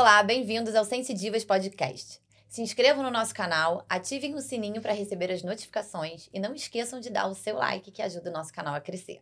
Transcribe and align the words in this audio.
Olá, 0.00 0.22
bem-vindos 0.22 0.76
ao 0.76 0.84
Sensidivas 0.84 1.44
Podcast. 1.44 2.20
Se 2.48 2.62
inscrevam 2.62 3.02
no 3.02 3.10
nosso 3.10 3.34
canal, 3.34 3.84
ativem 3.88 4.32
o 4.36 4.40
sininho 4.40 4.80
para 4.80 4.92
receber 4.92 5.28
as 5.32 5.42
notificações 5.42 6.28
e 6.32 6.38
não 6.38 6.54
esqueçam 6.54 7.00
de 7.00 7.10
dar 7.10 7.26
o 7.26 7.34
seu 7.34 7.56
like 7.56 7.90
que 7.90 8.00
ajuda 8.00 8.30
o 8.30 8.32
nosso 8.32 8.52
canal 8.52 8.76
a 8.76 8.80
crescer. 8.80 9.20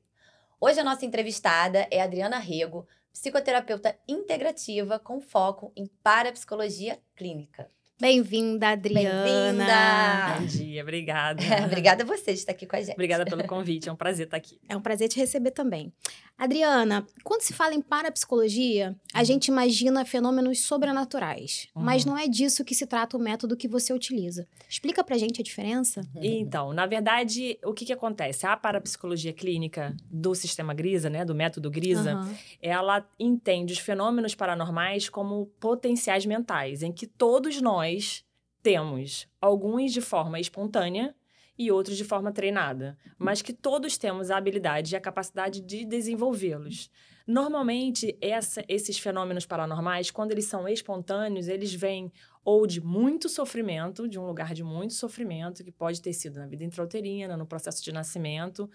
Hoje 0.61 0.79
a 0.79 0.85
nossa 0.85 1.07
entrevistada 1.07 1.89
é 1.91 2.03
Adriana 2.03 2.39
Rego, 2.39 2.87
psicoterapeuta 3.11 3.97
integrativa 4.07 4.99
com 4.99 5.19
foco 5.19 5.73
em 5.75 5.87
parapsicologia 6.03 6.99
clínica. 7.17 7.71
Bem-vinda, 7.99 8.69
Adriana. 8.69 9.25
Bem-vinda. 9.25 10.39
Bom 10.39 10.47
dia, 10.47 10.83
obrigada. 10.83 11.43
Obrigada 11.65 12.03
a 12.03 12.07
você 12.07 12.35
de 12.35 12.41
estar 12.41 12.53
aqui 12.53 12.67
com 12.67 12.77
a 12.77 12.81
gente. 12.81 12.93
Obrigada 12.93 13.25
pelo 13.25 13.47
convite, 13.47 13.89
é 13.89 13.93
um 13.93 13.97
prazer 13.97 14.27
estar 14.27 14.37
aqui. 14.37 14.61
É 14.69 14.77
um 14.77 14.83
prazer 14.83 15.09
te 15.09 15.19
receber 15.19 15.53
também. 15.53 15.91
Adriana, 16.39 17.07
quando 17.25 17.41
se 17.41 17.55
fala 17.55 17.75
em 17.75 17.81
parapsicologia, 17.81 18.95
a 19.15 19.21
Uhum. 19.21 19.25
gente 19.25 19.49
imagina 19.49 20.05
fenômenos 20.05 20.61
sobrenaturais. 20.61 21.69
Mas 21.75 22.05
Uhum. 22.05 22.13
não 22.13 22.19
é 22.19 22.29
disso 22.29 22.63
que 22.63 22.75
se 22.75 22.87
trata 22.87 23.17
o 23.17 23.21
método 23.21 23.57
que 23.57 23.67
você 23.67 23.93
utiliza. 23.95 24.47
Explica 24.69 25.03
pra 25.03 25.17
gente 25.17 25.41
a 25.41 25.45
diferença. 25.45 26.03
Então, 26.15 26.75
na 26.75 26.85
verdade, 26.85 27.59
o 27.65 27.73
que, 27.73 27.87
que 27.87 27.93
acontece? 27.93 28.47
A 28.47 28.55
parapsicologia 28.55 29.33
clínica 29.33 29.97
do 30.11 30.35
sistema 30.35 30.75
Grisa, 30.75 31.09
né, 31.09 31.25
do 31.25 31.35
método 31.35 31.71
Grisa, 31.71 32.13
Aham. 32.13 32.35
ela 32.61 33.09
entende 33.19 33.73
os 33.73 33.79
fenômenos 33.79 34.35
paranormais 34.35 35.09
como 35.09 35.47
potenciais 35.59 36.27
mentais, 36.27 36.83
em 36.83 36.93
que 36.93 37.07
todos 37.07 37.63
nós 37.63 38.25
temos, 38.63 39.27
alguns 39.41 39.91
de 39.93 40.01
forma 40.03 40.39
espontânea 40.39 41.15
e 41.59 41.71
outros 41.71 41.97
de 41.97 42.05
forma 42.05 42.33
treinada, 42.33 42.97
mas 43.19 43.43
que 43.43 43.53
todos 43.53 43.97
temos 43.97 44.31
a 44.31 44.37
habilidade 44.37 44.95
e 44.95 44.97
a 44.97 45.01
capacidade 45.01 45.61
de 45.61 45.85
desenvolvê-los. 45.85 46.91
Normalmente, 47.27 48.17
essa- 48.21 48.65
esses 48.69 48.99
fenômenos 48.99 49.47
paranormais, 49.47 50.11
quando 50.11 50.31
eles 50.31 50.45
são 50.47 50.69
espontâneos, 50.69 51.49
eles 51.49 51.75
vêm 51.75 52.13
ou 52.47 52.65
de 52.65 52.81
muito 52.81 53.29
sofrimento, 53.29 54.09
de 54.09 54.21
um 54.21 54.25
lugar 54.25 54.55
de 54.55 54.63
muito 54.63 54.95
sofrimento, 54.95 55.65
que 55.65 55.73
pode 55.73 56.01
ter 56.01 56.13
sido 56.13 56.39
na 56.39 56.47
vida 56.47 56.63
intrauterina, 56.63 57.37
no 57.37 57.45
processo 57.45 57.83
de 57.83 57.91
nascimento, 57.91 58.71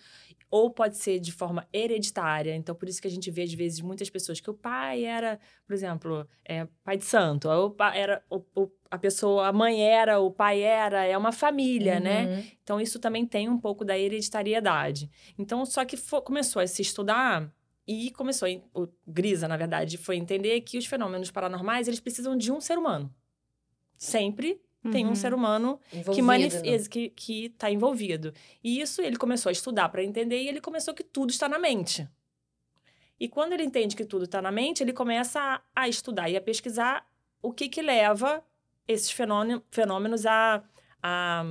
ou 0.50 0.70
pode 0.70 0.98
ser 0.98 1.22
de 1.22 1.32
forma 1.32 1.66
hereditária. 1.72 2.54
Então, 2.54 2.76
por 2.76 2.90
isso 2.90 3.02
que 3.02 3.08
a 3.08 3.10
gente 3.10 3.32
vê, 3.32 3.44
às 3.44 3.54
vezes, 3.54 3.80
muitas 3.80 4.10
pessoas 4.10 4.42
que 4.42 4.50
o 4.50 4.54
pai 4.54 5.06
era, 5.06 5.40
por 5.66 5.74
exemplo, 5.74 6.28
é, 6.44 6.68
pai 6.84 6.98
de 6.98 7.06
santo, 7.06 7.48
ou 7.48 7.74
era, 7.94 8.22
a 8.92 8.98
pessoa, 8.98 9.48
a 9.48 9.54
mãe 9.54 9.82
era, 9.82 10.20
o 10.20 10.30
pai 10.30 10.60
era, 10.60 11.06
é 11.06 11.18
uma 11.18 11.32
família, 11.32 11.98
né? 11.98 12.26
Uhum. 12.26 12.44
Então, 12.62 12.82
isso 12.82 13.00
também 13.00 13.26
tem 13.26 13.48
um 13.48 13.58
pouco 13.58 13.86
da 13.86 13.98
hereditariedade. 13.98 15.10
Então, 15.40 15.66
só 15.66 15.86
que 15.86 15.96
fo- 15.96 16.22
começou 16.22 16.62
a 16.62 16.68
se 16.68 16.82
estudar 16.82 17.50
e 17.88 18.12
começou, 18.12 18.50
o 18.74 18.90
Grisa, 19.08 19.48
na 19.48 19.56
verdade, 19.56 19.98
foi 19.98 20.18
entender 20.18 20.60
que 20.60 20.78
os 20.78 20.86
fenômenos 20.86 21.32
paranormais, 21.32 21.88
eles 21.88 22.02
precisam 22.02 22.36
de 22.36 22.52
um 22.52 22.60
ser 22.60 22.78
humano. 22.78 23.10
Sempre 24.04 24.60
tem 24.92 25.06
um 25.06 25.10
Uhum. 25.10 25.16
ser 25.16 25.32
humano 25.32 25.80
que 25.92 25.98
Envolvido, 26.00 26.56
né? 26.64 26.80
que 26.90 27.10
que 27.10 27.46
está 27.46 27.70
envolvido. 27.70 28.34
E 28.64 28.82
isso 28.82 29.00
ele 29.00 29.16
começou 29.16 29.52
a 29.52 29.54
estudar 29.54 29.88
para 29.90 30.04
entender 30.04 30.42
e 30.42 30.48
ele 30.48 30.60
começou 30.60 30.92
que 30.92 31.04
tudo 31.04 31.30
está 31.30 31.48
na 31.48 31.60
mente. 31.60 32.10
E 33.20 33.30
quando 33.30 33.54
ele 33.54 33.64
entende 33.64 33.96
que 33.96 34.04
tudo 34.04 34.26
está 34.26 34.42
na 34.42 34.52
mente, 34.52 34.82
ele 34.82 34.92
começa 34.92 35.40
a, 35.40 35.62
a 35.84 35.88
estudar 35.88 36.28
e 36.32 36.36
a 36.36 36.42
pesquisar 36.42 37.08
o 37.44 37.54
que 37.54 37.70
que 37.70 37.80
leva 37.80 38.44
esses 38.88 39.12
fenômeno- 39.12 39.62
fenômenos 39.70 40.26
a, 40.26 40.64
a 41.04 41.44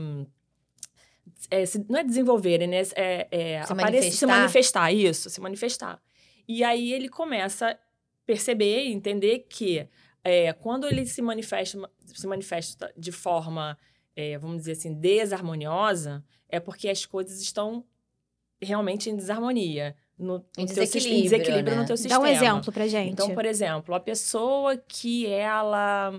é, 1.49 1.65
se- 1.65 1.87
não 1.89 2.01
é 2.01 2.05
desenvolverem, 2.05 2.67
né? 2.67 2.83
É, 2.97 3.29
é, 3.31 3.63
Se 3.63 3.73
aparecer- 3.73 4.11
se 4.13 4.27
manifestar. 4.27 4.27
manifestar, 4.41 4.93
isso, 4.93 5.31
se 5.31 5.41
manifestar. 5.41 6.03
E 6.49 6.65
aí 6.65 6.93
ele 6.93 7.09
começa 7.09 7.71
a 7.71 7.79
perceber 8.27 8.87
e 8.87 8.93
entender 8.93 9.47
que 9.49 9.87
é, 10.25 10.53
quando 10.53 10.87
ele 10.87 11.07
se 11.07 11.23
manifesta, 11.23 11.91
se 12.07 12.27
manifesta 12.27 12.93
de 12.97 13.11
forma, 13.13 13.77
é, 14.15 14.37
vamos 14.39 14.59
dizer 14.59 14.73
assim, 14.73 14.93
desarmoniosa, 14.95 16.25
é 16.49 16.59
porque 16.61 16.89
as 16.89 17.07
coisas 17.07 17.41
estão 17.41 17.85
realmente 18.61 19.09
em 19.11 19.17
desarmonia. 19.17 19.95
No, 20.19 20.45
Em 20.59 20.67
no 20.67 20.67
teu 20.67 20.85
sis- 20.87 20.93
desequilíbrio, 20.93 21.23
desequilíbrio 21.31 21.75
né? 21.77 21.81
no 21.81 21.87
teu 21.87 21.95
Dá 21.97 22.03
sistema. 22.03 22.21
um 22.21 22.27
exemplo 22.27 22.71
pra 22.73 22.87
gente. 22.87 23.13
Então, 23.13 23.35
por 23.35 23.47
exemplo, 23.47 23.95
a 23.95 24.01
pessoa 24.01 24.77
que 24.77 25.27
ela 25.27 26.13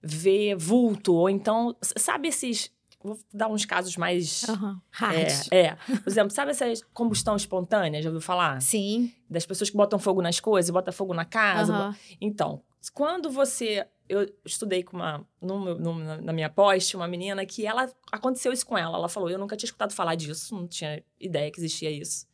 vê 0.00 0.54
vulto, 0.54 1.14
ou 1.14 1.28
então, 1.28 1.74
sabe 1.82 2.28
esses. 2.28 2.72
Vou 3.02 3.18
dar 3.34 3.48
uns 3.48 3.64
casos 3.66 3.96
mais. 3.98 4.44
Hard. 4.90 5.18
É, 5.50 5.58
é. 5.66 5.74
Por 5.74 6.08
exemplo, 6.08 6.30
sabe 6.30 6.52
essa 6.52 6.64
combustão 6.94 7.34
espontânea? 7.36 8.00
Já 8.00 8.08
ouviu 8.08 8.20
falar? 8.22 8.62
Sim. 8.62 9.12
Das 9.28 9.44
pessoas 9.44 9.68
que 9.68 9.76
botam 9.76 9.98
fogo 9.98 10.22
nas 10.22 10.40
coisas, 10.40 10.70
botam 10.70 10.92
fogo 10.92 11.12
na 11.12 11.24
casa. 11.24 11.74
Aham. 11.74 11.96
Então, 12.20 12.62
quando 12.90 13.30
você. 13.30 13.86
Eu 14.08 14.28
estudei 14.44 14.82
com 14.82 14.96
uma. 14.96 15.26
no 15.40 15.74
no- 15.76 16.20
na 16.20 16.32
minha 16.32 16.50
pós, 16.50 16.92
uma 16.94 17.08
menina 17.08 17.44
que 17.46 17.66
ela. 17.66 17.90
Aconteceu 18.12 18.52
isso 18.52 18.66
com 18.66 18.76
ela. 18.76 18.96
Ela 18.98 19.08
falou: 19.08 19.30
eu 19.30 19.38
nunca 19.38 19.56
tinha 19.56 19.66
escutado 19.66 19.92
falar 19.94 20.14
disso, 20.14 20.54
não 20.54 20.66
tinha 20.66 21.02
ideia 21.18 21.50
que 21.50 21.58
existia 21.58 21.90
isso. 21.90 22.26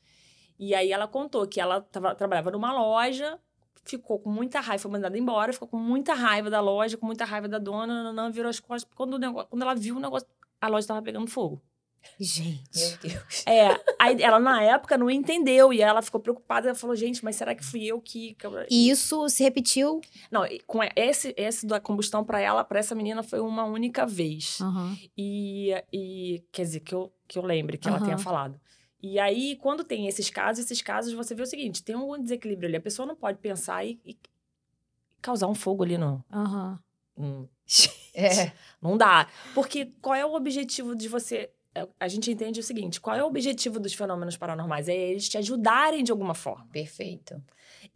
E 0.59 0.75
aí 0.75 0.93
ela 0.93 1.07
contou 1.09 1.47
que 1.47 1.61
ela 1.61 1.81
tava- 1.81 2.15
trabalhava 2.15 2.51
numa 2.51 2.73
loja, 2.73 3.39
ficou 3.85 4.19
com 4.19 4.31
muita 4.31 4.61
raiva, 4.61 4.83
foi 4.83 4.91
mandada 4.91 5.17
embora, 5.17 5.53
ficou 5.53 5.69
com 5.69 5.79
muita 5.79 6.13
raiva 6.13 6.51
da 6.51 6.61
loja, 6.61 6.97
com 6.99 7.07
muita 7.07 7.25
raiva 7.25 7.49
da 7.49 7.59
dona, 7.59 7.87
nananã, 8.03 8.31
virou 8.31 8.51
as 8.51 8.61
costas. 8.61 8.91
Quando, 8.95 9.19
quando 9.47 9.63
ela 9.63 9.75
viu 9.75 9.97
o 9.97 10.01
negócio, 10.01 10.29
a 10.61 10.69
loja 10.69 10.81
estava 10.81 11.01
pegando 11.03 11.27
fogo. 11.29 11.63
Gente. 12.19 12.63
Meu 12.79 12.97
Deus. 12.99 13.45
É, 13.47 13.69
aí 13.99 14.23
ela 14.23 14.39
na 14.39 14.63
época 14.63 14.97
não 14.99 15.11
entendeu 15.11 15.73
e 15.73 15.81
ela 15.81 16.03
ficou 16.03 16.21
preocupada. 16.21 16.69
Ela 16.69 16.75
falou, 16.75 16.95
gente, 16.97 17.25
mas 17.25 17.37
será 17.37 17.55
que 17.55 17.65
fui 17.65 17.85
eu 17.85 18.01
que. 18.01 18.35
que 18.35 18.47
eu-" 18.47 18.67
E 18.71 18.91
isso 18.91 19.29
se 19.29 19.43
repetiu. 19.43 20.01
Não, 20.31 20.43
com 20.67 20.81
esse, 20.97 21.35
esse 21.37 21.67
da 21.67 21.81
combustão 21.81 22.25
para 22.25 22.41
ela, 22.41 22.63
para 22.65 22.79
essa 22.79 22.95
menina, 22.95 23.23
foi 23.23 23.41
uma 23.41 23.65
única 23.65 24.07
vez. 24.07 24.61
Aham. 24.61 24.97
E, 25.17 25.71
e 25.93 26.45
quer 26.53 26.63
dizer, 26.63 26.81
que 26.81 26.95
eu, 26.95 27.13
que 27.27 27.39
eu 27.39 27.43
lembre 27.45 27.79
que 27.79 27.89
ela 27.89 28.01
tenha 28.01 28.19
falado. 28.19 28.61
E 29.03 29.19
aí, 29.19 29.57
quando 29.57 29.83
tem 29.83 30.07
esses 30.07 30.29
casos, 30.29 30.65
esses 30.65 30.83
casos, 30.83 31.13
você 31.15 31.35
vê 31.35 31.43
o 31.43 31.47
seguinte: 31.47 31.83
tem 31.83 31.97
um 31.97 32.21
desequilíbrio 32.23 32.69
ali. 32.69 32.77
A 32.77 32.81
pessoa 32.83 33.07
não 33.07 33.17
pode 33.17 33.39
pensar 33.39 33.83
e, 33.85 33.99
e 34.05 34.19
causar 35.23 35.47
um 35.49 35.55
fogo 35.55 35.83
ali 35.85 35.97
no. 35.97 36.23
Aham. 36.31 36.79
no- 37.17 37.49
É. 38.13 38.53
Não 38.83 38.97
dá. 38.99 39.29
Porque 39.55 39.93
qual 40.03 40.15
é 40.17 40.27
o 40.27 40.35
objetivo 40.35 40.97
de 40.97 41.09
você. 41.09 41.51
É, 41.75 41.87
A 41.99 42.09
gente 42.09 42.31
entende 42.31 42.61
o 42.61 42.63
seguinte: 42.63 43.01
qual 43.01 43.17
é 43.17 43.23
o 43.23 43.27
objetivo 43.27 43.79
dos 43.81 43.95
fenômenos 43.95 44.37
paranormais? 44.37 44.89
É 44.89 44.97
eles 44.97 45.29
te 45.29 45.39
ajudarem 45.39 46.03
de 46.03 46.11
alguma 46.13 46.35
forma. 46.35 46.67
Perfeito. 46.73 47.43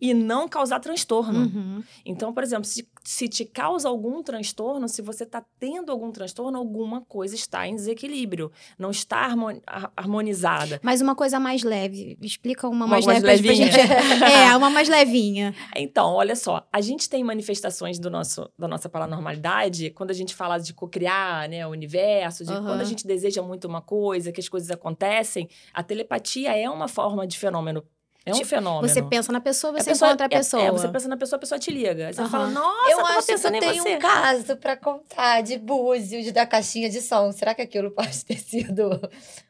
E 0.00 0.12
não 0.14 0.48
causar 0.48 0.80
transtorno. 0.80 1.40
Uhum. 1.40 1.82
Então, 2.04 2.32
por 2.32 2.42
exemplo, 2.42 2.64
se, 2.64 2.88
se 3.02 3.28
te 3.28 3.44
causa 3.44 3.88
algum 3.88 4.22
transtorno, 4.22 4.88
se 4.88 5.02
você 5.02 5.24
está 5.24 5.44
tendo 5.58 5.90
algum 5.92 6.10
transtorno, 6.10 6.58
alguma 6.58 7.00
coisa 7.02 7.34
está 7.34 7.66
em 7.66 7.74
desequilíbrio, 7.74 8.50
não 8.78 8.90
está 8.90 9.18
harmoni- 9.18 9.62
har- 9.66 9.92
harmonizada. 9.96 10.80
Mas 10.82 11.00
uma 11.00 11.14
coisa 11.14 11.38
mais 11.40 11.62
leve. 11.62 12.16
Explica 12.20 12.66
uma, 12.68 12.84
Uma 12.84 12.88
mais 12.88 13.06
mais 13.06 13.22
leve 13.22 13.48
levinha? 13.48 13.70
gente. 13.70 13.80
é, 14.24 14.56
uma 14.56 14.70
mais 14.70 14.88
levinha. 14.88 15.54
Então, 15.76 16.12
olha 16.14 16.36
só, 16.36 16.66
a 16.72 16.80
gente 16.80 17.08
tem 17.08 17.22
manifestações 17.24 17.98
do 17.98 18.10
nosso, 18.10 18.50
da 18.58 18.66
nossa 18.68 18.88
paranormalidade 18.88 19.90
quando 19.90 20.10
a 20.10 20.14
gente 20.14 20.34
fala 20.34 20.58
de 20.58 20.72
cocriar, 20.74 21.48
né, 21.48 21.66
o 21.66 21.70
universo, 21.70 22.44
de 22.44 22.52
Aham. 22.52 22.64
quando 22.64 22.80
a 22.80 22.84
gente 22.84 23.06
deseja 23.06 23.42
muito 23.42 23.66
uma 23.66 23.80
coisa, 23.80 24.32
que 24.32 24.40
as 24.40 24.48
coisas 24.48 24.70
acontecem, 24.70 25.48
a 25.72 25.82
telepatia 25.82 26.56
é 26.56 26.68
uma 26.68 26.88
forma 26.88 27.26
de 27.26 27.38
fenômeno. 27.38 27.82
É 28.26 28.30
um 28.32 28.36
Tipo, 28.36 28.46
fenômeno. 28.48 28.88
Você 28.88 29.02
pensa 29.02 29.30
na 29.30 29.40
pessoa, 29.40 29.74
A 29.76 29.82
você 29.82 29.90
pessoa- 29.90 30.08
encontra 30.08 30.26
a 30.26 30.30
é- 30.34 30.38
pessoa. 30.38 30.62
É, 30.62 30.70
você 30.70 30.88
pensa 30.88 31.08
na 31.08 31.16
pessoa, 31.16 31.36
a 31.36 31.40
pessoa 31.40 31.58
te 31.58 31.70
liga. 31.70 32.10
Você 32.10 32.20
Aham. 32.22 32.30
fala, 32.30 32.48
nossa, 32.48 32.90
eu 32.90 32.96
tava 32.96 33.08
acho 33.18 33.26
que 33.26 33.32
eu 33.32 33.36
pensando 33.36 33.60
tenho 33.60 33.82
você. 33.82 33.96
um 33.96 33.98
caso 33.98 34.56
pra 34.56 34.76
contar 34.78 35.42
de 35.42 35.58
Búzios, 35.58 36.32
da 36.32 36.46
caixinha 36.46 36.88
de 36.88 37.02
som. 37.02 37.30
Será 37.32 37.54
que 37.54 37.60
aquilo 37.60 37.90
pode 37.90 38.24
ter 38.24 38.38
sido 38.38 38.88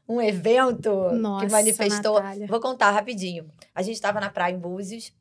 um 0.08 0.20
evento 0.20 0.91
Nossa, 1.12 1.47
que 1.47 1.53
manifestou? 1.53 2.15
Natália. 2.15 2.47
Vou 2.48 2.59
contar 2.59 2.91
rapidinho. 2.91 3.48
A 3.72 3.80
gente 3.80 4.00
tava 4.00 4.18
na 4.18 4.28
praia 4.28 4.53
em 4.53 4.59
Búzios, 4.59 5.12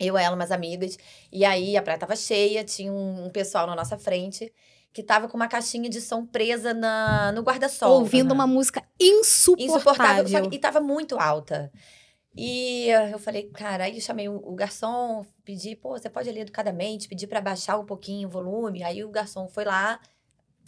eu, 0.00 0.18
ela, 0.18 0.34
umas 0.34 0.50
amigas, 0.50 0.98
e 1.30 1.44
aí 1.44 1.76
a 1.76 1.82
praia 1.82 1.98
tava 1.98 2.16
cheia, 2.16 2.64
tinha 2.64 2.92
um, 2.92 3.26
um 3.26 3.30
pessoal 3.30 3.68
na 3.68 3.76
nossa 3.76 3.96
frente 3.98 4.52
que 4.92 5.04
tava 5.04 5.28
com 5.28 5.36
uma 5.36 5.46
caixinha 5.46 5.88
de 5.88 6.00
som 6.00 6.26
presa 6.26 6.74
na, 6.74 7.30
no 7.30 7.42
guarda-sol. 7.42 8.00
Ouvindo 8.00 8.32
uma 8.32 8.48
música 8.48 8.82
insuportável. 9.00 10.24
insuportável. 10.24 10.48
e 10.52 10.58
tava 10.58 10.80
muito 10.80 11.16
alta. 11.16 11.70
E 12.36 12.86
eu 13.12 13.18
falei, 13.18 13.50
cara, 13.50 13.84
aí 13.84 14.00
chamei 14.00 14.28
o, 14.28 14.54
garçom, 14.54 15.26
pedi, 15.44 15.74
pô, 15.74 15.98
você 15.98 16.08
pode 16.08 16.28
ali 16.28 16.40
educadamente, 16.40 17.08
pedir 17.08 17.26
pra 17.26 17.40
baixar 17.40 17.78
um 17.78 17.84
pouquinho 17.84 18.28
o 18.28 18.30
volume. 18.30 18.82
Aí 18.82 19.02
o 19.02 19.10
garçom 19.10 19.48
foi 19.48 19.64
lá, 19.64 20.00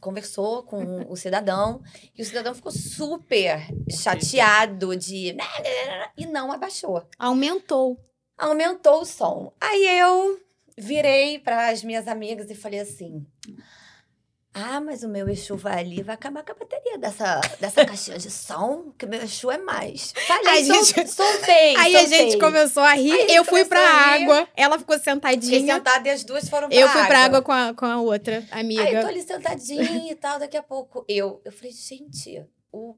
conversou 0.01 0.65
com 0.65 0.83
o 1.11 1.17
cidadão, 1.17 1.81
e 2.17 2.23
o 2.23 2.25
cidadão 2.25 2.55
ficou 2.55 2.73
super 2.73 3.67
chateado 3.89 4.97
de. 4.97 5.37
E 6.17 6.27
não 6.27 6.51
abaixou. 6.51 7.07
Aumentou. 7.19 7.99
Aumentou 8.37 9.03
o 9.03 9.07
som. 9.07 9.53
Aí 9.61 9.99
eu 9.99 10.41
virei 10.77 11.39
para 11.39 11.69
as 11.69 11.85
minhas 11.85 12.09
amigas 12.09 12.51
e 12.51 12.57
falei 12.57 12.81
assim: 12.81 13.25
Ah, 14.55 14.81
mas 14.83 15.03
o 15.03 15.09
meu 15.09 15.29
Exu 15.31 15.57
vai 15.57 15.79
ali, 15.81 16.03
vai 16.03 16.15
acabar 16.15 16.45
com 16.45 16.53
a 16.53 16.55
bateria 16.55 16.99
dessa, 16.99 17.41
dessa 17.59 17.85
caixinha 17.87 18.19
de 18.19 18.31
som, 18.31 18.93
que 18.99 19.07
o 19.07 19.09
meu 19.09 19.23
Exu 19.23 19.51
é 19.51 19.57
mais. 19.57 20.13
Falei, 20.27 20.47
Aí 20.53 20.67
sol- 20.67 20.85
gente- 20.85 21.09
soltei, 21.11 21.77
Aí 21.77 21.97
a 21.97 22.05
gente 22.05 22.17
soltei. 22.33 22.39
começou 22.41 22.83
a 22.83 22.93
rir, 22.93 23.13
Aí 23.13 23.35
eu 23.35 23.45
fui 23.47 23.65
pra 23.65 23.81
água, 23.81 24.47
ela 24.55 24.79
ficou 24.79 24.99
Fiquei 24.99 25.13
sentadinha. 25.15 25.75
sentada 25.77 26.07
e 26.07 26.11
as 26.11 26.23
duas 26.23 26.49
foram 26.51 26.69
pra 26.69 26.77
Eu 26.77 26.87
água. 26.87 26.99
fui 27.01 27.09
pra 27.09 27.19
água 27.25 27.41
com 27.43 27.53
a, 27.53 27.73
com 27.75 27.87
a 27.87 28.01
outra 28.01 28.45
amiga. 28.51 28.83
Aí 28.83 28.95
eu 28.95 29.01
tô 29.01 29.07
ali 29.09 29.23
sentadinha 29.23 30.13
e 30.13 30.15
tal, 30.17 30.39
daqui 30.39 30.57
a 30.59 30.63
pouco 30.63 31.03
eu. 31.09 31.41
Eu 31.47 31.51
falei, 31.53 31.73
gente, 31.73 32.45
o 32.71 32.95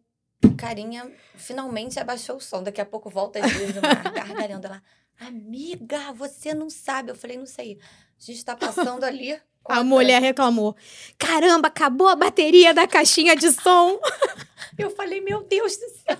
carinha 0.56 1.08
finalmente 1.36 2.00
abaixou 2.00 2.36
o 2.36 2.40
som. 2.40 2.64
Daqui 2.64 2.80
a 2.80 2.84
pouco 2.86 3.08
volta 3.08 3.38
as 3.38 3.52
duas 3.52 3.70
gargalhando 4.12 4.68
lá. 4.68 4.82
Amiga, 5.20 6.12
você 6.12 6.52
não 6.52 6.68
sabe. 6.68 7.12
Eu 7.12 7.14
falei, 7.14 7.36
não 7.38 7.46
sei. 7.46 7.78
A 8.20 8.24
gente 8.24 8.44
tá 8.44 8.56
passando 8.56 9.04
ali. 9.04 9.40
A 9.68 9.82
mulher 9.82 10.20
reclamou. 10.20 10.76
Caramba, 11.18 11.68
acabou 11.68 12.08
a 12.08 12.16
bateria 12.16 12.74
da 12.74 12.86
caixinha 12.86 13.34
de 13.34 13.50
som. 13.52 13.98
Eu 14.78 14.90
falei, 14.90 15.20
meu 15.20 15.42
Deus 15.42 15.76
do 15.76 15.88
céu. 15.88 16.16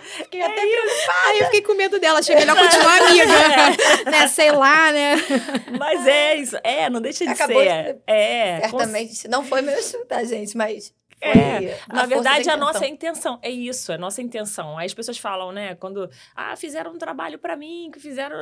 Fiquei 0.00 0.40
até 0.40 0.60
Aí 0.60 1.38
eu 1.40 1.44
fiquei 1.46 1.60
com 1.62 1.74
medo 1.74 1.98
dela. 1.98 2.20
Achei 2.20 2.34
melhor 2.34 2.56
continuar 2.56 3.02
amiga. 3.02 3.26
né? 4.10 4.28
Sei 4.28 4.50
lá, 4.52 4.92
né? 4.92 5.16
Mas 5.78 6.06
é 6.06 6.36
isso. 6.36 6.56
É, 6.62 6.88
não 6.88 7.00
deixa 7.00 7.24
de 7.24 7.32
Acabou 7.32 7.60
de 7.60 7.68
ser. 7.68 7.84
ser- 7.84 8.02
É. 8.06 8.60
Certamente 8.60 9.28
não 9.28 9.44
foi 9.44 9.60
meu 9.60 9.74
Exu, 9.76 9.98
tá, 10.06 10.22
gente? 10.24 10.56
Mas. 10.56 10.94
É, 11.20 11.76
Na 11.92 12.06
verdade, 12.06 12.44
da 12.44 12.52
a 12.52 12.56
nossa 12.56 12.86
intenção. 12.86 13.34
intenção 13.34 13.38
é 13.42 13.50
isso, 13.50 13.90
é 13.90 13.96
a 13.96 13.98
nossa 13.98 14.22
intenção. 14.22 14.78
Aí 14.78 14.86
as 14.86 14.94
pessoas 14.94 15.18
falam, 15.18 15.50
né, 15.50 15.74
quando 15.74 16.08
ah, 16.34 16.54
fizeram 16.54 16.92
um 16.92 16.98
trabalho 16.98 17.40
pra 17.40 17.56
mim, 17.56 17.90
que 17.92 17.98
fizeram 17.98 18.36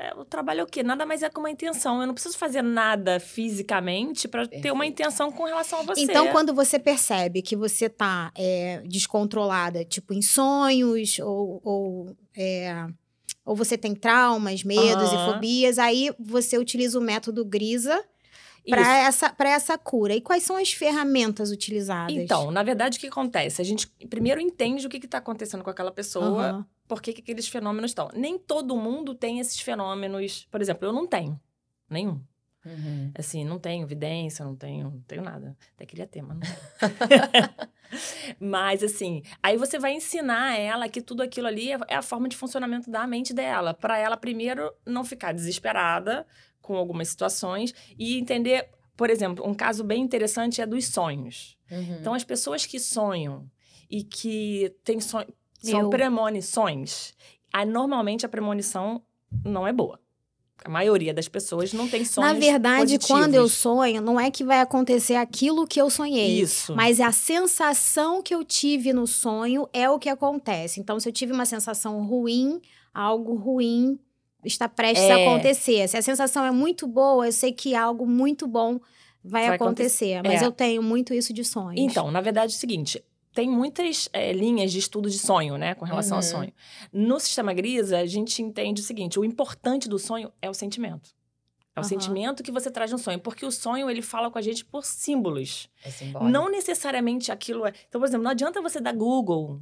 é, 0.00 0.14
o 0.16 0.24
trabalho 0.24 0.60
é 0.60 0.62
o 0.62 0.66
quê? 0.66 0.82
Nada 0.82 1.04
mais 1.04 1.22
é 1.22 1.28
com 1.28 1.40
uma 1.40 1.50
intenção. 1.50 2.00
Eu 2.00 2.06
não 2.06 2.14
preciso 2.14 2.38
fazer 2.38 2.62
nada 2.62 3.20
fisicamente 3.20 4.26
pra 4.26 4.46
ter 4.46 4.70
uma 4.70 4.86
intenção 4.86 5.30
com 5.30 5.44
relação 5.44 5.80
a 5.80 5.82
você. 5.82 6.00
Então, 6.00 6.28
quando 6.28 6.54
você 6.54 6.78
percebe 6.78 7.42
que 7.42 7.54
você 7.54 7.86
tá 7.86 8.32
é, 8.34 8.80
descontrolada, 8.86 9.84
tipo 9.84 10.14
em 10.14 10.22
sonhos, 10.22 11.18
ou, 11.18 11.60
ou, 11.62 12.16
é, 12.34 12.86
ou 13.44 13.54
você 13.54 13.76
tem 13.76 13.94
traumas, 13.94 14.64
medos 14.64 15.12
Aham. 15.12 15.20
e 15.20 15.24
fobias, 15.26 15.78
aí 15.78 16.10
você 16.18 16.56
utiliza 16.56 16.98
o 16.98 17.02
método 17.02 17.44
Grisa 17.44 18.02
para 18.66 18.96
essa, 18.96 19.30
pra 19.30 19.50
essa 19.50 19.76
cura. 19.76 20.14
E 20.14 20.20
quais 20.22 20.44
são 20.44 20.56
as 20.56 20.72
ferramentas 20.72 21.50
utilizadas? 21.50 22.16
Então, 22.16 22.50
na 22.50 22.62
verdade, 22.62 22.96
o 22.96 23.00
que 23.00 23.08
acontece? 23.08 23.60
A 23.60 23.64
gente 23.66 23.86
primeiro 24.08 24.40
entende 24.40 24.86
o 24.86 24.90
que 24.90 24.96
está 24.96 25.18
acontecendo 25.18 25.62
com 25.62 25.68
aquela 25.68 25.92
pessoa, 25.92 26.48
Aham. 26.48 26.66
Por 26.90 27.00
que, 27.00 27.12
que 27.12 27.20
aqueles 27.20 27.46
fenômenos 27.46 27.92
estão. 27.92 28.10
Nem 28.12 28.36
todo 28.36 28.76
mundo 28.76 29.14
tem 29.14 29.38
esses 29.38 29.60
fenômenos. 29.60 30.48
Por 30.50 30.60
exemplo, 30.60 30.88
eu 30.88 30.92
não 30.92 31.06
tenho 31.06 31.40
nenhum. 31.88 32.20
Uhum. 32.66 33.12
Assim, 33.14 33.44
não 33.44 33.60
tenho 33.60 33.84
evidência, 33.84 34.44
não 34.44 34.56
tenho, 34.56 34.90
não 34.90 35.00
tenho 35.02 35.22
nada. 35.22 35.56
Até 35.76 35.86
queria 35.86 36.04
ter, 36.04 36.20
mas 36.20 36.36
não 36.36 36.46
mas, 38.40 38.82
assim, 38.82 39.22
aí 39.40 39.56
você 39.56 39.78
vai 39.78 39.92
ensinar 39.92 40.58
ela 40.58 40.88
que 40.88 41.00
tudo 41.00 41.22
aquilo 41.22 41.46
ali 41.46 41.70
é 41.70 41.78
é 41.86 41.94
a 41.94 42.02
forma 42.02 42.28
de 42.28 42.36
funcionamento 42.36 42.90
da 42.90 43.06
mente 43.06 43.32
dela. 43.32 43.72
Para 43.72 43.96
ela, 43.96 44.16
primeiro, 44.16 44.74
não 44.84 45.04
ficar 45.04 45.32
desesperada 45.32 46.26
com 46.60 46.74
algumas 46.74 47.08
situações 47.08 47.72
e 47.96 48.18
entender. 48.18 48.68
Por 48.96 49.10
exemplo, 49.10 49.48
um 49.48 49.54
caso 49.54 49.84
bem 49.84 50.02
interessante 50.02 50.60
é 50.60 50.66
dos 50.66 50.88
sonhos. 50.88 51.56
Uhum. 51.70 51.98
Então, 52.00 52.14
as 52.14 52.24
pessoas 52.24 52.66
que 52.66 52.80
sonham 52.80 53.48
e 53.88 54.02
que 54.02 54.74
têm 54.82 55.00
sonho, 55.00 55.28
são 55.60 55.80
Eu. 55.80 55.90
premonições, 55.90 57.12
aí, 57.52 57.66
normalmente 57.66 58.24
a 58.24 58.28
premonição 58.28 59.02
não 59.44 59.66
é 59.66 59.72
boa. 59.72 59.98
A 60.62 60.68
maioria 60.68 61.14
das 61.14 61.26
pessoas 61.26 61.72
não 61.72 61.88
tem 61.88 62.04
sonhos 62.04 62.32
Na 62.34 62.38
verdade, 62.38 62.98
quando 63.06 63.34
eu 63.34 63.44
positivos. 63.44 63.52
sonho, 63.54 64.02
não 64.02 64.20
é 64.20 64.30
que 64.30 64.44
vai 64.44 64.60
acontecer 64.60 65.14
aquilo 65.14 65.66
que 65.66 65.80
eu 65.80 65.88
sonhei. 65.88 66.38
Isso. 66.38 66.74
Mas 66.76 67.00
a 67.00 67.10
sensação 67.12 68.22
que 68.22 68.34
eu 68.34 68.44
tive 68.44 68.92
no 68.92 69.06
sonho 69.06 69.66
é 69.72 69.88
o 69.88 69.98
que 69.98 70.08
acontece. 70.10 70.78
Então, 70.78 71.00
se 71.00 71.08
eu 71.08 71.12
tive 71.12 71.32
uma 71.32 71.46
sensação 71.46 72.04
ruim, 72.04 72.60
algo 72.92 73.34
ruim 73.36 73.98
está 74.44 74.68
prestes 74.68 75.08
a 75.10 75.18
É. 75.18 75.26
acontecer. 75.26 75.88
Se 75.88 75.96
a 75.96 76.02
sensação 76.02 76.44
é 76.44 76.50
muito 76.50 76.86
boa, 76.86 77.26
eu 77.26 77.32
sei 77.32 77.52
que 77.52 77.74
algo 77.74 78.06
muito 78.06 78.46
bom 78.46 78.78
vai, 79.24 79.46
Vai 79.46 79.56
acontecer. 79.56 80.20
Mas 80.22 80.42
É. 80.42 80.46
eu 80.46 80.52
tenho 80.52 80.82
muito 80.82 81.14
isso 81.14 81.32
de 81.32 81.42
sonhos. 81.44 81.80
Então, 81.80 82.10
na 82.10 82.20
verdade, 82.20 82.52
é 82.52 82.56
o 82.56 82.58
seguinte: 82.58 83.02
tem 83.32 83.48
muitas 83.48 84.08
eh, 84.12 84.32
linhas 84.32 84.72
de 84.72 84.78
estudo 84.78 85.08
de 85.08 85.18
sonho, 85.18 85.56
né, 85.56 85.74
com 85.74 85.84
relação 85.84 86.18
ao 86.18 86.22
Uhum. 86.24 86.28
sonho. 86.30 86.52
No 86.92 87.18
sistema 87.20 87.52
Grisa, 87.54 87.98
a 87.98 88.06
gente 88.06 88.42
entende 88.42 88.80
o 88.80 88.84
seguinte: 88.84 89.18
o 89.18 89.24
importante 89.24 89.88
do 89.88 89.98
sonho 89.98 90.32
é 90.42 90.48
o 90.50 90.54
sentimento. 90.54 91.10
É 91.76 91.78
o 91.78 91.82
Aham. 91.82 91.88
sentimento 91.88 92.42
que 92.42 92.50
você 92.50 92.70
traz 92.70 92.90
no 92.90 92.98
sonho, 92.98 93.20
porque 93.20 93.46
o 93.46 93.50
sonho 93.52 93.88
ele 93.88 94.02
fala 94.02 94.30
com 94.30 94.38
a 94.38 94.42
gente 94.42 94.64
por 94.64 94.84
símbolos. 94.84 95.68
É 95.84 95.90
simbólico. 95.90 96.30
Não 96.30 96.50
necessariamente 96.50 97.30
aquilo 97.30 97.64
é. 97.64 97.72
Então, 97.88 98.00
por 98.00 98.06
exemplo, 98.08 98.24
não 98.24 98.30
adianta 98.32 98.60
você 98.60 98.80
dar 98.80 98.92
Google 98.94 99.60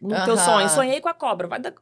no 0.00 0.10
teu 0.24 0.34
Aham. 0.34 0.44
sonho. 0.44 0.68
Sonhei 0.68 1.00
com 1.00 1.08
a 1.08 1.14
cobra. 1.14 1.48
Vai 1.48 1.58
dar- 1.58 1.74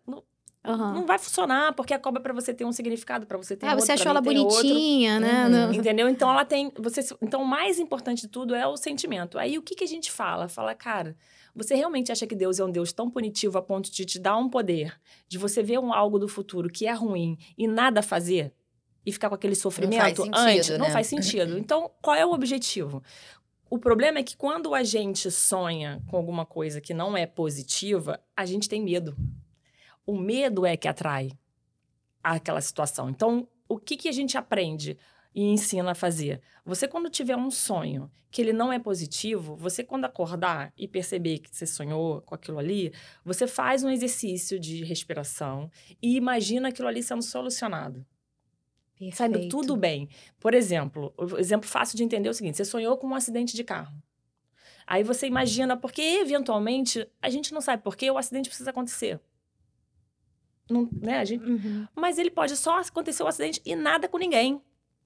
não, 0.66 0.74
Aham. 0.74 0.92
não 0.94 1.06
vai 1.06 1.18
funcionar, 1.18 1.72
porque 1.74 1.94
a 1.94 1.98
cobra 1.98 2.20
para 2.20 2.32
você 2.32 2.52
tem 2.52 2.66
um 2.66 2.72
significado, 2.72 3.26
para 3.26 3.36
você 3.38 3.56
tem 3.56 3.68
Ah, 3.68 3.72
outro, 3.72 3.86
você 3.86 3.92
pra 3.94 4.02
achou 4.02 4.10
ela 4.10 4.22
tem 4.22 4.38
outro. 4.38 4.56
bonitinha, 4.62 5.20
né? 5.20 5.44
Uhum. 5.44 5.48
Não- 5.50 5.72
Entendeu? 5.74 6.08
Então 6.08 6.30
ela 6.30 6.44
tem. 6.44 6.72
Você, 6.78 7.00
então, 7.22 7.42
o 7.42 7.46
mais 7.46 7.78
importante 7.78 8.22
de 8.22 8.28
tudo 8.28 8.54
é 8.54 8.66
o 8.66 8.76
sentimento. 8.76 9.38
Aí 9.38 9.56
o 9.58 9.62
que, 9.62 9.74
que 9.74 9.84
a 9.84 9.88
gente 9.88 10.10
fala? 10.10 10.48
Fala, 10.48 10.74
cara, 10.74 11.16
você 11.54 11.74
realmente 11.74 12.10
acha 12.12 12.26
que 12.26 12.34
Deus 12.34 12.58
é 12.58 12.64
um 12.64 12.70
Deus 12.70 12.92
tão 12.92 13.08
punitivo 13.10 13.56
a 13.58 13.62
ponto 13.62 13.90
de 13.90 14.04
te 14.04 14.18
dar 14.18 14.36
um 14.36 14.48
poder, 14.48 14.98
de 15.28 15.38
você 15.38 15.62
ver 15.62 15.78
um 15.78 15.92
algo 15.92 16.18
do 16.18 16.28
futuro 16.28 16.68
que 16.68 16.86
é 16.86 16.92
ruim 16.92 17.38
e 17.56 17.66
nada 17.66 18.02
fazer? 18.02 18.52
E 19.04 19.12
ficar 19.12 19.28
com 19.28 19.36
aquele 19.36 19.54
sofrimento 19.54 20.16
sentido, 20.24 20.36
antes? 20.36 20.68
Não 20.70 20.86
né? 20.86 20.90
faz 20.90 21.06
sentido. 21.06 21.56
Então, 21.58 21.90
qual 22.02 22.16
é 22.16 22.26
o 22.26 22.32
objetivo? 22.32 23.02
O 23.70 23.78
problema 23.78 24.18
é 24.18 24.22
que 24.22 24.36
quando 24.36 24.74
a 24.74 24.82
gente 24.82 25.30
sonha 25.30 26.02
com 26.08 26.16
alguma 26.16 26.44
coisa 26.44 26.80
que 26.80 26.92
não 26.92 27.16
é 27.16 27.24
positiva, 27.26 28.20
a 28.36 28.44
gente 28.44 28.68
tem 28.68 28.82
medo. 28.82 29.16
O 30.06 30.16
medo 30.16 30.64
é 30.64 30.76
que 30.76 30.88
atrai 30.88 31.32
aquela 32.22 32.60
situação. 32.60 33.10
Então, 33.10 33.48
o 33.68 33.78
que, 33.78 33.96
que 33.96 34.08
a 34.08 34.12
gente 34.12 34.38
aprende 34.38 34.96
e 35.34 35.42
ensina 35.42 35.90
a 35.90 35.94
fazer? 35.94 36.40
Você, 36.64 36.88
quando 36.88 37.10
tiver 37.10 37.36
um 37.36 37.50
sonho 37.50 38.10
que 38.30 38.40
ele 38.40 38.52
não 38.52 38.72
é 38.72 38.78
positivo, 38.78 39.56
você, 39.56 39.82
quando 39.82 40.04
acordar 40.04 40.72
e 40.76 40.86
perceber 40.86 41.38
que 41.38 41.54
você 41.54 41.66
sonhou 41.66 42.20
com 42.22 42.34
aquilo 42.34 42.58
ali, 42.58 42.92
você 43.24 43.46
faz 43.46 43.82
um 43.82 43.90
exercício 43.90 44.58
de 44.58 44.84
respiração 44.84 45.70
e 46.00 46.16
imagina 46.16 46.68
aquilo 46.68 46.88
ali 46.88 47.02
sendo 47.02 47.22
solucionado. 47.22 48.06
Saindo 49.12 49.34
Perfeito. 49.34 49.50
tudo 49.50 49.76
bem. 49.76 50.08
Por 50.40 50.54
exemplo, 50.54 51.12
o 51.18 51.38
exemplo 51.38 51.68
fácil 51.68 51.96
de 51.96 52.02
entender 52.02 52.28
é 52.28 52.30
o 52.30 52.34
seguinte: 52.34 52.56
você 52.56 52.64
sonhou 52.64 52.96
com 52.96 53.06
um 53.06 53.14
acidente 53.14 53.54
de 53.54 53.62
carro. 53.62 53.94
Aí 54.86 55.02
você 55.02 55.26
imagina, 55.26 55.76
porque 55.76 56.00
eventualmente 56.00 57.06
a 57.20 57.28
gente 57.28 57.52
não 57.52 57.60
sabe 57.60 57.82
por 57.82 57.96
que 57.96 58.10
o 58.10 58.16
acidente 58.16 58.48
precisa 58.48 58.70
acontecer. 58.70 59.20
Não, 60.68 60.88
né? 61.00 61.18
a 61.18 61.24
gente, 61.24 61.44
Uhum. 61.48 61.86
mas 61.94 62.18
ele 62.18 62.30
pode 62.30 62.56
só 62.56 62.80
acontecer 62.80 63.22
o 63.22 63.26
acidente 63.28 63.60
e 63.64 63.74
nada 63.76 64.08
com 64.08 64.18
ninguém. 64.18 64.60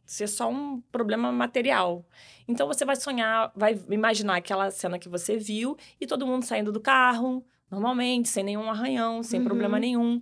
Ser 0.07 0.27
só 0.27 0.51
um 0.51 0.81
problema 0.91 1.31
material. 1.31 2.05
Então 2.49 2.67
você 2.67 2.85
vai 2.85 2.97
sonhar, 2.97 3.53
vai 3.55 3.79
imaginar 3.91 4.37
aquela 4.37 4.71
cena 4.71 4.99
que 4.99 5.09
você 5.09 5.37
viu 5.37 5.77
e 6.01 6.07
todo 6.07 6.27
mundo 6.27 6.45
saindo 6.45 6.73
do 6.73 6.81
carro, 6.81 7.45
normalmente, 7.71 8.29
sem 8.29 8.43
nenhum 8.43 8.69
arranhão, 8.71 9.23
sem 9.23 9.39
Uhum. 9.41 9.47
problema 9.47 9.79
nenhum. 9.79 10.21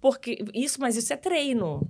Porque 0.00 0.44
isso, 0.54 0.80
mas 0.80 0.96
isso 0.96 1.12
é 1.12 1.16
treino. 1.16 1.80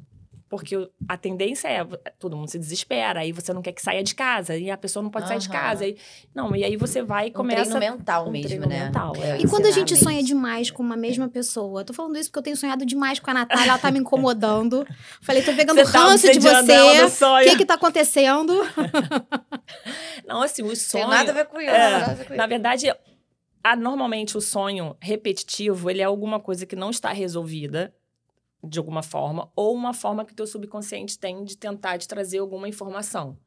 Porque 0.48 0.88
a 1.08 1.16
tendência 1.16 1.66
é 1.68 1.84
todo 2.18 2.36
mundo 2.36 2.48
se 2.48 2.58
desespera, 2.58 3.20
aí 3.20 3.32
você 3.32 3.52
não 3.52 3.60
quer 3.62 3.72
que 3.72 3.82
saia 3.82 4.02
de 4.04 4.14
casa, 4.14 4.56
e 4.56 4.70
a 4.70 4.76
pessoa 4.76 5.02
não 5.02 5.10
pode 5.10 5.26
sair 5.26 5.38
de 5.38 5.48
casa. 5.48 5.86
E, 5.86 5.96
não, 6.34 6.54
e 6.54 6.62
aí 6.62 6.76
você 6.76 7.02
vai 7.02 7.26
e 7.28 7.30
Um 7.30 7.32
começa. 7.32 7.62
treino 7.78 7.80
mental 7.96 8.28
um 8.28 8.30
mesmo, 8.30 8.46
treino 8.48 8.66
né? 8.68 8.84
mental, 8.84 9.14
é. 9.16 9.38
E 9.40 9.48
quando 9.48 9.66
a 9.66 9.70
gente 9.70 9.96
sonha 9.96 10.22
demais 10.22 10.70
com 10.70 10.82
uma 10.82 10.96
mesma 10.96 11.28
pessoa? 11.28 11.80
Eu 11.80 11.84
tô 11.84 11.92
falando 11.92 12.16
isso 12.18 12.28
porque 12.30 12.38
eu 12.38 12.42
tenho 12.42 12.56
sonhado 12.56 12.84
demais 12.86 13.18
com 13.18 13.30
a 13.30 13.34
Natália, 13.34 13.64
ela 13.70 13.78
tá 13.78 13.90
me 13.90 13.98
incomodando. 13.98 14.86
Falei, 15.22 15.42
tô 15.42 15.52
pegando 15.54 15.76
Você 15.84 15.92
tá 15.92 15.98
ranço 15.98 16.30
de 16.30 16.46
ela 16.46 16.60
no 16.62 16.66
você. 16.68 17.02
O 17.04 17.08
sonho. 17.08 17.50
que 17.50 17.56
que 17.56 17.64
tá 17.64 17.74
acontecendo? 17.74 18.52
Não, 20.26 20.42
assim, 20.42 20.62
o 20.62 20.66
Tem 20.68 20.76
sonho. 20.76 21.08
nada 21.08 21.30
a 21.30 21.34
ver 21.34 21.46
com 21.46 21.60
isso. 21.60 21.70
É, 21.70 21.90
nada 21.98 22.12
a 22.12 22.14
ver 22.14 22.26
com 22.26 22.34
Na 22.34 22.46
verdade, 22.46 22.92
a- 23.62 23.76
normalmente 23.76 24.36
o 24.36 24.40
sonho 24.40 24.96
repetitivo, 25.00 25.90
ele 25.90 26.00
é 26.00 26.04
alguma 26.04 26.38
coisa 26.40 26.66
que 26.66 26.76
não 26.76 26.90
está 26.90 27.12
resolvida 27.12 27.94
de 28.68 28.78
alguma 28.78 29.02
forma, 29.02 29.50
ou 29.54 29.74
uma 29.74 29.92
forma 29.92 30.24
que 30.24 30.32
o 30.32 30.36
teu 30.36 30.46
subconsciente 30.46 31.18
tem 31.18 31.44
de 31.44 31.56
tentar 31.56 31.98
te 31.98 32.08
trazer 32.08 32.38
alguma 32.38 32.68
informação. 32.68 33.38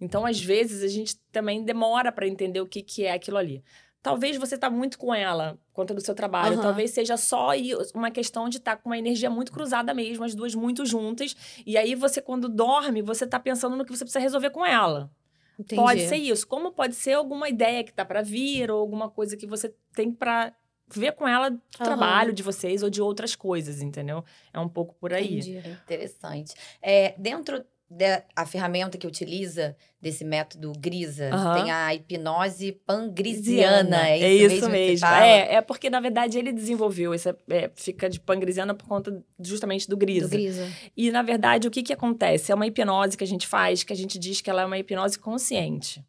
Então, 0.00 0.26
às 0.26 0.40
vezes, 0.40 0.82
a 0.82 0.88
gente 0.88 1.16
também 1.30 1.62
demora 1.62 2.10
para 2.10 2.26
entender 2.26 2.60
o 2.60 2.66
que, 2.66 2.82
que 2.82 3.04
é 3.04 3.12
aquilo 3.12 3.36
ali. 3.36 3.62
Talvez 4.02 4.36
você 4.36 4.58
tá 4.58 4.68
muito 4.68 4.98
com 4.98 5.14
ela, 5.14 5.56
conta 5.72 5.94
do 5.94 6.00
seu 6.00 6.12
trabalho. 6.12 6.54
Aham. 6.54 6.62
Talvez 6.62 6.90
seja 6.90 7.16
só 7.16 7.50
uma 7.94 8.10
questão 8.10 8.48
de 8.48 8.56
estar 8.56 8.76
com 8.76 8.88
uma 8.88 8.98
energia 8.98 9.30
muito 9.30 9.52
cruzada 9.52 9.94
mesmo, 9.94 10.24
as 10.24 10.34
duas 10.34 10.56
muito 10.56 10.84
juntas. 10.84 11.36
E 11.64 11.76
aí 11.76 11.94
você, 11.94 12.20
quando 12.20 12.48
dorme, 12.48 13.00
você 13.00 13.24
tá 13.24 13.38
pensando 13.38 13.76
no 13.76 13.84
que 13.84 13.96
você 13.96 14.04
precisa 14.04 14.18
resolver 14.18 14.50
com 14.50 14.66
ela. 14.66 15.08
Entendi. 15.56 15.80
Pode 15.80 16.00
ser 16.08 16.16
isso. 16.16 16.46
Como 16.48 16.72
pode 16.72 16.96
ser 16.96 17.12
alguma 17.12 17.48
ideia 17.48 17.84
que 17.84 17.92
tá 17.92 18.04
para 18.04 18.22
vir 18.22 18.72
ou 18.72 18.80
alguma 18.80 19.08
coisa 19.08 19.36
que 19.36 19.46
você 19.46 19.72
tem 19.94 20.10
para 20.10 20.52
ver 20.98 21.12
com 21.12 21.26
ela 21.26 21.50
do 21.50 21.56
Aham. 21.80 21.84
trabalho 21.84 22.32
de 22.32 22.42
vocês 22.42 22.82
ou 22.82 22.90
de 22.90 23.00
outras 23.02 23.34
coisas, 23.36 23.80
entendeu? 23.82 24.24
É 24.52 24.58
um 24.60 24.68
pouco 24.68 24.94
por 24.94 25.12
aí. 25.12 25.38
Entendi. 25.38 25.58
Interessante. 25.84 26.54
É, 26.80 27.14
dentro 27.18 27.64
de- 27.90 28.22
a 28.34 28.46
ferramenta 28.46 28.96
que 28.96 29.06
utiliza 29.06 29.76
desse 30.00 30.24
método 30.24 30.72
Grisa, 30.78 31.28
Aham. 31.32 31.54
tem 31.62 31.70
a 31.70 31.94
hipnose 31.94 32.72
pangrisiana. 32.86 34.08
É 34.08 34.18
isso, 34.18 34.24
é 34.26 34.56
isso 34.56 34.70
mesmo. 34.70 34.70
mesmo. 34.70 35.06
É, 35.08 35.54
é 35.56 35.60
porque, 35.60 35.90
na 35.90 36.00
verdade, 36.00 36.38
ele 36.38 36.52
desenvolveu. 36.52 37.12
Esse, 37.14 37.34
é, 37.50 37.70
fica 37.74 38.08
de 38.08 38.18
pangrisiana 38.18 38.74
por 38.74 38.86
conta 38.88 39.22
justamente 39.38 39.88
do 39.88 39.96
grisa. 39.96 40.26
Do 40.28 40.32
Grisa. 40.32 40.68
E, 40.96 41.10
na 41.10 41.22
verdade, 41.22 41.68
o 41.68 41.70
que, 41.70 41.82
que 41.82 41.92
acontece? 41.92 42.50
É 42.50 42.54
uma 42.54 42.66
hipnose 42.66 43.16
que 43.16 43.24
a 43.24 43.26
gente 43.26 43.46
faz, 43.46 43.82
que 43.82 43.92
a 43.92 43.96
gente 43.96 44.18
diz 44.18 44.40
que 44.40 44.48
ela 44.50 44.62
é 44.62 44.64
uma 44.64 44.78
hipnose 44.78 45.18
consciente. 45.18 46.02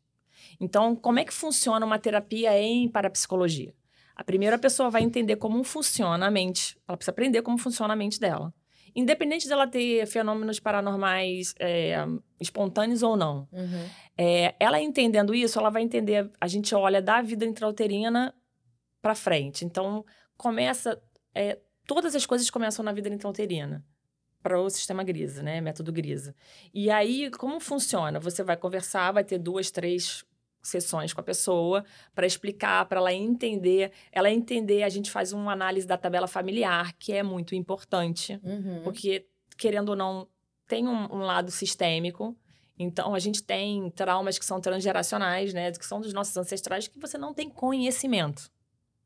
Então, 0.59 0.95
como 0.95 1.19
é 1.19 1.25
que 1.25 1.33
funciona 1.33 1.85
uma 1.85 1.99
terapia 1.99 2.57
em 2.59 2.87
parapsicologia? 2.87 3.73
A 4.15 4.23
primeira 4.23 4.57
pessoa 4.57 4.89
vai 4.89 5.01
entender 5.01 5.37
como 5.37 5.63
funciona 5.63 6.27
a 6.27 6.31
mente. 6.31 6.77
Ela 6.87 6.97
precisa 6.97 7.11
aprender 7.11 7.41
como 7.41 7.57
funciona 7.57 7.93
a 7.93 7.97
mente 7.97 8.19
dela. 8.19 8.53
Independente 8.95 9.47
dela 9.47 9.65
ter 9.65 10.05
fenômenos 10.05 10.59
paranormais 10.59 11.55
é, 11.59 11.95
espontâneos 12.39 13.01
ou 13.01 13.17
não. 13.17 13.47
Uhum. 13.51 13.89
É, 14.15 14.55
ela 14.59 14.79
entendendo 14.79 15.33
isso, 15.33 15.57
ela 15.57 15.71
vai 15.71 15.81
entender. 15.81 16.29
A 16.39 16.47
gente 16.47 16.75
olha 16.75 17.01
da 17.01 17.21
vida 17.21 17.43
intrauterina 17.43 18.35
para 19.01 19.15
frente. 19.15 19.65
Então, 19.65 20.05
começa. 20.37 21.01
é, 21.33 21.57
todas 21.87 22.15
as 22.15 22.25
coisas 22.25 22.49
começam 22.51 22.85
na 22.85 22.93
vida 22.93 23.09
intrauterina 23.09 23.83
para 24.43 24.59
o 24.59 24.69
sistema 24.69 25.03
Grisa, 25.03 25.41
né? 25.41 25.59
Método 25.61 25.91
Grisa. 25.91 26.35
E 26.73 26.91
aí, 26.91 27.31
como 27.31 27.59
funciona? 27.59 28.19
Você 28.19 28.43
vai 28.43 28.57
conversar, 28.57 29.11
vai 29.11 29.23
ter 29.23 29.39
duas, 29.39 29.71
três 29.71 30.23
sessões 30.63 31.13
com 31.13 31.19
a 31.19 31.23
pessoa 31.23 31.83
para 32.15 32.25
explicar, 32.25 32.85
para 32.85 32.99
ela 32.99 33.13
entender. 33.13 33.91
Ela 34.11 34.31
entender, 34.31 34.81
a 34.83 34.89
gente 34.89 35.11
faz 35.11 35.33
uma 35.33 35.51
análise 35.51 35.85
da 35.85 35.97
tabela 35.97 36.27
familiar, 36.27 36.93
que 36.97 37.11
é 37.11 37.21
muito 37.21 37.53
importante. 37.53 38.39
Uhum. 38.41 38.81
Porque, 38.83 39.27
querendo 39.57 39.89
ou 39.89 39.95
não, 39.95 40.27
tem 40.67 40.87
um, 40.87 41.13
um 41.13 41.19
lado 41.19 41.51
sistêmico. 41.51 42.35
Então, 42.79 43.13
a 43.13 43.19
gente 43.19 43.43
tem 43.43 43.89
traumas 43.91 44.39
que 44.39 44.45
são 44.45 44.59
transgeracionais, 44.59 45.53
né? 45.53 45.71
Que 45.71 45.85
são 45.85 46.01
dos 46.01 46.13
nossos 46.13 46.35
ancestrais, 46.35 46.87
que 46.87 46.99
você 46.99 47.17
não 47.17 47.33
tem 47.33 47.49
conhecimento. 47.49 48.49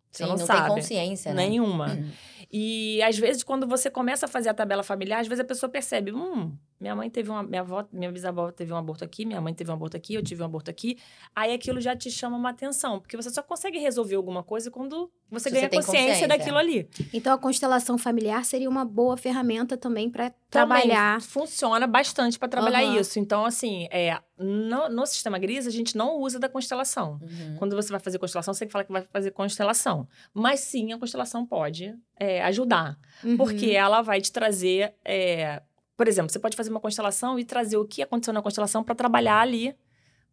Você 0.10 0.24
Sim, 0.24 0.30
não, 0.30 0.38
não, 0.38 0.46
sabe. 0.46 0.68
tem 0.68 0.76
consciência, 0.76 1.34
né? 1.34 1.48
Nenhuma. 1.48 1.94
Uhum. 1.94 2.12
E, 2.52 3.02
às 3.02 3.18
vezes, 3.18 3.44
quando 3.44 3.68
você 3.68 3.90
começa 3.90 4.26
a 4.26 4.30
fazer 4.30 4.50
a 4.50 4.54
tabela 4.54 4.84
familiar, 4.84 5.20
às 5.20 5.28
vezes 5.28 5.44
a 5.44 5.48
pessoa 5.48 5.70
percebe, 5.70 6.14
hum, 6.14 6.56
minha 6.80 6.96
mãe 6.96 7.10
teve 7.10 7.30
uma... 7.30 7.44
Minha 7.44 7.62
avó, 7.62 7.86
minha 7.92 8.12
bisavó 8.12 8.52
teve 8.52 8.72
um 8.72 8.78
aborto 8.78 9.04
aqui, 9.04 9.26
minha 9.26 9.42
mãe 9.42 9.54
teve 9.54 9.70
um 9.72 9.74
aborto 9.74 9.98
aqui, 9.98 10.14
eu 10.14 10.24
tive 10.24 10.42
um 10.42 10.46
aborto 10.46 10.70
aqui. 10.70 10.98
Aí, 11.36 11.54
aquilo 11.54 11.80
já 11.82 11.96
te 11.96 12.10
chama 12.12 12.38
uma 12.38 12.50
atenção. 12.50 13.00
Porque 13.00 13.16
você 13.18 13.30
só 13.30 13.42
consegue 13.42 13.78
resolver 13.80 14.16
alguma 14.16 14.44
coisa 14.44 14.70
quando 14.70 15.12
você 15.30 15.50
Se 15.50 15.56
ganha 15.56 15.64
você 15.66 15.70
tem 15.70 15.80
consciência, 15.80 16.08
consciência. 16.08 16.28
daquilo 16.28 16.58
ali. 16.58 16.90
Então, 17.14 17.34
a 17.34 17.38
constelação 17.38 17.98
familiar 17.98 18.46
seria 18.46 18.70
uma 18.70 18.86
boa 18.86 19.18
ferramenta 19.18 19.76
também 19.76 20.10
para 20.10 20.32
trabalhar. 20.50 21.20
funciona 21.22 21.86
bastante 21.88 22.40
para 22.40 22.48
trabalhar 22.48 22.84
Aham. 22.84 23.00
isso. 23.00 23.20
Então, 23.20 23.44
assim, 23.46 23.88
é, 23.92 24.18
no, 24.38 24.88
no 24.90 25.06
sistema 25.06 25.38
Gris, 25.38 25.68
a 25.68 25.72
gente 25.72 25.98
não 25.98 26.18
usa 26.20 26.40
da 26.40 26.48
constelação. 26.48 27.20
Uhum. 27.22 27.56
Quando 27.58 27.76
você 27.76 27.90
vai 27.92 28.00
fazer 28.00 28.20
constelação, 28.20 28.54
você 28.54 28.60
tem 28.60 28.68
que 28.68 28.72
falar 28.72 28.86
que 28.86 28.92
vai 28.92 29.02
fazer 29.02 29.32
constelação. 29.32 30.08
Mas 30.34 30.62
sim, 30.62 30.94
a 30.94 30.98
constelação 30.98 31.46
pode 31.46 31.94
é, 32.20 32.42
ajudar. 32.44 32.98
Uhum. 33.24 33.36
Porque 33.36 33.72
ela 33.72 34.02
vai 34.02 34.22
te 34.22 34.32
trazer. 34.32 34.94
é, 35.04 35.62
por 35.98 36.08
exemplo, 36.08 36.32
você 36.32 36.38
pode 36.38 36.56
fazer 36.56 36.70
uma 36.70 36.80
constelação 36.80 37.40
e 37.40 37.44
trazer 37.44 37.76
o 37.76 37.86
que 37.86 38.04
aconteceu 38.04 38.32
na 38.32 38.42
constelação 38.42 38.84
para 38.84 38.94
trabalhar 38.94 39.40
ali, 39.42 39.76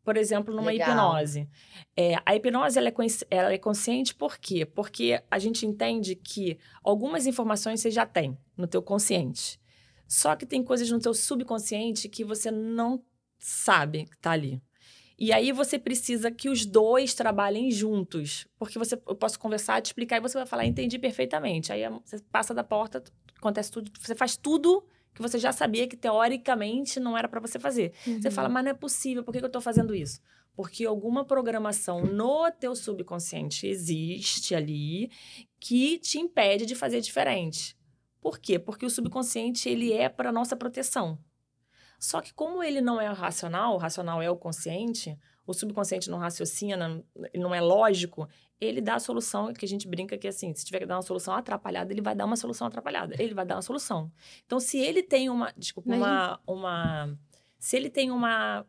por 0.05 0.19
exemplo, 0.19 0.55
numa 0.55 0.71
Legal. 0.71 0.91
hipnose. 0.91 1.49
É, 1.97 2.17
a 2.27 2.37
hipnose 2.37 2.79
ela 2.79 2.91
é, 2.91 2.95
ela 3.31 3.53
é 3.53 3.57
consciente 3.57 4.15
por 4.15 4.37
quê? 4.37 4.67
Porque 4.67 5.23
a 5.31 5.39
gente 5.39 5.65
entende 5.65 6.15
que 6.15 6.59
algumas 6.83 7.27
informações 7.27 7.81
você 7.81 7.91
já 7.91 8.05
tem 8.05 8.37
no 8.55 8.67
teu 8.67 8.83
consciente. 8.83 9.59
Só 10.07 10.37
que 10.37 10.45
tem 10.45 10.63
coisas 10.63 10.91
no 10.91 11.01
teu 11.01 11.15
subconsciente 11.15 12.11
que 12.11 12.23
você 12.23 12.51
não 12.51 13.03
sabe 13.39 14.05
que 14.05 14.19
tá 14.19 14.33
ali. 14.33 14.61
E 15.19 15.33
aí 15.33 15.51
você 15.51 15.79
precisa 15.79 16.31
que 16.31 16.51
os 16.51 16.67
dois 16.67 17.15
trabalhem 17.15 17.71
juntos. 17.71 18.47
Porque 18.59 18.79
você, 18.79 19.01
eu 19.09 19.15
posso 19.15 19.39
conversar, 19.39 19.81
te 19.81 19.87
explicar 19.87 20.19
e 20.19 20.21
você 20.21 20.37
vai 20.37 20.47
falar, 20.47 20.67
entendi 20.67 20.99
perfeitamente. 20.99 21.73
Aí 21.73 21.83
você 22.05 22.19
passa 22.31 22.53
da 22.53 22.63
porta, 22.63 23.03
acontece 23.39 23.71
tudo, 23.71 23.91
você 23.99 24.15
faz 24.15 24.37
tudo 24.37 24.85
que 25.15 25.23
você 25.23 25.39
já 25.39 25.53
sabia 25.53 25.87
que 25.87 25.97
teoricamente 25.97 26.99
não 26.99 27.17
era 27.17 27.29
para 27.29 27.41
você 27.41 27.59
fazer. 27.59 27.93
Você 28.05 28.29
Uhum. 28.29 28.35
fala, 28.35 28.49
mas 28.49 28.65
não 28.65 28.71
é 28.73 28.75
possível, 28.75 29.23
por 29.23 29.33
que, 29.33 29.39
que 29.39 29.45
eu 29.45 29.51
tô 29.51 29.61
fazendo 29.61 29.95
isso? 29.95 30.21
Porque 30.57 30.85
alguma 30.85 31.25
programação 31.25 32.01
no 32.03 32.51
teu 32.53 32.75
subconsciente 32.77 33.67
existe 33.67 34.55
ali 34.55 35.11
que 35.61 35.99
te 35.99 36.19
impede 36.19 36.67
de 36.67 36.75
fazer 36.75 37.01
diferente. 37.01 37.77
Por 38.21 38.39
quê? 38.39 38.59
Porque 38.59 38.87
o 38.87 38.91
subconsciente, 38.91 39.69
ele 39.69 39.93
é 39.93 40.09
para 40.09 40.33
nossa 40.33 40.57
proteção. 40.57 41.19
Só 41.99 42.21
que 42.21 42.33
como 42.35 42.63
ele 42.63 42.81
não 42.81 43.01
é 43.01 43.07
racional, 43.09 43.75
o 43.75 43.79
racional 43.79 44.21
é 44.23 44.31
o 44.31 44.37
consciente, 44.37 45.17
o 45.47 45.53
subconsciente 45.55 46.11
não 46.11 46.19
raciocina, 46.19 47.03
não 47.35 47.55
é 47.55 47.61
lógico, 47.61 48.29
ele 48.61 48.81
dá 48.81 48.95
a 48.95 49.01
solução 49.01 49.53
que 49.53 49.65
a 49.65 49.69
gente 49.69 49.87
brinca 49.87 50.17
que 50.17 50.29
assim, 50.29 50.55
se 50.55 50.65
tiver 50.65 50.81
que 50.81 50.87
dar 50.87 50.97
uma 50.97 51.03
solução 51.03 51.35
atrapalhada, 51.35 51.93
ele 51.93 52.01
vai 52.01 52.15
dar 52.15 52.25
uma 52.25 52.37
solução 52.37 52.67
atrapalhada. 52.67 53.15
Ele 53.19 53.35
vai 53.35 53.45
dar 53.45 53.57
uma 53.57 53.63
solução. 53.63 54.11
Então, 54.47 54.61
se 54.61 54.79
ele 54.79 55.03
tem 55.03 55.29
uma, 55.29 55.53
desculpa, 55.57 55.95
uma, 55.95 56.41
uma 56.47 57.19
se 57.59 57.77
ele 57.77 57.91
tem 57.91 58.11
uma 58.11 58.67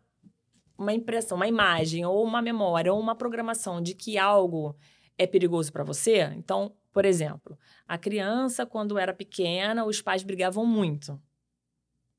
uma 0.78 0.94
impressão, 0.94 1.38
uma 1.38 1.48
imagem 1.48 2.06
ou 2.06 2.22
uma 2.24 2.42
memória 2.42 2.94
ou 2.94 3.00
uma 3.00 3.16
programação 3.16 3.82
de 3.82 3.94
que 3.94 4.18
algo 4.18 4.76
é 5.18 5.26
perigoso 5.26 5.72
para 5.72 5.86
você, 5.86 6.24
então, 6.36 6.76
por 6.92 7.06
exemplo, 7.06 7.58
a 7.88 7.98
criança 7.98 8.66
quando 8.66 8.98
era 8.98 9.14
pequena, 9.14 9.86
os 9.86 10.02
pais 10.02 10.24
brigavam 10.24 10.66
muito. 10.66 11.18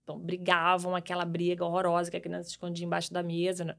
Então, 0.02 0.18
brigavam, 0.18 0.94
aquela 0.94 1.24
briga 1.24 1.64
horrorosa 1.64 2.10
que 2.10 2.16
a 2.16 2.20
criança 2.20 2.48
escondia 2.48 2.86
embaixo 2.86 3.12
da 3.12 3.22
mesa. 3.22 3.64
né? 3.64 3.76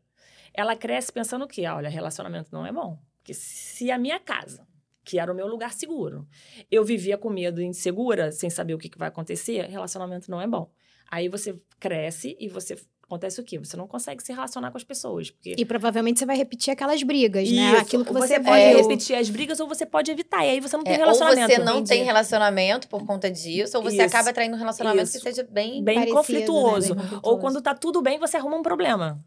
Ela 0.54 0.76
cresce 0.76 1.12
pensando 1.12 1.46
o 1.46 1.48
quê? 1.48 1.66
Ah, 1.66 1.76
olha, 1.76 1.90
relacionamento 1.90 2.50
não 2.52 2.66
é 2.66 2.72
bom. 2.72 3.00
Porque 3.28 3.34
se 3.34 3.92
a 3.92 3.98
minha 3.98 4.18
casa, 4.22 4.66
que 5.04 5.20
era 5.20 5.30
o 5.30 5.36
meu 5.36 5.48
lugar 5.48 5.74
seguro, 5.74 6.26
eu 6.72 6.82
vivia 6.86 7.18
com 7.18 7.30
medo 7.30 7.62
e 7.62 7.66
insegura, 7.66 8.32
sem 8.32 8.50
saber 8.50 8.74
o 8.74 8.78
que, 8.78 8.88
que 8.88 8.98
vai 8.98 9.10
acontecer, 9.10 9.66
relacionamento 9.68 10.32
não 10.32 10.40
é 10.42 10.48
bom. 10.48 10.72
Aí 11.12 11.28
você 11.28 11.60
cresce 11.78 12.38
e 12.40 12.48
você. 12.48 12.78
Acontece 13.04 13.40
o 13.40 13.44
quê? 13.44 13.58
Você 13.60 13.76
não 13.78 13.86
consegue 13.88 14.22
se 14.24 14.32
relacionar 14.34 14.70
com 14.72 14.78
as 14.78 14.84
pessoas. 14.86 15.30
Porque 15.32 15.56
E 15.58 15.66
provavelmente 15.66 16.20
você 16.20 16.26
vai 16.26 16.36
repetir 16.38 16.72
aquelas 16.72 17.02
brigas, 17.04 17.50
né? 17.52 17.72
Isso. 17.74 17.82
Aquilo 17.82 18.04
que 18.06 18.12
Ou 18.12 18.18
você, 18.18 18.36
você 18.36 18.40
pode 18.42 18.62
É, 18.62 18.76
repetir 18.82 19.16
as 19.18 19.30
brigas 19.30 19.60
ou 19.62 19.68
você 19.68 19.86
pode 19.86 20.10
evitar. 20.12 20.46
E 20.46 20.50
aí 20.52 20.60
você 20.62 20.76
não 20.78 20.84
tem 20.86 20.94
É, 20.94 20.98
ou 20.98 21.04
relacionamento. 21.04 21.48
você 21.54 21.58
não 21.60 21.74
tem 21.76 21.82
entendi. 21.98 22.04
relacionamento 22.04 22.88
por 22.90 23.06
conta 23.06 23.30
disso, 23.32 23.78
ou 23.78 23.84
você 23.84 23.96
Isso. 23.98 24.06
acaba 24.16 24.32
traindo 24.34 24.56
um 24.56 24.60
relacionamento 24.60 25.04
Isso. 25.06 25.18
que 25.18 25.24
seja 25.24 25.44
bem. 25.50 25.82
bem 25.84 25.96
parecido, 25.96 26.18
conflituoso. 26.18 26.96
né? 26.96 27.02
Bem 27.02 27.06
Ou 27.06 27.10
conflituoso. 27.12 27.40
quando 27.42 27.62
tá 27.62 27.74
tudo 27.76 28.02
bem, 28.02 28.20
você 28.20 28.36
arruma 28.38 28.58
um 28.58 28.62
problema. 28.62 29.24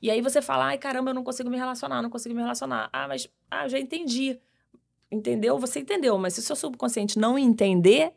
E 0.00 0.10
aí 0.10 0.20
você 0.20 0.40
fala, 0.40 0.66
ai 0.66 0.78
caramba, 0.78 1.10
eu 1.10 1.14
não 1.14 1.24
consigo 1.24 1.50
me 1.50 1.56
relacionar, 1.56 2.02
não 2.02 2.10
consigo 2.10 2.34
me 2.34 2.40
relacionar. 2.40 2.88
Ah, 2.92 3.08
mas 3.08 3.28
ah, 3.50 3.64
eu 3.64 3.68
já 3.68 3.78
entendi. 3.78 4.38
Entendeu? 5.10 5.58
Você 5.58 5.80
entendeu, 5.80 6.18
mas 6.18 6.34
se 6.34 6.40
o 6.40 6.42
seu 6.42 6.54
subconsciente 6.54 7.18
não 7.18 7.38
entender, 7.38 8.12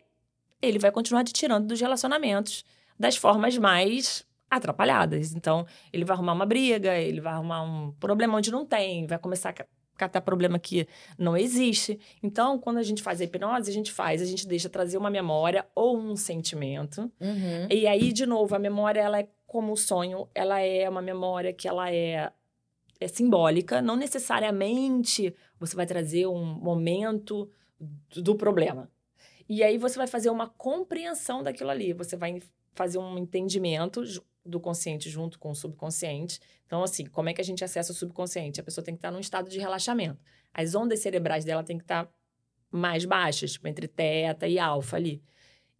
ele 0.61 0.77
vai 0.77 0.91
continuar 0.91 1.23
te 1.23 1.31
tirando 1.31 1.67
dos 1.67 1.79
relacionamentos 1.79 2.65
das 2.99 3.15
formas 3.15 3.57
mais 3.57 4.25
atrapalhadas. 4.49 5.33
Então, 5.33 5.65
ele 5.93 6.03
vai 6.03 6.15
arrumar 6.15 6.33
uma 6.33 6.45
briga, 6.45 6.93
ele 6.97 7.21
vai 7.21 7.33
arrumar 7.33 7.63
um 7.63 7.91
problema 7.93 8.37
onde 8.37 8.51
não 8.51 8.65
tem, 8.65 9.07
vai 9.07 9.17
começar 9.17 9.49
a 9.49 9.53
ca- 9.53 9.65
catar 9.95 10.19
problema 10.21 10.59
que 10.59 10.85
não 11.17 11.37
existe. 11.37 11.97
Então, 12.21 12.59
quando 12.59 12.77
a 12.77 12.83
gente 12.83 13.01
faz 13.01 13.21
a 13.21 13.23
hipnose, 13.23 13.71
a 13.71 13.73
gente 13.73 13.91
faz, 13.91 14.21
a 14.21 14.25
gente 14.25 14.45
deixa 14.45 14.67
trazer 14.67 14.97
uma 14.97 15.09
memória 15.09 15.65
ou 15.73 15.97
um 15.97 16.17
sentimento. 16.17 17.09
Uhum. 17.21 17.67
E 17.69 17.87
aí, 17.87 18.11
de 18.11 18.25
novo, 18.25 18.53
a 18.53 18.59
memória, 18.59 18.99
ela 18.99 19.19
é 19.19 19.27
como 19.51 19.73
o 19.73 19.77
sonho, 19.77 20.29
ela 20.33 20.61
é 20.61 20.87
uma 20.87 21.01
memória 21.01 21.51
que 21.51 21.67
ela 21.67 21.91
é, 21.91 22.31
é 23.01 23.07
simbólica, 23.09 23.81
não 23.81 23.97
necessariamente 23.97 25.35
você 25.59 25.75
vai 25.75 25.85
trazer 25.85 26.25
um 26.25 26.41
momento 26.41 27.51
do, 28.15 28.33
problema. 28.33 28.89
E 29.49 29.61
aí 29.61 29.77
você 29.77 29.97
vai 29.97 30.07
fazer 30.07 30.29
uma 30.29 30.47
compreensão 30.47 31.43
daquilo 31.43 31.69
ali, 31.69 31.91
você 31.91 32.15
vai 32.15 32.41
fazer 32.71 32.97
um 32.97 33.17
entendimento 33.17 34.01
do 34.45 34.57
consciente 34.57 35.09
junto 35.09 35.37
com 35.37 35.51
o 35.51 35.55
subconsciente. 35.55 36.39
Então, 36.65 36.81
assim, 36.81 37.05
como 37.07 37.27
é 37.27 37.33
que 37.33 37.41
a 37.41 37.43
gente 37.43 37.61
acessa 37.61 37.91
o 37.91 37.95
subconsciente? 37.95 38.61
A 38.61 38.63
pessoa 38.63 38.85
tem 38.85 38.93
que 38.93 38.99
estar 38.99 39.11
num 39.11 39.19
estado 39.19 39.49
de 39.49 39.59
relaxamento. 39.59 40.23
As 40.53 40.75
ondas 40.75 41.01
cerebrais 41.01 41.43
dela 41.43 41.61
tem 41.61 41.77
que 41.77 41.83
estar 41.83 42.09
mais 42.71 43.03
baixas, 43.03 43.51
tipo, 43.51 43.67
entre 43.67 43.85
teta 43.85 44.47
e 44.47 44.57
alfa 44.57 44.95
ali 44.95 45.21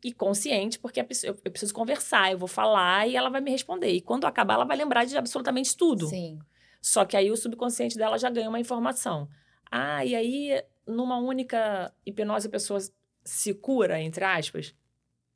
e 0.03 0.11
consciente, 0.11 0.79
porque 0.79 0.99
eu 0.99 1.05
preciso 1.51 1.73
conversar, 1.73 2.31
eu 2.31 2.37
vou 2.37 2.47
falar 2.47 3.07
e 3.07 3.15
ela 3.15 3.29
vai 3.29 3.41
me 3.41 3.51
responder. 3.51 3.91
E 3.91 4.01
quando 4.01 4.25
acabar, 4.25 4.55
ela 4.55 4.65
vai 4.65 4.75
lembrar 4.77 5.05
de 5.05 5.15
absolutamente 5.17 5.77
tudo. 5.77 6.07
Sim. 6.07 6.39
Só 6.81 7.05
que 7.05 7.15
aí 7.15 7.29
o 7.29 7.37
subconsciente 7.37 7.97
dela 7.97 8.17
já 8.17 8.29
ganha 8.29 8.49
uma 8.49 8.59
informação. 8.59 9.29
Ah, 9.69 10.03
e 10.03 10.15
aí, 10.15 10.63
numa 10.87 11.17
única 11.19 11.93
hipnose, 12.05 12.47
a 12.47 12.51
pessoa 12.51 12.79
se 13.23 13.53
cura, 13.53 14.01
entre 14.01 14.25
aspas? 14.25 14.73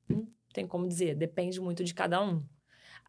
Não 0.09 0.27
tem 0.53 0.65
como 0.65 0.87
dizer, 0.87 1.15
depende 1.15 1.59
muito 1.61 1.83
de 1.83 1.93
cada 1.93 2.21
um. 2.23 2.43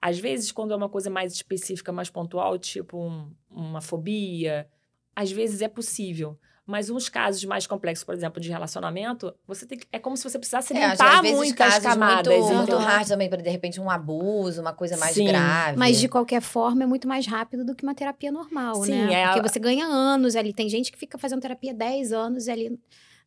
Às 0.00 0.18
vezes, 0.18 0.52
quando 0.52 0.72
é 0.72 0.76
uma 0.76 0.90
coisa 0.90 1.08
mais 1.08 1.32
específica, 1.32 1.90
mais 1.90 2.10
pontual, 2.10 2.58
tipo 2.58 2.98
um- 2.98 3.34
uma 3.50 3.80
fobia, 3.80 4.68
às 5.14 5.32
vezes 5.32 5.62
é 5.62 5.68
possível. 5.68 6.38
Mas 6.66 6.90
uns 6.90 7.08
casos 7.08 7.44
mais 7.44 7.64
complexos, 7.64 8.02
por 8.04 8.12
exemplo, 8.12 8.40
de 8.40 8.50
relacionamento, 8.50 9.32
você 9.46 9.64
tem 9.64 9.78
que, 9.78 9.86
é 9.92 10.00
como 10.00 10.16
se 10.16 10.24
você 10.24 10.36
precisasse 10.36 10.74
É, 10.76 10.90
limpar 10.90 11.14
às 11.14 11.20
vezes 11.20 11.36
muitas 11.36 11.56
casos 11.74 11.82
camadas. 11.84 12.34
muito, 12.36 12.54
muito 12.56 12.76
hard 12.76 13.06
também, 13.06 13.28
para 13.30 13.40
de 13.40 13.48
repente 13.48 13.80
um 13.80 13.88
abuso, 13.88 14.60
uma 14.60 14.72
coisa 14.72 14.96
mais 14.96 15.14
Sim, 15.14 15.26
grave. 15.26 15.78
Mas 15.78 16.00
de 16.00 16.08
qualquer 16.08 16.40
forma 16.42 16.82
é 16.82 16.86
muito 16.86 17.06
mais 17.06 17.24
rápido 17.24 17.64
do 17.64 17.72
que 17.74 17.84
uma 17.84 17.94
terapia 17.94 18.32
normal, 18.32 18.74
Sim, 18.82 18.90
né? 18.92 19.12
é 19.12 19.26
Porque 19.28 19.48
você 19.48 19.60
ganha 19.60 19.86
anos 19.86 20.34
ali. 20.34 20.52
Tem 20.52 20.68
gente 20.68 20.90
que 20.90 20.98
fica 20.98 21.16
fazendo 21.16 21.40
terapia 21.40 21.72
10 21.72 22.12
anos 22.12 22.48
e 22.48 22.50
ali, 22.50 22.80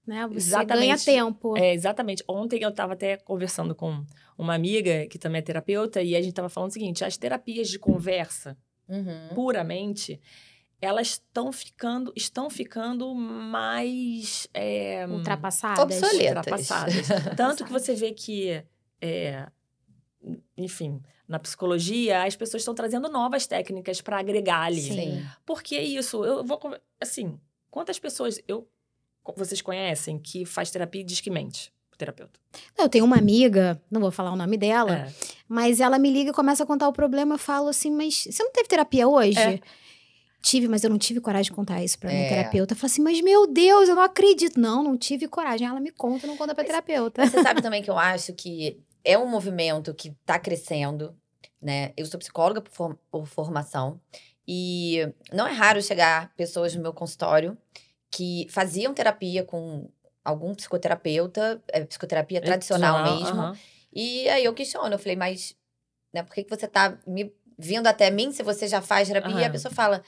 né? 0.06 0.28
Você 0.28 0.36
Exatamente. 0.38 0.80
ganha 0.82 0.98
tempo. 0.98 1.58
É, 1.58 1.74
exatamente. 1.74 2.22
Ontem 2.28 2.62
eu 2.62 2.70
estava 2.70 2.92
até 2.92 3.16
conversando 3.16 3.74
com 3.74 4.04
uma 4.38 4.54
amiga 4.54 5.08
que 5.08 5.18
também 5.18 5.40
é 5.40 5.42
terapeuta 5.42 6.02
e 6.02 6.14
a 6.14 6.20
gente 6.20 6.32
estava 6.32 6.50
falando 6.50 6.72
o 6.72 6.74
seguinte: 6.74 7.06
as 7.06 7.16
terapias 7.16 7.70
de 7.70 7.80
conversa, 7.80 8.58
Uhum. 8.90 9.30
puramente, 9.36 10.20
elas 10.82 11.08
estão 11.08 11.52
ficando, 11.52 12.14
estão 12.16 12.50
ficando 12.50 13.14
mais 13.14 14.48
é, 14.54 15.06
Ultrapassadas. 15.08 15.84
Obsoletas. 15.84 16.38
ultrapassadas. 16.38 17.08
Tanto 17.36 17.66
que 17.66 17.72
você 17.72 17.94
vê 17.94 18.12
que, 18.12 18.64
é, 19.02 19.48
enfim, 20.58 21.02
na 21.28 21.38
psicologia, 21.38 22.24
as 22.24 22.36
pessoas 22.36 22.62
estão 22.62 22.74
trazendo 22.74 23.10
novas 23.10 23.46
técnicas 23.46 24.02
para 24.02 24.20
agregar 24.20 24.64
ali. 24.64 24.82
Sim. 24.82 25.26
Porque 25.46 25.76
é 25.76 25.84
isso, 25.84 26.24
eu 26.24 26.44
vou. 26.44 26.60
Assim, 27.00 27.40
quantas 27.70 28.00
pessoas 28.00 28.40
eu, 28.48 28.68
vocês 29.36 29.62
conhecem 29.62 30.18
que 30.18 30.46
faz 30.46 30.72
terapia 30.72 31.02
e 31.02 31.04
diz 31.04 31.20
que 31.22 31.30
mente? 31.30 31.72
O 31.94 31.98
terapeuta. 31.98 32.40
Eu 32.78 32.88
tenho 32.88 33.04
uma 33.06 33.18
amiga, 33.18 33.82
não 33.92 34.00
vou 34.02 34.12
falar 34.12 34.32
o 34.32 34.36
nome 34.36 34.58
dela, 34.58 34.96
É. 34.96 35.14
mas 35.48 35.80
ela 35.80 36.00
me 36.00 36.10
liga 36.10 36.32
e 36.32 36.34
começa 36.34 36.64
a 36.64 36.66
contar 36.66 36.88
o 36.88 36.94
problema. 36.94 37.36
Eu 37.36 37.40
falo 37.40 37.68
assim, 37.68 37.92
mas 37.92 38.24
você 38.32 38.42
não 38.44 38.52
teve 38.52 38.70
terapia 38.70 39.08
hoje? 39.08 39.38
É. 39.38 39.60
Tive, 40.42 40.68
mas 40.68 40.84
eu 40.84 40.90
não 40.90 40.98
tive 40.98 41.20
coragem 41.20 41.52
de 41.52 41.56
contar 41.56 41.84
isso 41.84 42.00
pra 42.00 42.10
minha 42.10 42.26
É. 42.26 42.30
terapeuta. 42.30 42.74
Eu 42.74 42.78
falo 42.78 42.86
assim, 42.92 43.02
mas 43.02 43.20
meu 43.22 43.46
Deus, 43.46 43.90
eu 43.90 43.96
não 43.96 44.04
acredito. 44.04 44.60
Não, 44.60 44.82
não 44.84 44.98
tive 44.98 45.28
coragem. 45.28 45.68
Ela 45.68 45.80
me 45.80 45.92
conta, 45.92 46.26
não 46.26 46.38
conta 46.38 46.56
pra 46.56 46.64
terapeuta. 46.64 47.26
Você 47.28 47.42
sabe 47.44 47.62
também 47.64 47.84
que 47.84 47.90
eu 47.90 47.98
acho 47.98 48.34
que 48.34 48.80
é 49.04 49.18
um 49.18 49.28
movimento 49.28 49.94
que 49.94 50.10
está 50.10 50.40
crescendo, 50.40 51.16
né? 51.62 51.92
Eu 51.98 52.06
sou 52.06 52.18
psicóloga 52.20 52.62
por, 52.62 52.72
form- 52.72 52.96
por 53.12 53.26
formação 53.28 54.00
e 54.48 55.00
não 55.34 55.46
é 55.46 55.52
raro 55.52 55.82
chegar 55.82 56.34
pessoas 56.36 56.74
no 56.74 56.82
meu 56.82 56.94
consultório 56.94 57.58
que 58.10 58.48
faziam 58.50 58.94
terapia 58.94 59.44
com 59.44 59.90
algum 60.24 60.56
psicoterapeuta, 60.56 61.62
é, 61.68 61.84
psicoterapia 61.86 62.42
tradicional 62.42 63.04
mesmo. 63.04 63.40
aham. 63.42 63.58
E 63.94 64.28
aí 64.30 64.46
eu 64.46 64.54
questiono, 64.54 64.94
eu 64.94 65.00
falei, 65.00 65.16
mas 65.16 65.56
né, 66.14 66.24
por 66.24 66.34
que, 66.34 66.44
que 66.44 66.50
você 66.50 66.68
tá 66.68 66.98
me 67.06 67.34
vindo 67.58 67.88
até 67.88 68.10
mim 68.10 68.32
se 68.32 68.42
você 68.44 68.68
já 68.68 68.82
faz 68.82 69.08
terapia? 69.08 69.42
E 69.42 69.44
a 69.44 69.50
pessoa 69.50 69.74
fala, 69.74 70.04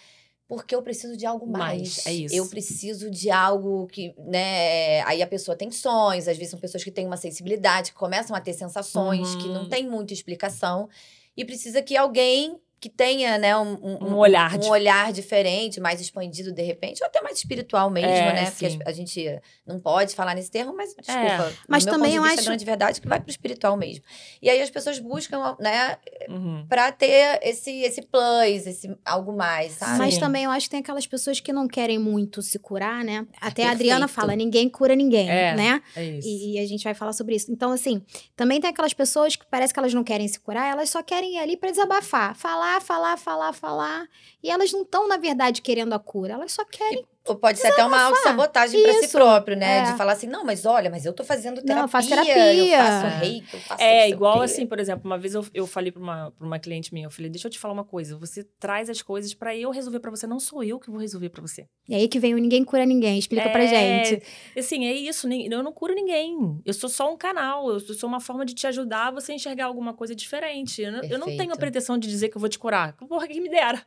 porque 0.52 0.76
eu 0.76 0.82
preciso 0.82 1.16
de 1.16 1.26
algo 1.26 1.48
mais. 1.48 2.04
Mais, 2.04 2.08
é 2.08 2.12
isso. 2.12 2.36
Eu 2.36 2.46
preciso 2.50 3.10
de 3.10 3.32
algo 3.32 3.88
que, 3.88 4.14
né? 4.18 5.00
Aí 5.04 5.22
a 5.22 5.28
pessoa 5.28 5.56
tem 5.56 5.72
sonhos, 5.72 6.28
às 6.28 6.36
vezes 6.36 6.52
são 6.52 6.60
pessoas 6.60 6.84
que 6.84 6.92
têm 6.92 7.06
uma 7.08 7.16
sensibilidade, 7.16 7.92
que 7.94 7.98
começam 7.98 8.36
a 8.36 8.42
ter 8.42 8.52
sensações, 8.52 9.34
que 9.36 9.48
não 9.48 9.62
Uhum. 9.62 9.70
tem 9.70 9.88
muita 9.90 10.12
explicação. 10.14 10.90
E 11.38 11.46
precisa 11.46 11.82
que 11.82 11.96
alguém 11.96 12.60
que 12.82 12.90
tenha, 12.90 13.38
né, 13.38 13.56
um, 13.56 13.78
Um 14.02 14.16
olhar 14.18 14.56
um 14.58 14.68
olhar 14.70 15.14
diferente, 15.14 15.80
mais 15.80 16.02
expandido 16.02 16.52
de 16.52 16.64
repente, 16.64 17.02
ou 17.04 17.08
até 17.08 17.22
mais 17.22 17.38
espiritual 17.38 17.92
mesmo, 17.92 18.10
É, 18.10 18.34
né? 18.34 18.46
Porque 18.50 18.70
sim. 18.72 18.80
a, 18.84 18.90
a 18.90 18.92
gente 18.92 19.40
não 19.68 19.80
pode 19.80 20.16
falar 20.16 20.34
nesse 20.34 20.50
termo, 20.50 20.76
mas 20.76 20.96
desculpa. 20.96 21.54
Mas 21.68 21.86
no 21.86 21.92
meu 21.92 22.00
também 22.00 22.16
eu 22.16 22.24
acho- 22.24 22.44
grande 22.44 22.66
verdade 22.66 22.98
é 22.98 23.02
que 23.02 23.08
vai 23.08 23.20
pro 23.20 23.30
espiritual 23.30 23.78
mesmo. 23.78 24.04
E 24.42 24.50
aí 24.50 24.60
as 24.60 24.70
pessoas 24.72 24.98
buscam, 24.98 25.56
né, 25.60 25.96
Uhum. 26.28 26.66
pra 26.68 26.92
ter 26.92 27.40
esse, 27.44 27.70
esse 27.84 28.02
plus, 28.02 28.66
esse 28.66 28.98
algo 29.06 29.32
mais, 29.32 29.74
sabe? 29.74 30.00
Mas 30.00 30.16
Sim. 30.16 30.20
também 30.20 30.46
eu 30.46 30.52
acho 30.52 30.66
que 30.66 30.72
tem 30.72 30.80
aquelas 30.80 31.06
pessoas 31.06 31.40
que 31.40 31.54
não 31.54 31.68
querem 31.68 32.00
muito 32.00 32.42
se 32.42 32.58
curar, 32.58 33.04
né? 33.04 33.28
Até 33.40 33.66
a. 33.68 33.72
Adriana 33.72 34.08
fala, 34.08 34.36
ninguém 34.36 34.68
cura 34.70 34.96
ninguém, 34.96 35.30
É. 35.30 35.56
né? 35.56 35.82
É 35.96 36.04
isso. 36.04 36.28
E, 36.28 36.56
e 36.56 36.60
a 36.60 36.66
gente 36.68 36.84
vai 36.84 36.94
falar 36.96 37.14
sobre 37.14 37.36
isso. 37.36 37.52
Então, 37.52 37.72
assim, 37.72 38.02
também 38.36 38.60
tem 38.60 38.70
aquelas 38.72 38.94
pessoas 38.94 39.36
que 39.36 39.46
parece 39.50 39.72
que 39.74 39.80
elas 39.80 39.94
não 39.94 40.04
querem 40.04 40.28
se 40.28 40.40
curar, 40.40 40.68
elas 40.72 40.90
só 40.90 41.04
querem 41.04 41.36
ir 41.36 41.40
ali 41.40 41.56
pra 41.58 41.70
desabafar. 41.70 42.36
Falar, 42.36 42.71
falar, 42.80 43.18
falar, 43.18 43.54
falar. 43.54 44.08
E 44.42 44.50
elas 44.50 44.72
não 44.72 44.84
estão, 44.84 45.08
na 45.08 45.18
verdade, 45.18 45.62
querendo 45.62 45.94
a 45.94 46.00
cura. 46.00 46.34
Elas 46.34 46.52
só 46.54 46.64
querem. 46.64 47.06
Ou 47.28 47.36
pode 47.36 47.60
ser 47.60 47.68
até 47.68 47.86
uma 47.86 48.02
autossabotagem 48.02 48.82
pra 48.82 48.94
si 48.94 49.08
próprio, 49.10 49.56
né? 49.56 49.80
É. 49.80 49.92
De 49.92 49.98
falar 49.98 50.14
assim, 50.14 50.26
não, 50.28 50.44
mas 50.44 50.66
olha, 50.66 50.90
mas 50.90 51.06
eu 51.06 51.14
tô 51.14 51.24
fazendo 51.24 51.56
terapia. 51.62 51.76
Não, 51.76 51.82
eu 51.84 51.88
faço 51.88 52.08
Eu 52.14 52.24
terapia. 52.24 52.78
faço 52.80 53.18
reiki, 53.20 53.48
eu 53.54 53.60
faço 53.62 53.84
não 53.84 53.90
É, 53.90 54.10
igual 54.10 54.40
quê. 54.40 54.46
assim, 54.46 54.66
por 54.66 54.80
exemplo, 54.80 55.06
uma 55.06 55.20
vez 55.20 55.36
eu, 55.36 55.46
eu 55.54 55.68
falei 55.68 55.92
pra 55.92 56.02
uma, 56.02 56.32
pra 56.32 56.48
uma 56.48 56.58
cliente 56.58 56.92
minha, 56.94 57.06
eu 57.06 57.12
falei, 57.12 57.30
deixa 57.30 57.48
eu 57.48 57.52
te 57.52 57.60
falar 57.60 57.74
uma 57.76 57.84
coisa, 57.86 58.18
você 58.18 58.44
traz 58.60 58.90
as 58.90 59.02
coisas 59.04 59.34
pra 59.36 59.56
eu 59.56 59.70
resolver 59.70 60.00
pra 60.00 60.10
você, 60.10 60.26
não 60.26 60.40
sou 60.40 60.64
eu 60.64 60.80
que 60.80 60.90
vou 60.90 61.00
resolver 61.00 61.30
pra 61.30 61.42
você. 61.42 61.68
E 61.88 61.94
aí 61.94 62.08
que 62.08 62.20
vem 62.20 62.34
o 62.34 62.38
ninguém 62.40 62.64
cura 62.64 62.86
ninguém. 62.88 63.20
Explica 63.20 63.50
pra 63.50 63.64
É, 63.64 63.68
gente. 64.06 64.24
Assim, 64.58 64.86
é 64.88 64.94
isso, 64.94 65.28
eu 65.32 65.62
não 65.64 65.72
curo 65.72 65.94
ninguém. 65.94 66.60
Eu 66.66 66.74
sou 66.74 66.90
só 66.90 67.12
um 67.14 67.18
canal, 67.18 67.70
eu 67.70 67.80
sou 67.80 68.10
uma 68.10 68.20
forma 68.20 68.44
de 68.46 68.54
te 68.56 68.66
ajudar 68.66 69.08
a 69.08 69.12
você 69.12 69.32
enxergar 69.34 69.66
alguma 69.66 69.94
coisa 69.94 70.16
diferente. 70.16 70.82
Eu 70.82 70.92
não, 70.92 71.04
eu 71.04 71.20
não 71.20 71.28
tenho 71.28 71.54
a 71.54 71.56
pretensão 71.58 71.98
de 72.00 72.08
dizer 72.08 72.30
que 72.30 72.36
eu 72.38 72.40
vou 72.40 72.50
te 72.50 72.58
curar. 72.58 72.94
Porra, 73.08 73.28
que 73.28 73.40
me 73.40 73.50
dera. 73.50 73.86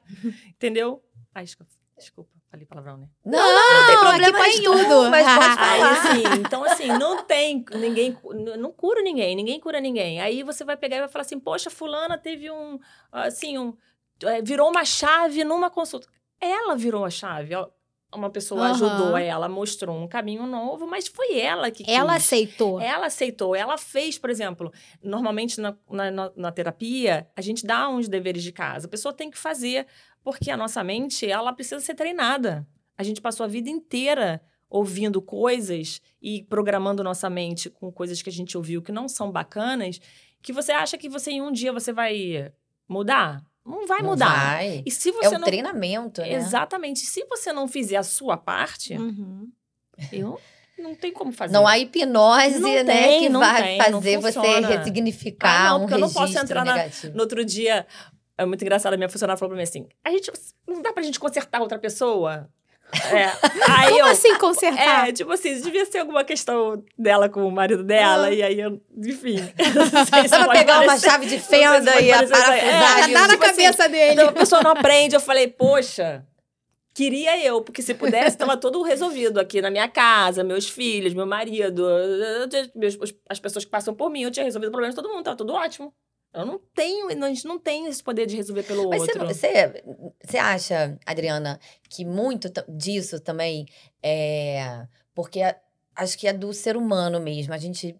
Entendeu? 0.50 1.02
Ai, 1.34 1.44
desculpa, 1.44 1.72
desculpa, 1.98 2.30
falei 2.54 2.66
palavrão, 2.66 2.96
né? 2.96 3.08
Não, 3.24 3.32
não, 3.38 3.78
não 3.80 3.86
tem 3.86 3.94
aqui 3.96 4.04
problema 4.04 4.38
pode 4.38 4.58
nenhum, 4.60 4.84
tudo. 4.84 5.10
mas 5.10 5.26
pode 5.26 5.58
Aí, 5.58 5.80
falar. 5.80 5.92
assim, 5.92 6.22
então, 6.40 6.64
assim, 6.64 6.88
não 6.92 7.24
tem 7.24 7.64
ninguém, 7.74 8.16
não 8.58 8.70
cura 8.72 9.02
ninguém, 9.02 9.34
ninguém 9.34 9.58
cura 9.58 9.80
ninguém. 9.80 10.20
Aí 10.20 10.42
você 10.44 10.64
vai 10.64 10.76
pegar 10.76 10.96
e 10.96 11.00
vai 11.00 11.08
falar 11.08 11.22
assim, 11.22 11.38
poxa, 11.40 11.68
fulana 11.68 12.16
teve 12.16 12.50
um, 12.50 12.78
assim, 13.10 13.58
um, 13.58 13.76
é, 14.22 14.40
virou 14.40 14.70
uma 14.70 14.84
chave 14.84 15.42
numa 15.42 15.68
consulta. 15.68 16.06
Ela 16.40 16.76
virou 16.76 17.04
a 17.04 17.10
chave, 17.10 17.54
ó, 17.56 17.68
uma 18.14 18.30
pessoa 18.30 18.66
Aham. 18.66 18.70
ajudou 18.70 19.16
ela, 19.16 19.48
mostrou 19.48 19.96
um 19.96 20.06
caminho 20.06 20.46
novo, 20.46 20.86
mas 20.86 21.08
foi 21.08 21.36
ela 21.40 21.68
que 21.72 21.82
Ela 21.90 22.14
quis. 22.14 22.24
aceitou. 22.26 22.80
Ela 22.80 23.06
aceitou, 23.06 23.56
ela 23.56 23.76
fez, 23.76 24.16
por 24.18 24.30
exemplo, 24.30 24.72
normalmente 25.02 25.60
na, 25.60 25.76
na, 25.90 26.10
na- 26.12 26.32
na 26.36 26.52
terapia, 26.52 27.28
a 27.34 27.40
gente 27.40 27.66
dá 27.66 27.88
uns 27.88 28.06
deveres 28.08 28.44
de 28.44 28.52
casa. 28.52 28.86
A 28.86 28.90
pessoa 28.90 29.12
tem 29.12 29.28
que 29.30 29.36
fazer, 29.38 29.86
porque 30.24 30.50
a 30.50 30.56
nossa 30.56 30.82
mente, 30.82 31.30
ela 31.30 31.52
precisa 31.52 31.80
ser 31.80 31.94
treinada. 31.94 32.66
A 32.96 33.02
gente 33.02 33.20
passou 33.20 33.44
a 33.44 33.48
vida 33.48 33.68
inteira 33.70 34.40
ouvindo 34.68 35.20
coisas 35.22 36.00
e 36.20 36.42
programando 36.44 37.04
nossa 37.04 37.28
mente 37.30 37.68
com 37.70 37.92
coisas 37.92 38.20
que 38.22 38.28
a 38.30 38.32
gente 38.32 38.56
ouviu 38.56 38.82
que 38.82 38.90
não 38.90 39.06
são 39.08 39.30
bacanas, 39.30 40.00
que 40.42 40.52
você 40.52 40.72
acha 40.72 40.98
que 40.98 41.08
você 41.08 41.30
em 41.32 41.42
um 41.42 41.52
dia 41.52 41.72
você 41.72 41.92
vai 41.92 42.50
mudar? 42.88 43.44
Não 43.64 43.86
vai 43.86 44.02
Não 44.02 44.10
mudar. 44.10 44.56
vai. 44.56 44.82
E 44.84 44.90
se 44.90 45.10
você 45.12 45.26
É 45.26 45.36
um 45.36 45.40
não 45.40 45.46
treinamento, 45.46 46.20
né? 46.20 46.32
Exatamente. 46.34 47.00
Se 47.00 47.24
você 47.26 47.52
não 47.52 47.66
fizer 47.68 47.96
a 47.96 48.02
sua 48.02 48.36
parte, 48.36 48.94
Uhum. 48.94 49.48
eu 50.12 50.38
não 50.78 50.94
tem 50.94 51.12
como 51.12 51.32
fazer. 51.32 51.52
Não 51.54 51.66
há 51.66 51.78
hipnose, 51.78 52.58
Não 52.58 52.68
né, 52.70 52.84
tem, 52.84 53.20
que 53.22 53.28
não 53.30 53.40
vai 53.40 53.62
tem, 53.62 53.78
fazer 53.78 54.18
você 54.18 54.60
ressignificar 54.60 55.48
Ah, 55.66 55.70
não, 55.70 55.76
um 55.76 55.80
porque 55.80 55.94
eu 55.94 55.98
não 55.98 56.08
posso 56.08 56.20
registro 56.32 56.44
entrar 56.44 56.64
na- 56.64 56.74
negativo. 56.74 57.14
No 57.14 57.20
outro 57.22 57.44
dia, 57.44 57.86
é 58.38 58.44
muito 58.44 58.62
engraçado, 58.62 58.94
a 58.94 58.96
minha 58.96 59.08
funcionária 59.08 59.38
falou 59.38 59.50
pra 59.50 59.56
mim 59.56 59.62
assim: 59.62 59.86
a 60.04 60.10
gente 60.10 60.30
não 60.66 60.82
dá 60.82 60.92
pra 60.92 61.02
gente 61.02 61.18
consertar 61.20 61.60
outra 61.60 61.78
pessoa? 61.78 62.48
É. 63.12 63.24
Aí 63.80 63.88
Como 63.88 64.00
eu. 64.00 64.06
assim 64.06 64.36
consertar? 64.38 65.08
É, 65.08 65.12
tipo 65.12 65.32
assim, 65.32 65.60
devia 65.60 65.84
ser 65.86 65.98
alguma 65.98 66.22
questão 66.22 66.84
dela 66.98 67.28
com 67.28 67.44
o 67.44 67.50
marido 67.50 67.82
dela, 67.82 68.26
Ah. 68.26 68.32
e 68.32 68.42
aí 68.42 68.60
eu, 68.60 68.80
enfim. 68.96 69.36
Se 70.22 70.28
Só 70.28 70.44
pra 70.44 70.52
pegar 70.52 70.78
uma 70.80 70.86
parecer- 70.86 71.10
chave 71.10 71.26
de 71.26 71.40
se 71.40 71.48
fenda 71.48 71.90
pode 71.92 72.04
e 72.04 72.12
a 72.12 72.16
parecer 72.16 72.34
isso 72.34 72.50
aí. 72.50 72.60
parafusar. 72.60 73.10
É, 73.10 73.12
Dá 73.12 73.20
na 73.22 73.28
tipo 73.28 73.44
assim, 73.44 73.62
cabeça 73.64 73.88
dele. 73.88 74.12
Então 74.12 74.28
a 74.28 74.32
pessoa 74.32 74.62
não 74.62 74.70
aprende. 74.72 75.16
Eu 75.16 75.20
falei, 75.20 75.48
poxa, 75.48 76.24
queria 76.94 77.42
eu, 77.44 77.62
porque 77.62 77.82
se 77.82 77.94
pudesse, 77.94 78.28
estava 78.28 78.56
tudo 78.56 78.82
resolvido 78.82 79.40
aqui 79.40 79.60
na 79.60 79.70
minha 79.70 79.88
casa, 79.88 80.44
meus 80.44 80.68
filhos, 80.68 81.14
meu 81.14 81.26
marido, 81.26 81.84
as 83.28 83.40
pessoas 83.40 83.64
que 83.64 83.70
passam 83.70 83.94
por 83.94 84.10
mim, 84.10 84.22
eu 84.22 84.30
tinha 84.30 84.44
resolvido 84.44 84.68
o 84.68 84.72
problema 84.72 84.90
de 84.90 84.96
todo 84.96 85.08
mundo, 85.12 85.24
tava 85.24 85.36
tudo 85.36 85.52
ótimo. 85.54 85.92
Eu 86.34 86.44
não 86.44 86.58
tenho, 86.74 87.08
a 87.08 87.28
gente 87.28 87.46
não 87.46 87.58
tem 87.58 87.86
esse 87.86 88.02
poder 88.02 88.26
de 88.26 88.36
resolver 88.36 88.64
pelo 88.64 88.88
Mas 88.90 89.02
você, 89.02 89.12
outro. 89.12 89.18
não- 89.24 89.32
você, 89.32 89.84
você 90.22 90.36
acha, 90.36 90.98
Adriana, 91.06 91.60
que 91.88 92.04
muito 92.04 92.50
disso 92.68 93.20
também 93.20 93.66
é. 94.02 94.86
Porque 95.14 95.40
a- 95.42 95.56
acho 95.94 96.18
que 96.18 96.26
é 96.26 96.32
do 96.32 96.52
ser 96.52 96.76
humano 96.76 97.20
mesmo. 97.20 97.54
A 97.54 97.58
gente 97.58 97.96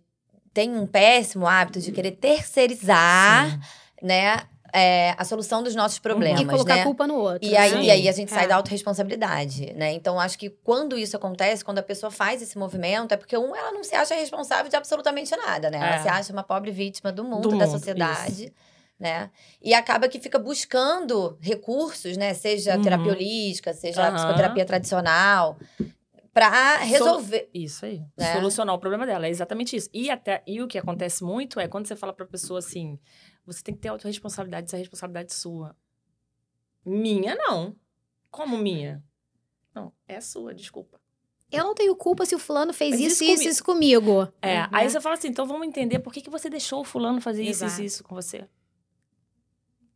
tem 0.53 0.71
um 0.77 0.87
péssimo 0.87 1.47
hábito 1.47 1.81
de 1.81 1.93
querer 1.93 2.13
terceirizar, 2.13 3.51
Sim. 3.53 4.07
né, 4.07 4.37
é, 4.77 5.15
a 5.17 5.25
solução 5.25 5.63
dos 5.63 5.73
nossos 5.77 6.01
problemas. 6.01 6.41
E 6.41 6.45
colocar 6.45 6.75
né? 6.75 6.81
a 6.81 6.85
culpa 6.85 7.07
no 7.07 7.15
outro. 7.15 7.49
E 7.49 7.57
aí, 7.57 7.73
né? 7.75 7.85
e 7.85 7.91
aí 7.93 8.09
a 8.09 8.13
gente 8.13 8.33
sai 8.33 8.45
É. 8.45 8.49
da 8.49 8.57
autorresponsabilidade, 8.57 9.73
né? 9.75 9.93
Então, 9.93 10.19
acho 10.19 10.37
que 10.37 10.51
quando 10.51 10.99
isso 10.99 11.17
acontece, 11.17 11.65
quando 11.65 11.79
a 11.79 11.83
pessoa 11.83 12.11
faz 12.11 12.43
esse 12.43 12.59
movimento, 12.59 13.13
é 13.13 13.17
porque, 13.17 13.37
um, 13.39 13.55
ela 13.55 13.71
não 13.71 13.85
se 13.85 13.95
acha 13.95 14.17
responsável 14.17 14.69
de 14.69 14.75
absolutamente 14.75 15.35
nada, 15.37 15.71
né? 15.71 15.79
Ela 15.79 15.95
É. 15.95 15.99
se 15.99 16.09
acha 16.09 16.33
uma 16.33 16.43
pobre 16.43 16.73
vítima 16.73 17.13
do 17.13 17.23
mundo, 17.23 17.51
Do 17.51 17.57
da 17.57 17.67
mundo, 17.67 17.79
sociedade, 17.79 18.53
né? 18.99 19.31
E 19.63 19.73
acaba 19.75 20.09
que 20.09 20.19
fica 20.19 20.41
buscando 20.41 21.39
recursos, 21.41 22.17
né? 22.17 22.35
Seja 22.35 22.75
Uhum. 22.75 22.83
terapia 22.83 23.13
holística, 23.13 23.73
seja 23.73 24.09
Aham. 24.09 24.15
psicoterapia 24.17 24.65
tradicional, 24.65 25.57
pra 26.33 26.79
resolver. 26.79 27.49
Isso 27.55 27.87
aí. 27.87 28.03
Né? 28.19 28.33
Solucionar 28.33 28.75
o 28.75 28.79
problema 28.79 29.07
dela. 29.07 29.27
É 29.27 29.31
exatamente 29.31 29.77
isso. 29.77 29.89
E, 29.95 30.11
até, 30.11 30.43
e 30.47 30.61
o 30.61 30.67
que 30.67 30.77
acontece 30.77 31.23
muito 31.23 31.61
é 31.61 31.69
quando 31.69 31.87
você 31.87 31.95
fala 31.95 32.13
pra 32.13 32.27
pessoa 32.27 32.59
assim: 32.59 32.99
você 33.47 33.63
tem 33.63 33.75
que 33.75 33.81
ter 33.81 33.89
autorresponsabilidade, 33.89 34.67
isso 34.69 34.77
é 34.77 34.79
responsabilidade 34.79 35.33
sua. 35.35 35.77
Minha, 36.85 37.35
não. 37.35 37.77
Como 38.31 38.57
minha? 38.59 39.03
Não, 39.75 39.93
é 40.07 40.21
sua, 40.21 40.55
desculpa. 40.55 41.01
Eu 41.51 41.63
não 41.65 41.75
tenho 41.75 41.95
culpa 41.95 42.27
se 42.27 42.35
o 42.35 42.39
fulano 42.39 42.73
fez 42.73 42.99
isso, 42.99 43.23
isso 43.23 43.33
isso, 43.43 43.49
isso 43.49 43.65
comigo. 43.65 44.29
É, 44.43 44.63
Uhum. 44.63 44.69
aí 44.73 44.91
você 44.91 45.01
fala 45.01 45.15
assim, 45.15 45.29
então 45.29 45.47
vamos 45.47 45.67
entender 45.67 46.01
por 46.01 46.13
que, 46.13 46.21
que 46.21 46.31
você 46.31 46.51
deixou 46.51 46.81
o 46.81 46.85
fulano 46.85 47.21
fazer 47.21 47.43
isso, 47.43 47.53
isso, 47.53 47.65
Exato. 47.65 47.83
isso 47.83 48.05
com 48.05 48.15
você. 48.15 48.39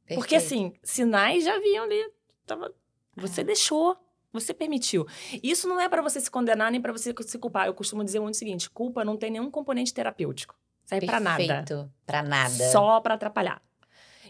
Perfeito. 0.05 0.21
Porque 0.21 0.37
assim, 0.37 0.73
sinais 0.83 1.45
já 1.45 1.59
vinham 1.59 1.85
ali. 1.85 2.13
Tava... 2.47 2.73
Você 3.17 3.43
deixou, 3.43 3.97
você 4.33 4.55
permitiu. 4.55 5.07
Isso 5.43 5.69
não 5.69 5.81
é 5.81 5.89
pra 5.89 6.01
você 6.01 6.21
se 6.21 6.31
condenar 6.31 6.71
nem 6.71 6.81
pra 6.81 6.93
você 6.93 7.13
se 7.27 7.39
culpar. 7.39 7.67
Eu 7.67 7.75
costumo 7.75 8.05
dizer 8.05 8.21
muito 8.21 8.35
o 8.35 8.39
seguinte: 8.39 8.71
culpa 8.71 9.05
não 9.05 9.17
tem 9.17 9.31
nenhum 9.31 9.51
componente 9.51 9.93
terapêutico. 9.93 10.55
Serve 10.89 11.07
pra 11.07 11.21
nada. 11.21 11.37
Perfeito. 11.37 11.93
Pra 12.07 12.23
nada. 12.23 12.71
Só 12.71 13.01
pra 13.01 13.15
atrapalhar. 13.15 13.61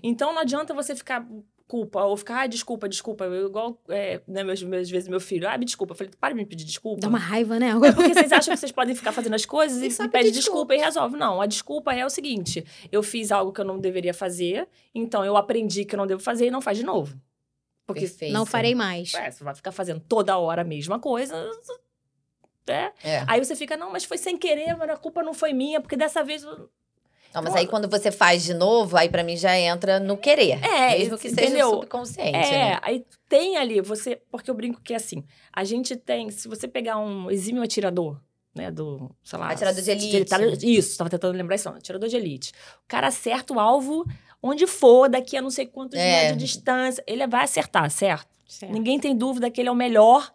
Então 0.02 0.32
não 0.32 0.40
adianta 0.40 0.74
você 0.74 0.94
ficar 0.94 1.24
culpa 1.68 2.02
ou 2.02 2.16
ficar, 2.16 2.40
ah, 2.40 2.46
desculpa, 2.46 2.88
desculpa. 2.88 3.24
Eu, 3.24 3.46
igual, 3.46 3.80
é, 3.88 4.20
né, 4.26 4.42
meus, 4.42 4.62
meus 4.62 4.90
vezes 4.90 5.08
meu 5.08 5.20
filho, 5.20 5.48
ah, 5.48 5.56
me 5.56 5.64
desculpa. 5.64 5.92
Eu 5.92 5.96
falei, 5.96 6.12
para 6.18 6.30
de 6.30 6.34
me 6.36 6.46
pedir 6.46 6.64
desculpa. 6.64 7.00
Dá 7.00 7.08
uma 7.08 7.18
raiva, 7.18 7.58
né? 7.60 7.68
É 7.70 7.92
porque 7.92 8.14
vocês 8.14 8.32
acham 8.32 8.54
que 8.54 8.58
vocês 8.60 8.72
podem 8.72 8.94
ficar 8.94 9.12
fazendo 9.12 9.34
as 9.34 9.44
coisas 9.44 9.80
E 9.82 10.02
e, 10.02 10.08
pede 10.08 10.30
desculpa. 10.32 10.74
e 10.74 10.78
resolve. 10.78 11.16
Não, 11.16 11.40
a 11.40 11.46
desculpa 11.46 11.94
é 11.94 12.04
o 12.04 12.10
seguinte: 12.10 12.64
eu 12.90 13.02
fiz 13.02 13.30
algo 13.30 13.52
que 13.52 13.60
eu 13.60 13.64
não 13.64 13.78
deveria 13.78 14.14
fazer, 14.14 14.66
então 14.94 15.24
eu 15.24 15.36
aprendi 15.36 15.84
que 15.84 15.94
eu 15.94 15.98
não 15.98 16.06
devo 16.06 16.22
fazer 16.22 16.46
e 16.46 16.50
não 16.50 16.60
faz 16.60 16.78
de 16.78 16.84
novo. 16.84 17.16
Porque 17.86 18.00
Perfeito. 18.02 18.32
Não 18.32 18.44
farei 18.44 18.74
mais. 18.74 19.14
é, 19.14 19.30
você 19.30 19.44
vai 19.44 19.54
ficar 19.54 19.72
fazendo 19.72 20.00
toda 20.00 20.36
hora 20.36 20.62
a 20.62 20.64
mesma 20.64 20.98
coisa. 20.98 21.34
É. 22.68 22.92
É. 23.02 23.24
Aí 23.26 23.44
você 23.44 23.54
fica, 23.56 23.76
não, 23.76 23.90
mas 23.92 24.04
foi 24.04 24.18
sem 24.18 24.36
querer, 24.36 24.76
mas 24.76 24.88
a 24.90 24.96
culpa 24.96 25.22
não 25.22 25.34
foi 25.34 25.52
minha, 25.52 25.80
porque 25.80 25.96
dessa 25.96 26.22
vez. 26.22 26.42
eu- 26.42 26.68
Não, 27.34 27.42
mas 27.42 27.54
aí 27.54 27.66
quando 27.66 27.88
você 27.88 28.10
faz 28.10 28.42
de 28.44 28.54
novo, 28.54 28.96
aí 28.96 29.08
pra 29.08 29.22
mim 29.22 29.36
já 29.36 29.56
entra 29.58 30.00
no 30.00 30.16
querer. 30.16 30.58
É, 30.64 30.98
Mesmo 30.98 31.18
que 31.18 31.28
entendeu? 31.28 31.50
seja 31.50 31.68
subconsciente, 31.70 32.36
É, 32.36 32.70
né? 32.74 32.78
aí 32.82 33.04
tem 33.28 33.56
ali, 33.56 33.80
você. 33.80 34.20
Porque 34.30 34.50
eu 34.50 34.54
brinco 34.54 34.80
que 34.80 34.92
é 34.94 34.96
assim, 34.96 35.24
a 35.52 35.62
gente 35.64 35.94
tem. 35.96 36.30
Se 36.30 36.48
você 36.48 36.66
pegar 36.66 36.98
um 36.98 37.30
exímio 37.30 37.62
atirador, 37.62 38.18
né? 38.54 38.70
Do, 38.70 39.10
sei 39.22 39.38
lá. 39.38 39.50
Atirador 39.50 39.82
de 39.82 39.90
elite. 39.90 40.16
atirador- 40.34 40.58
isso, 40.64 40.96
tava 40.98 41.10
tentando 41.10 41.36
lembrar 41.36 41.54
isso, 41.56 41.68
não, 41.70 41.76
atirador 41.76 42.08
de 42.08 42.16
elite. 42.16 42.52
O 42.84 42.88
cara 42.88 43.08
acerta 43.08 43.52
o 43.52 43.60
alvo 43.60 44.04
onde 44.42 44.66
for, 44.66 45.08
daqui 45.08 45.36
a 45.36 45.42
não 45.42 45.50
sei 45.50 45.66
quantos 45.66 45.98
É. 45.98 46.22
metros 46.22 46.38
de 46.38 46.44
distância. 46.44 47.04
Ele 47.06 47.26
vai 47.26 47.44
acertar, 47.44 47.90
certo? 47.90 48.26
Certo. 48.48 48.72
Ninguém 48.72 48.98
tem 48.98 49.14
dúvida 49.14 49.50
que 49.50 49.60
ele 49.60 49.68
é 49.68 49.72
o 49.72 49.74
melhor. 49.74 50.32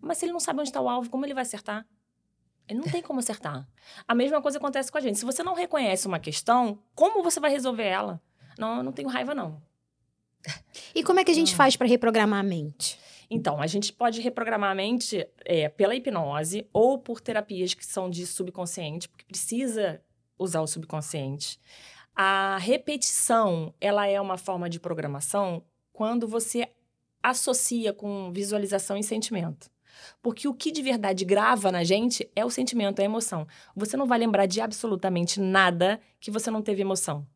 Mas 0.00 0.18
se 0.18 0.26
ele 0.26 0.32
não 0.32 0.40
sabe 0.40 0.60
onde 0.60 0.68
está 0.68 0.80
o 0.80 0.88
alvo, 0.88 1.10
como 1.10 1.24
ele 1.24 1.34
vai 1.34 1.42
acertar? 1.42 1.86
Ele 2.68 2.80
não 2.80 2.86
tem 2.86 3.02
como 3.02 3.20
acertar. 3.20 3.66
A 4.06 4.14
mesma 4.14 4.42
coisa 4.42 4.58
acontece 4.58 4.90
com 4.90 4.98
a 4.98 5.00
gente. 5.00 5.18
Se 5.18 5.24
você 5.24 5.42
não 5.42 5.54
reconhece 5.54 6.06
uma 6.06 6.18
questão, 6.18 6.78
como 6.94 7.22
você 7.22 7.38
vai 7.38 7.50
resolver 7.50 7.84
ela? 7.84 8.20
Não, 8.58 8.78
eu 8.78 8.82
não 8.82 8.92
tenho 8.92 9.08
raiva, 9.08 9.34
não. 9.34 9.62
E 10.94 11.02
como 11.02 11.20
é 11.20 11.24
que 11.24 11.30
a 11.30 11.34
gente 11.34 11.54
faz 11.54 11.76
pra 11.76 11.86
reprogramar 11.86 12.40
a 12.40 12.42
mente? 12.42 12.98
Então, 13.28 13.60
a 13.60 13.66
gente 13.66 13.92
pode 13.92 14.20
reprogramar 14.20 14.70
a 14.70 14.74
mente 14.74 15.28
é, 15.44 15.68
pela 15.68 15.94
hipnose 15.94 16.68
ou 16.72 16.98
por 16.98 17.20
terapias 17.20 17.74
que 17.74 17.84
são 17.84 18.08
de 18.08 18.26
subconsciente, 18.26 19.08
porque 19.08 19.24
precisa 19.24 20.00
usar 20.38 20.60
o 20.60 20.66
subconsciente. 20.66 21.58
A 22.14 22.56
repetição, 22.58 23.74
ela 23.80 24.06
é 24.06 24.20
uma 24.20 24.38
forma 24.38 24.70
de 24.70 24.78
programação 24.78 25.62
quando 25.92 26.28
você 26.28 26.68
associa 27.22 27.92
com 27.92 28.32
visualização 28.32 28.96
e 28.96 29.02
sentimento. 29.02 29.68
Porque 30.22 30.48
o 30.48 30.54
que 30.54 30.70
de 30.70 30.82
verdade 30.82 31.24
grava 31.24 31.72
na 31.72 31.84
gente 31.84 32.30
é 32.34 32.44
o 32.44 32.50
sentimento, 32.50 33.00
é 33.00 33.02
a 33.02 33.06
emoção. 33.06 33.46
Você 33.74 33.96
não 33.96 34.06
vai 34.06 34.18
lembrar 34.18 34.46
de 34.46 34.60
absolutamente 34.60 35.40
nada 35.40 36.00
que 36.20 36.30
você 36.30 36.50
não 36.50 36.62
teve 36.62 36.82
emoção. 36.82 37.26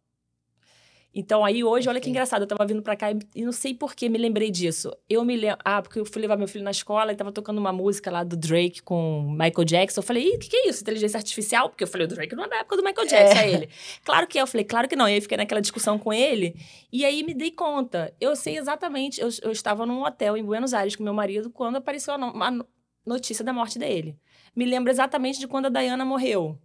Então, 1.12 1.44
aí 1.44 1.64
hoje, 1.64 1.88
olha 1.88 1.99
que 2.01 2.09
engraçado, 2.09 2.42
eu 2.42 2.46
tava 2.46 2.64
vindo 2.64 2.83
pra 2.83 2.94
cá 2.94 3.11
e- 3.11 3.18
e 3.35 3.42
não 3.44 3.51
sei 3.51 3.75
por 3.75 3.94
que 3.96 4.09
me 4.09 4.16
lembrei 4.16 4.49
disso. 4.49 4.92
Eu 5.09 5.25
me 5.25 5.35
lembro. 5.37 5.59
Ah, 5.64 5.83
porque 5.83 5.99
eu 5.99 6.05
fui 6.05 6.23
levar 6.23 6.37
meu 6.37 6.46
filho 6.46 6.62
na 6.62 6.70
escola 6.70 7.12
e 7.12 7.16
tava 7.16 7.33
tocando 7.33 7.59
uma 7.59 7.73
música 7.73 8.12
lá 8.12 8.23
do 8.23 8.37
Drake 8.37 8.81
com 8.83 9.23
Michael 9.33 9.64
Jackson. 9.64 9.99
Eu 10.01 10.05
falei, 10.05 10.25
ih, 10.29 10.37
o 10.37 10.38
que, 10.38 10.49
que 10.49 10.57
é 10.57 10.68
isso? 10.68 10.83
Inteligência 10.83 11.18
artificial? 11.18 11.68
Porque 11.68 11.83
eu 11.83 11.88
falei, 11.88 12.07
o 12.07 12.09
Drake 12.09 12.37
não 12.37 12.44
é 12.44 12.49
da 12.49 12.57
época 12.59 12.77
do 12.77 12.85
Michael 12.85 13.09
Jackson, 13.09 13.38
é 13.40 13.51
ele. 13.53 13.68
Claro 14.05 14.27
que 14.29 14.38
é. 14.38 14.42
Eu 14.42 14.46
falei, 14.46 14.64
claro 14.64 14.88
que 14.88 14.94
não. 14.94 15.09
E 15.09 15.14
aí 15.14 15.20
fiquei 15.20 15.37
naquela 15.37 15.61
discussão 15.61 15.99
com 15.99 16.12
ele. 16.12 16.55
E 16.92 17.05
aí 17.05 17.25
me 17.25 17.35
dei 17.35 17.51
conta. 17.51 18.14
Eu 18.20 18.37
sei 18.37 18.57
exatamente. 18.57 19.20
Eu, 19.20 19.29
eu 19.42 19.51
estava 19.51 19.85
num 19.85 20.05
hotel 20.05 20.37
em 20.37 20.44
Buenos 20.44 20.73
Aires 20.73 20.94
com 20.94 21.03
meu 21.03 21.12
marido 21.14 21.51
quando 21.51 21.75
apareceu 21.77 22.14
a, 22.14 22.18
no- 22.18 22.40
a 22.42 22.51
no- 22.53 22.66
notícia 23.05 23.44
da 23.44 23.53
morte 23.53 23.81
dele. 23.81 24.16
Me 24.55 24.64
lembro 24.64 24.90
exatamente 24.92 25.40
de 25.40 25.49
quando 25.49 25.66
a 25.66 25.68
Diana 25.70 26.05
morreu. 26.05 26.57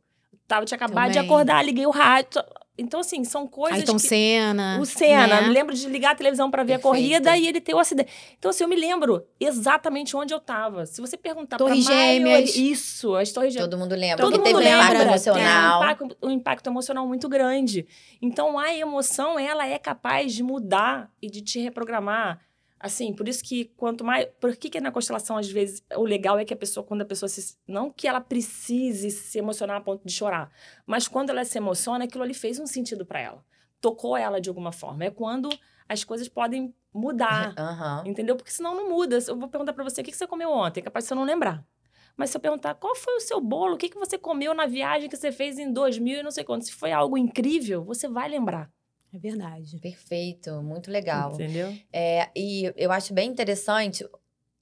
Tava, 0.48 0.66
tinha 0.66 0.76
acabado 0.76 1.08
de 1.08 1.16
Também. 1.16 1.30
acordar, 1.32 1.66
liguei 1.66 1.88
o 1.88 1.92
rádio. 1.92 2.44
Então, 2.78 3.00
assim, 3.00 3.24
são 3.24 3.48
coisas 3.48 3.80
Ayrton 3.80 3.96
que... 3.96 4.02
Senna. 4.02 4.80
O 4.82 4.86
Senna, 4.86 5.28
né? 5.42 5.48
me 5.48 5.54
lembro 5.54 5.74
de 5.74 5.88
ligar 5.88 6.12
a 6.12 6.16
televisão 6.16 6.52
para 6.52 6.62
ver 6.64 6.74
a 6.74 6.80
Perfeito. 6.80 6.84
corrida 6.84 7.38
e 7.38 7.48
ele 7.48 7.62
ter 7.62 7.74
o 7.74 7.80
acidente. 7.80 8.12
Então, 8.38 8.50
assim, 8.52 8.64
eu 8.64 8.68
me 8.68 8.76
lembro 8.76 9.26
exatamente 9.40 10.16
onde 10.16 10.34
eu 10.34 10.40
tava. 10.40 10.86
Se 10.86 11.00
você 11.00 11.16
perguntar 11.16 11.58
maioria- 11.60 11.82
Gêmeas. 11.84 12.56
Isso, 12.56 13.16
as 13.16 13.32
Torres 13.32 13.54
Gêmeas. 13.54 13.70
Todo 13.70 13.80
mundo 13.80 13.96
lembra. 13.96 14.18
Todo 14.18 14.34
porque 14.34 14.50
mundo 14.50 14.62
teve 14.62 14.70
um 14.76 14.78
lembra. 14.78 14.86
impacto 14.86 14.98
Tem 15.00 15.08
emocional. 15.08 15.80
Um 15.80 15.84
impacto, 15.84 16.18
um 16.24 16.30
impacto 16.32 16.68
emocional 16.70 17.08
muito 17.08 17.30
grande. 17.30 17.88
Então, 18.22 18.60
a 18.60 18.74
emoção, 18.76 19.40
ela 19.40 19.66
é 19.66 19.78
capaz 19.80 20.34
de 20.34 20.44
mudar 20.44 21.10
e 21.22 21.30
de 21.30 21.42
te 21.42 21.60
reprogramar. 21.60 22.40
Assim, 22.86 23.12
por 23.14 23.28
isso 23.28 23.44
que 23.44 23.66
quanto 23.76 24.04
mais... 24.04 24.28
Por 24.40 24.56
que 24.56 24.70
que 24.70 24.80
na 24.80 24.92
constelação, 24.92 25.38
às 25.38 25.50
vezes, 25.50 25.84
o 25.96 26.04
legal 26.04 26.38
é 26.38 26.46
que 26.46 26.54
a 26.54 26.58
pessoa, 26.58 26.86
quando 26.86 27.02
a 27.02 27.06
pessoa 27.06 27.28
se... 27.28 27.58
Não 27.68 27.90
que 27.90 28.08
ela 28.08 28.22
precise 28.22 29.10
se 29.10 29.40
emocionar 29.40 29.78
a 29.78 29.82
ponto 29.82 30.06
de 30.06 30.14
chorar. 30.14 30.52
Mas 30.86 31.08
quando 31.08 31.32
ela 31.32 31.44
se 31.44 31.58
emociona, 31.58 32.06
aquilo 32.06 32.24
ali 32.24 32.36
fez 32.36 32.60
um 32.60 32.68
sentido 32.68 33.04
para 33.04 33.20
ela. 33.20 33.44
Tocou 33.82 34.16
ela 34.16 34.40
de 34.40 34.50
alguma 34.50 34.72
forma. 34.72 35.04
É 35.04 35.10
quando 35.10 35.50
as 35.90 36.04
coisas 36.04 36.30
podem 36.30 36.76
mudar. 36.94 37.56
Aham. 37.58 38.04
Entendeu? 38.06 38.36
Porque 38.36 38.52
senão 38.52 38.76
não 38.76 38.88
muda. 38.88 39.18
Eu 39.28 39.36
vou 39.36 39.50
perguntar 39.50 39.74
pra 39.74 39.84
você, 39.84 40.02
o 40.02 40.04
que 40.04 40.12
que 40.12 40.18
você 40.18 40.28
comeu 40.28 40.52
ontem? 40.52 40.82
É 40.82 40.84
capaz 40.84 41.06
de 41.06 41.10
você 41.10 41.16
não 41.16 41.24
lembrar. 41.24 41.66
Mas 42.16 42.30
se 42.30 42.38
eu 42.38 42.42
perguntar, 42.42 42.76
qual 42.76 42.96
foi 42.96 43.16
o 43.16 43.20
seu 43.20 43.42
bolo? 43.42 43.74
O 43.74 43.78
que, 43.78 43.90
que 43.90 43.98
você 43.98 44.16
comeu 44.16 44.54
na 44.54 44.68
viagem 44.68 45.10
que 45.10 45.18
você 45.18 45.32
fez 45.32 45.58
em 45.58 45.74
2000 45.74 46.20
e 46.20 46.24
não 46.24 46.30
sei 46.30 46.44
quanto? 46.44 46.66
Se 46.66 46.72
foi 46.72 46.92
algo 46.92 47.18
incrível, 47.18 47.84
você 47.84 48.08
vai 48.08 48.30
lembrar. 48.30 48.72
É 49.16 49.20
verdade. 49.20 49.80
Perfeito, 49.80 50.62
muito 50.62 50.92
legal. 50.92 51.34
Entendeu? 51.34 51.74
É, 51.94 52.28
e 52.36 52.72
eu 52.76 52.92
acho 52.92 53.14
bem 53.14 53.30
interessante 53.30 54.06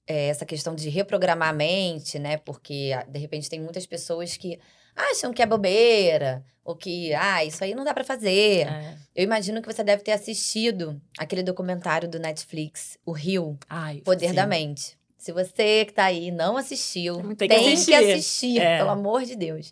é, 0.06 0.28
essa 0.28 0.46
questão 0.46 0.74
de 0.76 0.88
reprogramar 0.88 1.48
a 1.48 1.52
mente, 1.52 2.18
né? 2.20 2.36
Porque, 2.36 2.92
ah, 2.96 3.02
de 3.02 3.18
repente, 3.18 3.50
tem 3.50 3.60
muitas 3.60 3.84
pessoas 3.84 4.36
que 4.36 4.60
acham 4.94 5.32
que 5.32 5.42
é 5.42 5.46
bobeira, 5.46 6.44
ou 6.64 6.76
que, 6.76 7.12
ah, 7.14 7.44
isso 7.44 7.64
aí 7.64 7.74
não 7.74 7.82
dá 7.84 7.92
pra 7.92 8.04
fazer. 8.04 8.68
É. 8.68 8.96
Eu 9.14 9.24
imagino 9.24 9.60
que 9.60 9.66
você 9.72 9.82
deve 9.82 10.02
ter 10.04 10.12
assistido 10.12 11.00
aquele 11.18 11.42
documentário 11.42 12.08
do 12.08 12.18
Netflix, 12.20 12.96
O 13.04 13.10
Rio, 13.12 13.58
Ai, 13.68 14.02
Poder 14.02 14.28
sim. 14.28 14.34
da 14.34 14.46
Mente. 14.46 14.96
Se 15.18 15.32
você 15.32 15.84
que 15.86 15.92
tá 15.94 16.04
aí 16.04 16.30
não 16.30 16.56
assistiu, 16.56 17.16
Tem 17.34 17.48
tem 17.48 17.48
que 17.48 17.64
que 17.64 17.94
assistir. 17.94 17.94
assistir, 17.94 18.60
É. 18.60 18.78
pelo 18.78 18.90
amor 18.90 19.24
de 19.24 19.34
Deus. 19.34 19.70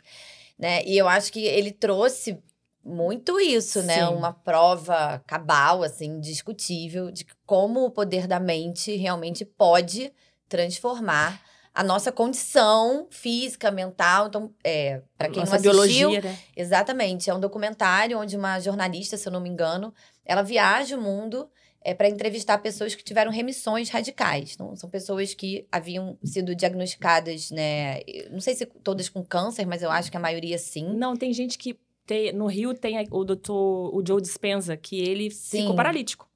Né? 0.59 0.83
E 0.85 0.97
eu 0.99 1.07
acho 1.09 1.33
que 1.33 1.45
ele 1.45 1.71
trouxe 1.71 2.39
muito 2.85 3.39
isso, 3.41 3.83
né? 3.83 4.07
Sim. 4.07 4.15
Uma 4.15 4.33
prova 4.33 5.23
cabal, 5.27 5.83
assim, 5.83 6.21
discutível, 6.21 7.11
de 7.11 7.27
como 7.47 7.85
o 7.85 7.91
poder 7.91 8.27
da 8.27 8.41
mente 8.41 8.97
realmente 8.97 9.45
pode 9.45 10.13
transformar 10.49 11.41
a 11.75 11.83
nossa 11.83 12.13
condição 12.13 13.07
física, 13.11 13.71
mental. 13.71 14.27
Então, 14.27 14.53
é, 14.63 15.03
para 15.17 15.29
quem 15.29 15.41
Nossa 15.41 15.59
não 15.59 15.71
assistiu, 15.71 16.11
biologia, 16.11 16.21
né? 16.21 16.39
Exatamente. 16.57 17.31
É 17.31 17.35
um 17.35 17.41
documentário 17.41 18.19
onde 18.19 18.37
uma 18.37 18.61
jornalista, 18.61 19.17
se 19.17 19.27
eu 19.27 19.33
não 19.33 19.41
me 19.41 19.49
engano, 19.49 19.95
ela 20.25 20.43
viaja 20.43 20.97
o 20.97 21.01
mundo 21.01 21.49
é, 21.85 21.95
para 21.95 22.09
entrevistar 22.09 22.59
pessoas 22.59 22.95
que 22.95 23.03
tiveram 23.03 23.31
remissões 23.31 23.89
radicais. 23.89 24.53
Então, 24.55 24.75
são 24.77 24.89
pessoas 24.89 25.35
que 25.35 25.67
haviam 25.71 26.19
sido 26.25 26.55
diagnosticadas, 26.55 27.51
né? 27.51 28.01
Não 28.31 28.41
sei 28.41 28.55
se 28.55 28.67
todas 28.67 29.09
com 29.09 29.25
câncer, 29.25 29.67
mas 29.67 29.83
eu 29.83 29.91
acho 29.91 30.11
que 30.11 30.17
a 30.17 30.21
maioria 30.21 30.59
sim. 30.59 30.95
Não, 30.95 31.17
tem 31.17 31.33
gente 31.33 31.59
que. 31.59 31.79
Tem, 32.07 32.33
no 32.33 32.47
Rio 32.47 32.75
tem 32.75 33.07
o 33.11 33.25
doutor 33.25 33.95
o 33.95 34.03
Joe 34.07 34.21
Dispenza, 34.21 34.77
que 34.77 34.99
ele 35.01 35.31
Sim. 35.31 35.61
ficou 35.63 35.77
paralítico. 35.77 36.29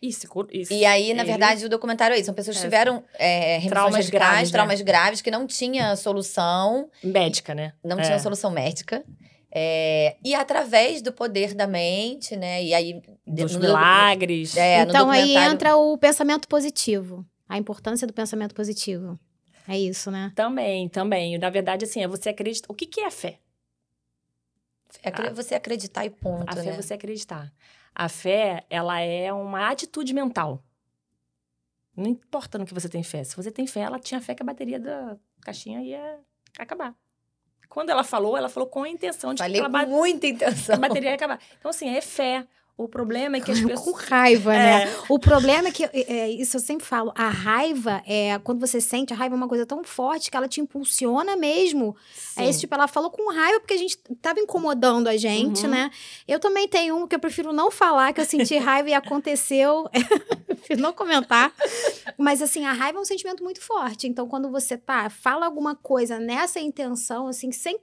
Isso, 0.00 0.26
isso. 0.50 0.72
E 0.72 0.84
aí, 0.84 1.14
na 1.14 1.22
Ele- 1.22 1.30
verdade, 1.30 1.64
o 1.64 1.68
documentário 1.68 2.14
é 2.14 2.16
isso. 2.18 2.26
São 2.26 2.34
pessoas 2.34 2.56
que 2.56 2.62
É. 2.62 2.66
tiveram 2.66 3.04
é, 3.16 3.52
remissões 3.58 3.70
Traumas 3.70 3.94
radicais, 3.94 4.10
graves, 4.10 4.50
né? 4.50 4.52
traumas 4.52 4.80
graves, 4.80 5.22
que 5.22 5.30
não 5.30 5.46
tinha 5.46 5.94
solução, 5.94 6.90
Médica, 7.04 7.54
né? 7.54 7.72
não 7.84 7.98
É. 8.00 8.02
tinha 8.02 8.18
solução 8.18 8.50
médica. 8.50 9.04
É, 9.54 10.16
e 10.24 10.34
através 10.34 11.02
do 11.02 11.12
poder 11.12 11.54
da 11.54 11.66
mente, 11.68 12.34
né? 12.34 12.64
E 12.64 12.74
aí. 12.74 13.00
Dos 13.26 13.54
no- 13.54 13.60
milagres. 13.60 14.56
É, 14.56 14.80
então 14.82 15.08
aí 15.10 15.36
entra 15.36 15.76
o 15.76 15.96
pensamento 15.98 16.48
positivo. 16.48 17.24
A 17.48 17.56
importância 17.58 18.06
do 18.06 18.12
pensamento 18.14 18.54
positivo. 18.54 19.18
É 19.68 19.78
isso, 19.78 20.10
né? 20.10 20.32
Também, 20.34 20.88
também. 20.88 21.38
Na 21.38 21.50
verdade, 21.50 21.84
assim, 21.84 22.02
é 22.02 22.08
você 22.08 22.30
acredita. 22.30 22.66
O 22.68 22.74
que, 22.74 22.86
que 22.86 23.00
é 23.02 23.10
fé? 23.10 23.38
Acre- 25.04 25.30
Você 25.30 25.54
acreditar 25.54 26.04
e 26.04 26.10
ponto, 26.10 26.48
A 26.50 26.54
fé 26.56 26.62
né? 26.64 26.72
é 26.72 26.76
você 26.82 26.94
acreditar. 26.94 27.52
A 27.94 28.08
fé, 28.08 28.64
ela 28.70 29.00
é 29.00 29.32
uma 29.32 29.68
atitude 29.70 30.12
mental. 30.14 30.62
Não 31.96 32.06
importa 32.06 32.58
no 32.58 32.64
que 32.64 32.72
você 32.72 32.88
tem 32.88 33.02
fé. 33.02 33.22
Se 33.24 33.36
você 33.36 33.50
tem 33.50 33.66
fé, 33.66 33.80
ela 33.80 33.98
tinha 33.98 34.20
fé 34.20 34.34
que 34.34 34.42
a 34.42 34.46
bateria 34.46 34.80
da 34.80 35.16
caixinha 35.42 35.82
ia 35.82 36.18
acabar. 36.58 36.94
Quando 37.68 37.90
ela 37.90 38.04
falou, 38.04 38.36
ela 38.36 38.48
falou 38.48 38.68
com 38.68 38.82
a 38.82 38.88
intenção 38.88 39.32
de 39.34 39.38
Falei 39.38 39.60
que 39.60 39.60
com 39.60 39.66
aquela 39.74 39.84
ba- 39.86 39.90
muita 39.90 40.26
a 40.26 40.30
intenção. 40.30 40.78
bateria 40.78 41.10
ia 41.10 41.14
acabar. 41.14 41.38
Então, 41.58 41.70
assim, 41.70 41.88
é 41.88 42.00
fé. 42.00 42.46
O 42.76 42.88
problema 42.88 43.36
é 43.36 43.40
que 43.40 43.50
as 43.50 43.60
Com 43.62 43.68
pessoas. 43.68 44.04
raiva, 44.04 44.52
né? 44.52 44.84
É, 44.84 44.96
O 45.08 45.18
problema 45.18 45.68
é 45.68 45.70
que, 45.72 45.84
é, 45.84 45.90
é, 45.92 46.30
isso 46.30 46.56
eu 46.56 46.60
sempre 46.60 46.84
falo, 46.86 47.12
a 47.14 47.28
raiva, 47.28 48.02
é 48.06 48.38
quando 48.42 48.60
você 48.60 48.80
sente, 48.80 49.12
a 49.12 49.16
raiva 49.16 49.34
é 49.34 49.36
uma 49.36 49.46
coisa 49.48 49.66
tão 49.66 49.84
forte 49.84 50.30
que 50.30 50.36
ela 50.36 50.48
te 50.48 50.60
impulsiona 50.60 51.36
mesmo. 51.36 51.94
É 52.36 52.44
esse 52.44 52.54
sim. 52.54 52.60
tipo, 52.60 52.74
ela 52.74 52.88
falou 52.88 53.10
com 53.10 53.30
raiva 53.32 53.60
porque 53.60 53.74
a 53.74 53.78
gente 53.78 53.98
tava 54.20 54.40
incomodando 54.40 55.06
a 55.08 55.16
gente, 55.16 55.64
Uhum. 55.64 55.70
né? 55.70 55.90
Eu 56.26 56.40
também 56.40 56.66
tenho 56.66 56.96
um 56.96 57.06
que 57.06 57.14
eu 57.14 57.20
prefiro 57.20 57.52
não 57.52 57.70
falar, 57.70 58.12
que 58.12 58.20
eu 58.20 58.24
senti 58.24 58.56
raiva 58.58 58.88
e 58.88 58.94
aconteceu. 58.94 59.88
não 60.78 60.92
comentar. 60.92 61.52
Mas 62.16 62.40
assim, 62.40 62.64
a 62.64 62.72
raiva 62.72 62.98
é 62.98 63.00
um 63.00 63.04
sentimento 63.04 63.42
muito 63.44 63.60
forte. 63.60 64.08
Então, 64.08 64.26
quando 64.28 64.50
você 64.50 64.76
tá, 64.78 65.10
fala 65.10 65.44
alguma 65.46 65.74
coisa 65.74 66.18
nessa 66.18 66.58
intenção, 66.60 67.26
assim, 67.26 67.52
sem. 67.52 67.78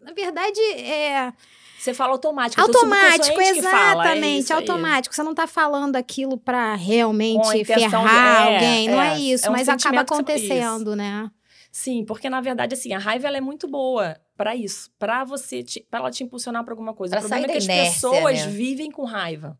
Na 0.00 0.12
verdade, 0.12 0.60
é. 0.60 1.32
Você 1.78 1.94
fala 1.94 2.12
automático. 2.12 2.60
é 2.60 2.64
teu 2.64 2.74
Automático, 2.74 3.38
que 3.38 3.62
fala, 3.62 4.04
é 4.04 4.12
exatamente, 4.12 4.52
aí. 4.52 4.58
automático. 4.58 5.14
Você 5.14 5.22
não 5.22 5.34
tá 5.34 5.46
falando 5.46 5.96
aquilo 5.96 6.36
pra 6.36 6.74
realmente 6.74 7.38
intenção 7.58 8.02
de- 8.02 8.08
ferrar 8.08 8.46
é, 8.48 8.54
alguém, 8.54 8.88
não 8.88 9.00
é 9.00 9.14
é, 9.14 9.18
isso, 9.18 9.46
é 9.46 9.48
um 9.48 9.52
mas 9.52 9.68
acaba 9.68 10.00
acontecendo, 10.02 10.94
né? 10.94 11.30
Sim, 11.72 12.04
porque 12.04 12.28
na 12.28 12.40
verdade, 12.40 12.74
assim, 12.74 12.92
a 12.92 12.98
raiva 12.98 13.28
ela 13.28 13.38
é 13.38 13.40
muito 13.40 13.66
boa 13.68 14.20
pra 14.36 14.54
isso, 14.56 14.90
pra 14.98 15.24
você, 15.24 15.62
te, 15.62 15.80
pra 15.90 16.00
ela 16.00 16.10
te 16.10 16.22
impulsionar 16.24 16.64
pra 16.64 16.72
alguma 16.74 16.92
coisa. 16.92 17.16
Pra 17.16 17.24
o 17.24 17.28
problema 17.28 17.46
é 17.46 17.52
que 17.52 17.58
as 17.58 17.64
inércia, 17.64 17.92
pessoas 18.10 18.44
né? 18.44 18.46
vivem 18.48 18.90
com 18.90 19.04
raiva. 19.04 19.58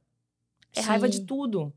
É 0.76 0.80
raiva 0.80 1.08
de 1.08 1.18
Sim. 1.18 1.24
tudo. 1.24 1.72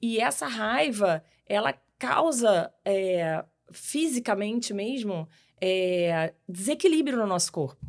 E 0.00 0.18
essa 0.18 0.46
raiva, 0.46 1.22
ela 1.46 1.74
causa 1.98 2.72
é, 2.84 3.44
fisicamente 3.70 4.72
mesmo 4.72 5.28
é, 5.60 6.32
desequilíbrio 6.48 7.18
no 7.18 7.26
nosso 7.26 7.52
corpo. 7.52 7.84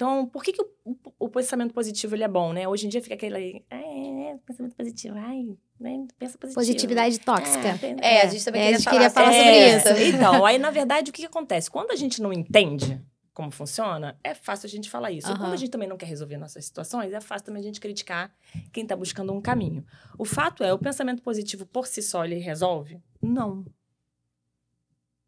Então, 0.00 0.24
por 0.26 0.42
que, 0.42 0.54
que 0.54 0.62
o, 0.62 0.66
o- 0.82 0.96
o 1.26 1.28
pensamento 1.28 1.74
positivo 1.74 2.14
ele 2.14 2.24
é 2.24 2.28
bom, 2.28 2.54
né? 2.54 2.66
Hoje 2.66 2.86
em 2.86 2.88
dia 2.88 3.02
fica 3.02 3.14
aquele. 3.14 3.62
É, 3.68 4.30
é, 4.30 4.38
pensamento 4.46 4.74
positivo, 4.74 5.14
ai, 5.18 5.54
né, 5.78 6.06
pensa 6.18 6.38
positivo. 6.38 6.54
Positividade 6.54 7.20
tóxica. 7.20 7.76
pen- 7.78 7.96
É, 8.00 8.22
a 8.22 8.26
gente 8.26 8.42
também 8.42 8.62
É, 8.62 8.64
a 8.64 8.66
queria 8.68 8.78
gente 8.78 8.84
falar, 8.84 8.96
queria 8.96 9.10
falar 9.10 9.32
sobre 9.32 9.46
é, 9.50 9.76
isso. 9.76 10.16
Então, 10.16 10.46
aí 10.46 10.56
na 10.58 10.70
verdade 10.72 11.10
o 11.10 11.12
que, 11.12 11.20
que 11.20 11.26
acontece? 11.26 11.70
Quando 11.70 11.90
a 11.90 11.96
gente 11.96 12.22
não 12.22 12.32
entende 12.32 12.98
como 13.34 13.50
funciona, 13.50 14.18
é 14.24 14.34
fácil 14.34 14.66
a 14.68 14.70
gente 14.70 14.88
falar 14.88 15.10
isso. 15.12 15.30
E 15.30 15.36
Quando 15.36 15.52
a 15.52 15.56
gente 15.56 15.70
também 15.70 15.86
não 15.88 15.98
quer 15.98 16.06
resolver 16.06 16.38
nossas 16.38 16.64
situações, 16.64 17.12
é 17.12 17.20
fácil 17.20 17.44
também 17.44 17.60
a 17.60 17.64
gente 17.64 17.78
criticar 17.78 18.34
quem 18.72 18.84
está 18.84 18.96
buscando 18.96 19.34
um 19.34 19.40
caminho. 19.40 19.84
O 20.18 20.24
fato 20.24 20.64
é, 20.64 20.72
o 20.72 20.78
pensamento 20.78 21.22
positivo 21.22 21.66
por 21.66 21.86
si 21.86 22.00
só 22.00 22.24
ele 22.24 22.36
resolve? 22.36 22.98
Não. 23.20 23.66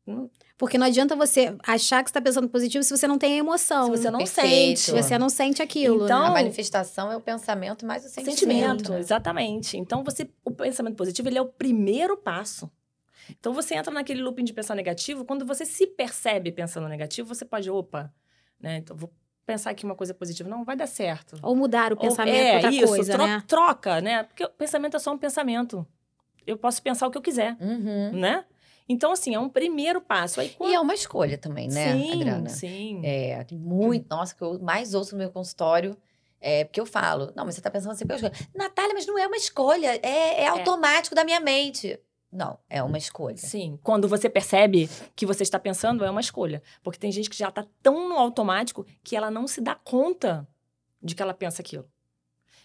Não- 0.07 0.31
Porque 0.63 0.79
não 0.79 0.87
adianta 0.87 1.17
você 1.17 1.57
achar 1.67 2.05
que 2.05 2.09
você 2.11 2.15
tá 2.15 2.21
pensando 2.21 2.49
positivo 2.49 2.85
se 2.85 2.97
você 2.97 3.09
não 3.09 3.19
tem 3.19 3.33
a 3.33 3.37
emoção. 3.39 3.87
Se 3.87 3.91
você 4.01 4.11
não 4.13 4.21
perfeito. 4.21 4.79
Se 4.79 4.85
sente. 4.93 5.03
você 5.03 5.19
não 5.19 5.29
sente 5.29 5.61
aquilo, 5.61 6.05
Então, 6.05 6.21
né? 6.23 6.29
A 6.29 6.31
manifestação 6.31 7.11
é 7.11 7.17
o 7.17 7.21
pensamento 7.21 7.85
mais 7.85 8.05
o 8.05 8.09
sentimento. 8.09 8.39
Sentimento, 8.39 8.93
né? 8.93 9.01
exatamente. 9.01 9.77
Então, 9.77 10.05
você, 10.05 10.31
o 10.45 10.53
pensamento 10.53 10.95
positivo, 10.95 11.29
ele 11.29 11.37
é 11.37 11.43
o 11.43 11.47
primeiro 11.49 12.17
passo. 12.17 12.71
Então, 13.29 13.53
você 13.53 13.75
entra 13.75 13.93
naquele 13.93 14.23
looping 14.23 14.45
de 14.45 14.53
pensar 14.53 14.77
negativo, 14.77 15.25
quando 15.25 15.45
você 15.45 15.65
se 15.67 15.85
percebe 15.85 16.53
pensando 16.53 16.87
negativo, 16.89 17.35
você 17.35 17.45
pode, 17.45 17.69
opa, 17.69 18.15
né, 18.61 18.77
então 18.77 18.97
vou 18.97 19.13
pensar 19.45 19.71
aqui 19.71 19.85
uma 19.85 19.97
coisa 19.97 20.15
positiva. 20.15 20.49
Não, 20.49 20.63
vai 20.65 20.77
dar 20.77 20.87
certo. 20.87 21.35
Ou 21.43 21.57
mudar 21.57 21.93
o 21.93 21.97
Ou- 21.97 22.03
pensamento 22.03 22.37
é, 22.37 22.55
outra 22.55 22.71
isso, 22.71 22.87
coisa, 22.87 23.13
tro- 23.15 23.27
né? 23.27 23.43
troca, 23.49 24.01
né? 24.01 24.23
Porque 24.23 24.45
o 24.45 24.49
pensamento 24.51 24.97
é 24.97 25.01
só 25.01 25.13
um 25.13 25.19
pensamento. 25.19 25.85
Eu 26.47 26.57
posso 26.57 26.81
pensar 26.81 27.09
o 27.09 27.11
que 27.11 27.19
eu 27.19 27.23
quiser, 27.23 27.57
Uhum. 27.61 28.13
né? 28.13 28.45
Então, 28.93 29.13
assim, 29.13 29.35
é 29.35 29.39
um 29.39 29.49
primeiro 29.49 30.01
passo. 30.01 30.41
Aí, 30.41 30.51
quando... 30.51 30.71
E 30.71 30.75
é 30.75 30.81
uma 30.81 30.95
escolha 30.95 31.39
também, 31.39 31.69
né, 31.69 31.93
sim, 31.93 32.13
Adriana? 32.13 32.49
sim. 32.49 33.01
É, 33.05 33.45
muito. 33.53 34.07
Nossa, 34.09 34.35
que 34.35 34.43
eu 34.43 34.59
mais 34.61 34.95
ouço 34.95 35.13
no 35.13 35.19
meu 35.19 35.31
consultório. 35.31 35.97
É, 36.41 36.65
porque 36.65 36.81
eu 36.81 36.87
falo, 36.87 37.33
não, 37.37 37.45
mas 37.45 37.55
você 37.55 37.61
tá 37.61 37.71
pensando 37.71 37.93
assim, 37.93 38.05
porque 38.05 38.25
eu 38.25 38.29
escolho. 38.29 38.49
Natália, 38.55 38.95
mas 38.95 39.07
não 39.07 39.17
é 39.17 39.27
uma 39.27 39.37
escolha, 39.37 39.95
é, 40.03 40.43
é 40.43 40.49
automático 40.49 41.15
da 41.15 41.25
minha 41.25 41.39
mente. 41.39 41.99
Não, 42.33 42.59
é 42.69 42.83
uma 42.83 42.99
escolha. 42.99 43.37
Sim, 43.37 43.79
quando 43.83 44.09
você 44.09 44.29
percebe 44.29 44.91
que 45.15 45.25
você 45.25 45.43
está 45.43 45.59
pensando, 45.59 46.05
é 46.05 46.11
uma 46.11 46.21
escolha. 46.21 46.63
Porque 46.83 46.99
tem 46.99 47.13
gente 47.13 47.31
que 47.31 47.37
já 47.37 47.49
está 47.49 47.65
tão 47.83 48.09
no 48.09 48.17
automático 48.17 48.85
que 49.05 49.15
ela 49.15 49.31
não 49.31 49.47
se 49.47 49.61
dá 49.61 49.75
conta 49.75 50.49
de 51.01 51.15
que 51.15 51.23
ela 51.23 51.35
pensa 51.35 51.63
aquilo. 51.63 51.87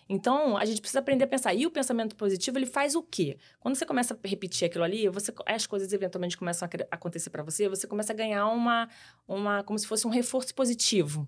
Então, 0.10 0.58
a 0.58 0.64
gente 0.66 0.80
precisa 0.80 1.00
aprender 1.00 1.26
a 1.26 1.28
pensar. 1.28 1.54
E 1.54 1.66
o 1.66 1.72
pensamento 1.72 2.16
positivo, 2.16 2.58
ele 2.58 2.66
faz 2.66 2.96
o 2.96 3.04
quê? 3.04 3.38
Quando 3.60 3.76
você 3.76 3.86
começa 3.86 4.14
a 4.14 4.28
repetir 4.28 4.66
aquilo 4.68 4.84
ali, 4.84 5.10
você, 5.10 5.34
as 5.46 5.68
coisas 5.68 5.92
eventualmente 5.92 6.38
começam 6.38 6.68
a 6.68 6.96
acontecer 6.96 7.30
para 7.30 7.44
você, 7.44 7.68
você 7.68 7.86
começa 7.86 8.14
a 8.14 8.16
ganhar 8.16 8.48
uma, 8.48 8.90
uma, 9.28 9.64
como 9.64 9.78
se 9.78 9.86
fosse 9.86 10.08
um 10.08 10.10
reforço 10.10 10.56
positivo. 10.56 11.28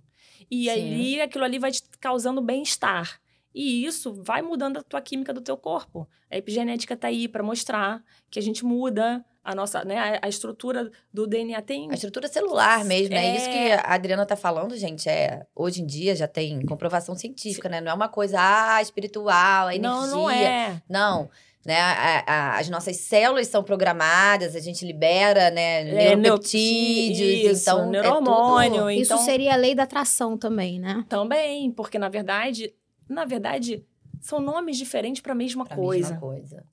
E 0.49 0.65
Sim. 0.65 0.69
aí, 0.69 1.21
aquilo 1.21 1.43
ali 1.43 1.59
vai 1.59 1.71
te 1.71 1.83
causando 1.99 2.41
bem-estar. 2.41 3.19
E 3.53 3.83
isso 3.85 4.13
vai 4.23 4.41
mudando 4.41 4.77
a 4.77 4.83
tua 4.83 5.01
química 5.01 5.33
do 5.33 5.41
teu 5.41 5.57
corpo. 5.57 6.07
A 6.29 6.37
epigenética 6.37 6.95
tá 6.95 7.07
aí 7.07 7.27
para 7.27 7.41
mostrar 7.43 8.03
que 8.29 8.37
a 8.39 8.41
gente 8.41 8.63
muda 8.63 9.23
a 9.43 9.55
nossa, 9.55 9.83
né, 9.83 9.97
a, 9.97 10.25
a 10.25 10.29
estrutura 10.29 10.91
do 11.11 11.25
DNA 11.25 11.59
tem 11.61 11.89
A 11.89 11.95
estrutura 11.95 12.27
celular 12.27 12.85
mesmo, 12.85 13.15
é. 13.15 13.25
É. 13.25 13.35
isso 13.37 13.49
que 13.49 13.71
a 13.71 13.93
Adriana 13.95 14.25
tá 14.25 14.35
falando, 14.35 14.75
gente. 14.77 15.09
É, 15.09 15.47
hoje 15.55 15.81
em 15.81 15.85
dia 15.87 16.15
já 16.15 16.27
tem 16.27 16.63
comprovação 16.65 17.15
científica, 17.15 17.67
né? 17.67 17.81
Não 17.81 17.91
é 17.91 17.93
uma 17.95 18.09
coisa, 18.09 18.37
ah, 18.39 18.79
espiritual, 18.81 19.67
a 19.67 19.75
energia. 19.75 19.89
Não, 19.89 20.07
não 20.07 20.29
é. 20.29 20.81
Não, 20.87 21.29
né? 21.65 21.79
a- 21.79 22.23
a- 22.27 22.57
as 22.59 22.69
nossas 22.69 22.97
células 22.97 23.47
são 23.47 23.63
programadas, 23.63 24.55
a 24.55 24.59
gente 24.59 24.85
libera, 24.85 25.49
né, 25.49 25.81
É, 25.81 25.83
neu- 26.15 26.17
neuropeptídeos, 26.17 27.19
isso, 27.57 27.61
então 27.69 27.85
é 27.85 27.87
neuromônio, 27.87 28.71
tudo- 28.79 28.91
Isso 28.91 29.13
então 29.13 29.25
seria 29.25 29.53
a 29.53 29.57
lei 29.57 29.73
da 29.73 29.83
atração 29.83 30.37
também, 30.37 30.79
né? 30.79 31.03
também, 31.09 31.71
porque 31.71 31.97
na 31.97 32.09
verdade, 32.09 32.73
na 33.09 33.25
verdade, 33.25 33.85
são 34.21 34.39
nomes 34.39 34.77
diferentes 34.77 35.21
para 35.21 35.31
a 35.33 35.35
mesma 35.35 35.65
coisa. 35.75 36.15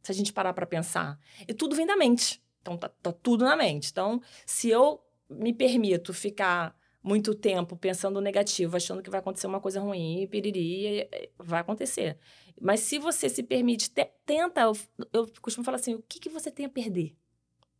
Se 0.02 0.12
a 0.12 0.14
gente 0.14 0.32
parar 0.32 0.52
para 0.52 0.66
pensar, 0.66 1.18
e 1.48 1.54
tudo 1.54 1.74
vem 1.74 1.86
da 1.86 1.96
mente. 1.96 2.42
Então 2.60 2.76
tá, 2.76 2.88
tá 2.88 3.12
tudo 3.12 3.44
na 3.44 3.56
mente. 3.56 3.90
Então, 3.90 4.20
se 4.44 4.68
eu 4.68 5.00
me 5.30 5.52
permito 5.52 6.12
ficar 6.12 6.76
muito 7.02 7.34
tempo 7.34 7.76
pensando 7.76 8.20
negativo, 8.20 8.76
achando 8.76 9.00
que 9.02 9.08
vai 9.10 9.20
acontecer 9.20 9.46
uma 9.46 9.60
coisa 9.60 9.80
ruim, 9.80 10.26
piriri, 10.28 11.08
vai 11.38 11.60
acontecer. 11.60 12.18
Mas 12.60 12.80
se 12.80 12.98
você 12.98 13.28
se 13.28 13.42
permite, 13.44 13.90
te- 13.90 14.10
tenta, 14.24 14.62
eu, 14.62 14.76
eu 15.12 15.32
costumo 15.40 15.64
falar 15.64 15.76
assim, 15.76 15.94
o 15.94 16.02
que, 16.08 16.18
que 16.18 16.28
você 16.28 16.50
tem 16.50 16.66
a 16.66 16.68
perder? 16.68 17.14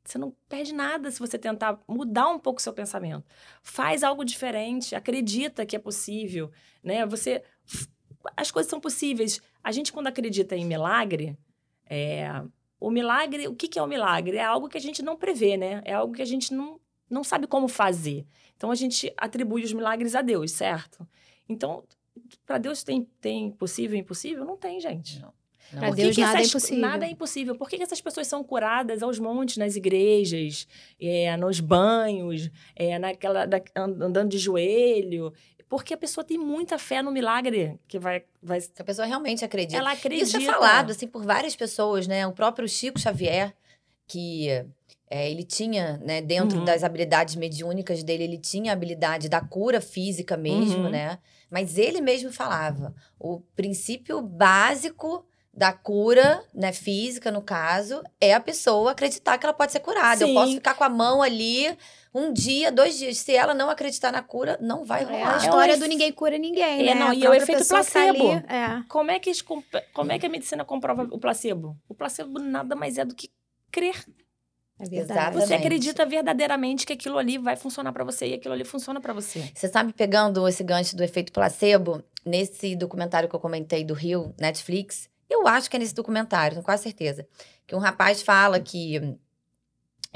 Você 0.05 0.19
não 0.19 0.33
perde 0.49 0.73
nada 0.73 1.11
se 1.11 1.19
você 1.19 1.37
tentar 1.37 1.81
mudar 1.89 2.29
um 2.29 2.39
pouco 2.39 2.61
o 2.61 2.63
seu 2.63 2.73
pensamento. 2.73 3.25
Faz 3.65 4.05
algo 4.05 4.25
diferente, 4.25 4.95
acredita 4.95 5.67
que 5.67 5.75
é 5.75 5.79
possível, 5.81 6.53
né? 6.81 7.05
Você 7.05 7.43
as 8.37 8.51
coisas 8.51 8.71
são 8.71 8.81
possíveis. 8.81 9.41
A 9.63 9.71
gente 9.73 9.93
quando 9.93 10.07
acredita 10.07 10.57
em 10.57 10.65
milagre, 10.65 11.37
é, 11.89 12.29
o 12.81 12.91
milagre, 12.91 13.49
o 13.49 13.55
que, 13.55 13.69
que 13.69 13.79
é 13.79 13.83
o 13.83 13.87
milagre? 13.87 14.37
É 14.37 14.45
algo 14.45 14.69
que 14.69 14.77
a 14.79 14.81
gente 14.81 15.03
não 15.03 15.17
prevê, 15.17 15.57
né? 15.57 15.83
É 15.85 15.93
algo 15.95 16.13
que 16.15 16.23
a 16.23 16.27
gente 16.27 16.53
não, 16.55 16.81
não 17.09 17.23
sabe 17.25 17.47
como 17.47 17.69
fazer. 17.69 18.27
Então 18.57 18.71
a 18.71 18.75
gente 18.75 19.13
atribui 19.17 19.63
os 19.63 19.73
milagres 19.73 20.15
a 20.15 20.23
Deus, 20.23 20.53
certo? 20.53 21.07
Então, 21.49 21.85
para 22.47 22.59
Deus 22.59 22.83
tem, 22.83 23.07
tem 23.21 23.51
possível 23.51 23.97
e 23.97 24.01
impossível? 24.01 24.45
Não 24.45 24.57
tem, 24.57 24.81
gente. 24.81 25.21
Não. 25.21 25.33
Que 25.91 25.97
Deus 25.97 26.15
que 26.15 26.21
nada 26.21 26.39
é 26.39 26.41
essas- 26.43 26.49
impossível. 26.51 26.81
Nada 26.81 27.07
é 27.07 27.11
impossível. 27.11 27.57
Por 27.57 27.69
que, 27.69 27.77
que 27.77 27.83
essas 27.83 28.01
pessoas 28.01 28.29
são 28.29 28.45
curadas 28.45 29.03
aos 29.03 29.19
montes 29.19 29.57
nas 29.57 29.75
igrejas, 29.75 30.67
é, 31.01 31.37
nos 31.37 31.59
banhos, 31.59 32.49
é, 32.77 32.99
naquela, 33.01 33.47
da- 33.47 33.61
and- 33.75 34.01
andando 34.01 34.29
de 34.31 34.39
joelho? 34.39 35.33
Porque 35.69 35.95
a 35.95 35.97
pessoa 35.97 36.25
tem 36.25 36.39
muita 36.39 36.79
fé 36.79 37.03
no 37.03 37.11
milagre 37.11 37.79
que 37.89 37.99
vai. 37.99 38.23
vai 38.43 38.61
A 38.79 38.85
pessoa 38.85 39.07
realmente 39.07 39.45
acredita. 39.45 39.77
ela 39.79 39.93
acredita. 39.93 40.25
Isso 40.25 40.37
é 40.37 40.41
falado, 40.41 40.91
assim, 40.93 41.07
por 41.09 41.25
várias 41.25 41.57
pessoas, 41.57 42.07
né? 42.07 42.27
O 42.27 42.33
próprio 42.33 42.69
Chico 42.69 43.01
Xavier, 43.01 43.53
que 44.07 44.49
é, 45.11 45.31
ele 45.31 45.43
tinha, 45.45 45.99
né, 45.99 46.21
dentro 46.21 46.59
Uhum. 46.59 46.65
das 46.65 46.83
habilidades 46.85 47.35
mediúnicas 47.37 48.03
dele, 48.03 48.25
ele 48.25 48.39
tinha 48.39 48.73
a 48.73 48.75
habilidade 48.75 49.29
da 49.29 49.41
cura 49.41 49.81
física 49.81 50.37
mesmo, 50.37 50.85
Uhum. 50.85 50.91
né? 50.91 51.19
Mas 51.51 51.79
ele 51.79 52.01
mesmo 52.01 52.33
falava, 52.33 52.95
o 53.19 53.41
princípio 53.55 54.21
básico 54.21 55.25
da 55.55 55.73
cura, 55.73 56.43
né, 56.53 56.73
física 56.73 57.31
no 57.31 57.41
caso, 57.41 58.03
é 58.21 58.35
a 58.35 58.41
pessoa 58.41 58.91
acreditar 58.93 59.39
que 59.39 59.47
ela 59.47 59.55
pode 59.55 59.73
ser 59.73 59.81
curada. 59.81 60.23
Eu 60.23 60.29
Sim. 60.29 60.35
posso 60.35 60.53
ficar 60.55 60.75
com 60.75 60.85
a 60.85 60.89
mão 60.89 61.23
ali 61.23 61.77
um 62.19 62.33
dia, 62.33 62.73
dois 62.73 62.97
dias. 62.99 63.19
Se 63.19 63.35
ela 63.35 63.53
não 63.55 63.69
acreditar 63.69 64.11
na 64.13 64.23
cura, 64.23 64.59
não 64.61 64.85
vai 64.85 65.03
É 65.03 65.05
rolar. 65.05 65.35
a 65.35 65.37
história 65.39 65.73
efe- 65.73 65.81
do 65.81 65.87
ninguém 65.87 66.13
cura 66.13 66.39
ninguém, 66.39 66.89
É, 66.89 66.95
né? 66.95 66.95
não, 66.95 67.13
e 67.13 67.25
é 67.25 67.31
o 67.31 67.35
efeito 67.35 67.67
tá 67.67 67.77
ali, 67.79 68.19
placebo. 68.19 68.33
é. 68.49 68.83
Como 68.89 69.11
é, 69.11 69.19
que, 69.19 69.31
como 69.93 70.13
é 70.13 70.19
que 70.19 70.27
a 70.27 70.29
medicina 70.29 70.65
comprova 70.65 71.03
o 71.11 71.19
placebo? 71.19 71.77
O 71.89 71.95
placebo 71.95 72.39
nada 72.39 72.75
mais 72.75 72.97
é 72.99 73.05
do 73.05 73.15
que 73.15 73.29
crer. 73.71 74.05
É 74.79 74.85
verdade. 74.89 75.13
Exatamente. 75.13 75.47
Você 75.49 75.55
acredita 75.55 76.05
verdadeiramente 76.05 76.85
que 76.87 76.93
aquilo 76.93 77.17
ali 77.17 77.39
vai 77.39 77.57
funcionar 77.57 77.93
pra 77.93 78.05
você 78.05 78.27
e 78.29 78.35
aquilo 78.35 78.53
ali 78.53 78.65
funciona 78.65 79.01
pra 79.01 79.13
você. 79.15 79.51
Você 79.55 79.69
sabe, 79.69 79.93
pegando 79.93 80.47
esse 80.47 80.63
gancho 80.63 80.95
do 80.97 81.03
efeito 81.03 81.33
placebo, 81.33 82.03
nesse 82.25 82.77
documentário 82.77 83.29
que 83.29 83.35
eu 83.35 83.41
comentei 83.41 83.85
do 83.85 83.95
Rio, 83.95 84.35
Netflix, 84.39 85.09
eu 85.31 85.47
acho 85.49 85.71
que 85.71 85.77
é 85.77 85.79
nesse 85.79 85.95
documentário, 85.95 86.57
tenho 86.57 86.65
quase 86.65 86.83
certeza, 86.83 87.27
que 87.67 87.75
um 87.75 87.79
rapaz 87.79 88.21
fala 88.23 88.61
que 88.61 89.17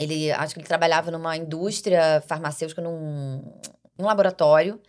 ele, 0.00 0.32
acho 0.32 0.54
que 0.54 0.60
ele 0.60 0.66
trabalhava 0.68 1.10
numa 1.10 1.36
indústria 1.36 2.22
farmacêutica, 2.26 2.80
num, 2.82 3.42
num 3.98 4.06
laboratório, 4.06 4.80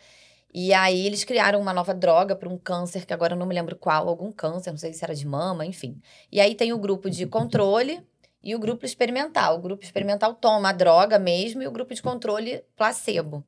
E 0.53 0.73
aí 0.73 1.05
eles 1.07 1.23
criaram 1.23 1.61
uma 1.61 1.73
nova 1.73 1.93
droga 1.93 2.35
para 2.35 2.49
um 2.49 2.57
câncer, 2.57 3.05
que 3.05 3.13
agora 3.13 3.33
eu 3.33 3.39
não 3.39 3.45
me 3.45 3.55
lembro 3.55 3.75
qual, 3.75 4.07
algum 4.09 4.31
câncer, 4.31 4.71
não 4.71 4.77
sei 4.77 4.93
se 4.93 5.03
era 5.03 5.15
de 5.15 5.25
mama, 5.25 5.65
enfim. 5.65 6.01
E 6.31 6.41
aí 6.41 6.55
tem 6.55 6.73
o 6.73 6.77
grupo 6.77 7.09
de 7.09 7.25
controle 7.25 8.05
e 8.43 8.53
o 8.55 8.59
grupo 8.59 8.85
experimental. 8.85 9.55
O 9.57 9.61
grupo 9.61 9.83
experimental 9.83 10.33
toma 10.33 10.69
a 10.69 10.73
droga 10.73 11.17
mesmo 11.17 11.61
e 11.61 11.67
o 11.67 11.71
grupo 11.71 11.93
de 11.93 12.01
controle 12.01 12.63
placebo. 12.75 13.45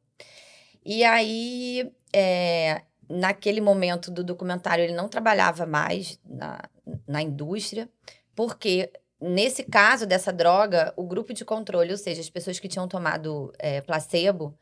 E 0.86 1.04
aí, 1.04 1.92
é, 2.14 2.84
naquele 3.10 3.60
momento 3.62 4.10
do 4.12 4.24
documentário, 4.24 4.84
ele 4.84 4.94
não 4.94 5.10
trabalhava 5.10 5.66
mais 5.66 6.20
na, 6.26 6.62
na 7.08 7.22
indústria, 7.22 7.90
porque 8.36 8.92
nesse 9.24 9.64
caso 9.64 10.06
dessa 10.06 10.34
droga, 10.34 10.94
o 10.98 11.04
grupo 11.04 11.34
de 11.34 11.46
controle, 11.46 11.92
ou 11.92 11.98
seja, 11.98 12.20
as 12.20 12.30
pessoas 12.30 12.60
que 12.60 12.68
tinham 12.68 12.88
tomado 12.88 13.54
é, 13.58 13.80
placebo, 13.80 14.54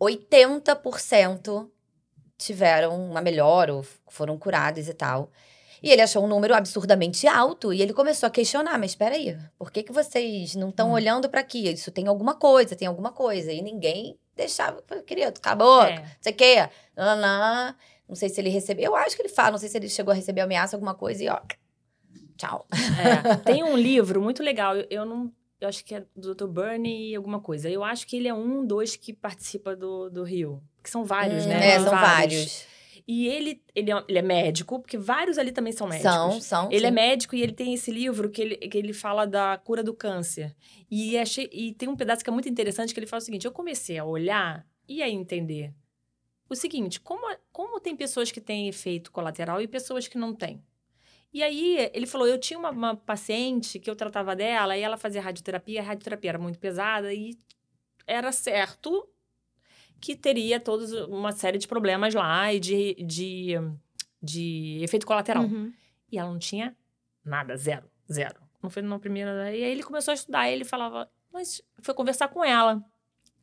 80% 0.00 1.68
tiveram 2.36 2.96
uma 3.10 3.20
melhora 3.20 3.74
ou 3.74 3.84
foram 4.08 4.38
curadas 4.38 4.88
e 4.88 4.94
tal. 4.94 5.30
E 5.82 5.90
ele 5.90 6.02
achou 6.02 6.24
um 6.24 6.28
número 6.28 6.54
absurdamente 6.54 7.26
alto 7.26 7.72
e 7.72 7.82
ele 7.82 7.92
começou 7.92 8.26
a 8.26 8.30
questionar, 8.30 8.78
mas 8.78 8.92
espera 8.92 9.14
aí, 9.14 9.36
por 9.56 9.70
que, 9.70 9.82
que 9.82 9.92
vocês 9.92 10.54
não 10.54 10.70
estão 10.70 10.90
hum. 10.90 10.92
olhando 10.92 11.28
para 11.28 11.40
aqui? 11.40 11.68
Isso 11.68 11.90
tem 11.90 12.06
alguma 12.06 12.34
coisa, 12.34 12.76
tem 12.76 12.88
alguma 12.88 13.12
coisa. 13.12 13.52
E 13.52 13.62
ninguém 13.62 14.18
deixava, 14.34 14.82
querido, 15.06 15.38
acabou, 15.38 15.82
é. 15.82 15.98
não 15.98 16.04
sei 16.20 16.32
o 16.32 16.36
quê. 16.36 16.68
Não, 16.96 17.16
não, 17.16 17.74
não 18.08 18.16
sei 18.16 18.28
se 18.28 18.40
ele 18.40 18.48
recebeu, 18.48 18.86
eu 18.86 18.96
acho 18.96 19.16
que 19.16 19.22
ele 19.22 19.28
fala, 19.28 19.52
não 19.52 19.58
sei 19.58 19.68
se 19.68 19.76
ele 19.76 19.88
chegou 19.88 20.12
a 20.12 20.14
receber 20.14 20.40
ameaça, 20.40 20.76
alguma 20.76 20.94
coisa 20.94 21.22
e 21.22 21.28
ó, 21.28 21.40
tchau. 22.38 22.66
É, 22.72 23.36
tem 23.36 23.62
um 23.62 23.76
livro 23.76 24.22
muito 24.22 24.42
legal, 24.42 24.74
eu, 24.76 24.86
eu 24.88 25.04
não 25.04 25.30
eu 25.60 25.68
acho 25.68 25.84
que 25.84 25.94
é 25.94 26.04
do 26.14 26.34
Dr. 26.34 26.46
Bernie 26.46 27.16
alguma 27.16 27.40
coisa. 27.40 27.68
Eu 27.68 27.82
acho 27.82 28.06
que 28.06 28.16
ele 28.16 28.28
é 28.28 28.34
um 28.34 28.64
dos 28.64 28.94
que 28.94 29.12
participa 29.12 29.74
do, 29.74 30.08
do 30.08 30.22
Rio. 30.22 30.62
Que 30.82 30.88
são 30.88 31.04
vários, 31.04 31.44
hum, 31.44 31.48
né? 31.48 31.70
É, 31.70 31.80
são 31.80 31.90
vários. 31.90 32.00
vários. 32.00 32.66
E 33.08 33.26
ele, 33.26 33.62
ele, 33.74 33.90
é, 33.90 34.04
ele 34.06 34.18
é 34.18 34.22
médico, 34.22 34.78
porque 34.78 34.98
vários 34.98 35.38
ali 35.38 35.50
também 35.50 35.72
são 35.72 35.88
médicos. 35.88 36.12
São, 36.12 36.40
são. 36.40 36.68
Ele 36.70 36.76
é 36.76 36.80
sim. 36.80 36.86
é 36.86 36.90
médico 36.90 37.34
e 37.34 37.42
ele 37.42 37.52
tem 37.52 37.74
esse 37.74 37.90
livro 37.90 38.30
que 38.30 38.40
ele, 38.40 38.56
que 38.56 38.76
ele 38.78 38.92
fala 38.92 39.26
da 39.26 39.58
cura 39.58 39.82
do 39.82 39.94
câncer. 39.94 40.54
E, 40.90 41.18
achei, 41.18 41.48
e 41.52 41.72
tem 41.72 41.88
um 41.88 41.96
pedaço 41.96 42.22
que 42.22 42.30
é 42.30 42.32
muito 42.32 42.48
interessante 42.48 42.94
que 42.94 43.00
ele 43.00 43.06
fala 43.06 43.20
o 43.20 43.24
seguinte: 43.24 43.46
eu 43.46 43.52
comecei 43.52 43.98
a 43.98 44.04
olhar 44.04 44.64
e 44.86 45.02
a 45.02 45.08
entender 45.08 45.74
o 46.48 46.54
seguinte: 46.54 47.00
como, 47.00 47.34
como 47.50 47.80
tem 47.80 47.96
pessoas 47.96 48.30
que 48.30 48.40
têm 48.40 48.68
efeito 48.68 49.10
colateral 49.10 49.60
e 49.60 49.66
pessoas 49.66 50.06
que 50.06 50.18
não 50.18 50.34
têm? 50.34 50.62
E 51.32 51.42
aí 51.42 51.90
ele 51.92 52.06
falou: 52.06 52.26
eu 52.26 52.38
tinha 52.38 52.58
uma, 52.58 52.70
uma 52.70 52.96
paciente 52.96 53.78
que 53.78 53.90
eu 53.90 53.96
tratava 53.96 54.34
dela 54.34 54.76
e 54.76 54.80
ela 54.80 54.96
fazia 54.96 55.20
radioterapia, 55.20 55.80
a 55.80 55.84
radioterapia 55.84 56.30
era 56.30 56.38
muito 56.38 56.58
pesada 56.58 57.12
e 57.12 57.36
era 58.06 58.32
certo 58.32 59.06
que 60.00 60.16
teria 60.16 60.60
todos 60.60 60.92
uma 60.92 61.32
série 61.32 61.58
de 61.58 61.66
problemas 61.66 62.14
lá 62.14 62.52
e 62.52 62.60
de, 62.60 62.94
de, 62.94 63.54
de 64.22 64.78
efeito 64.82 65.06
colateral. 65.06 65.44
Uhum. 65.44 65.72
E 66.10 66.18
ela 66.18 66.30
não 66.30 66.38
tinha 66.38 66.76
nada, 67.24 67.56
zero, 67.56 67.90
zero. 68.10 68.36
Não 68.62 68.70
foi 68.70 68.82
na 68.82 68.98
primeira. 68.98 69.54
E 69.54 69.62
aí 69.62 69.70
ele 69.70 69.82
começou 69.82 70.12
a 70.12 70.14
estudar, 70.14 70.48
e 70.48 70.52
ele 70.52 70.64
falava, 70.64 71.10
mas 71.32 71.62
foi 71.82 71.94
conversar 71.94 72.28
com 72.28 72.44
ela. 72.44 72.82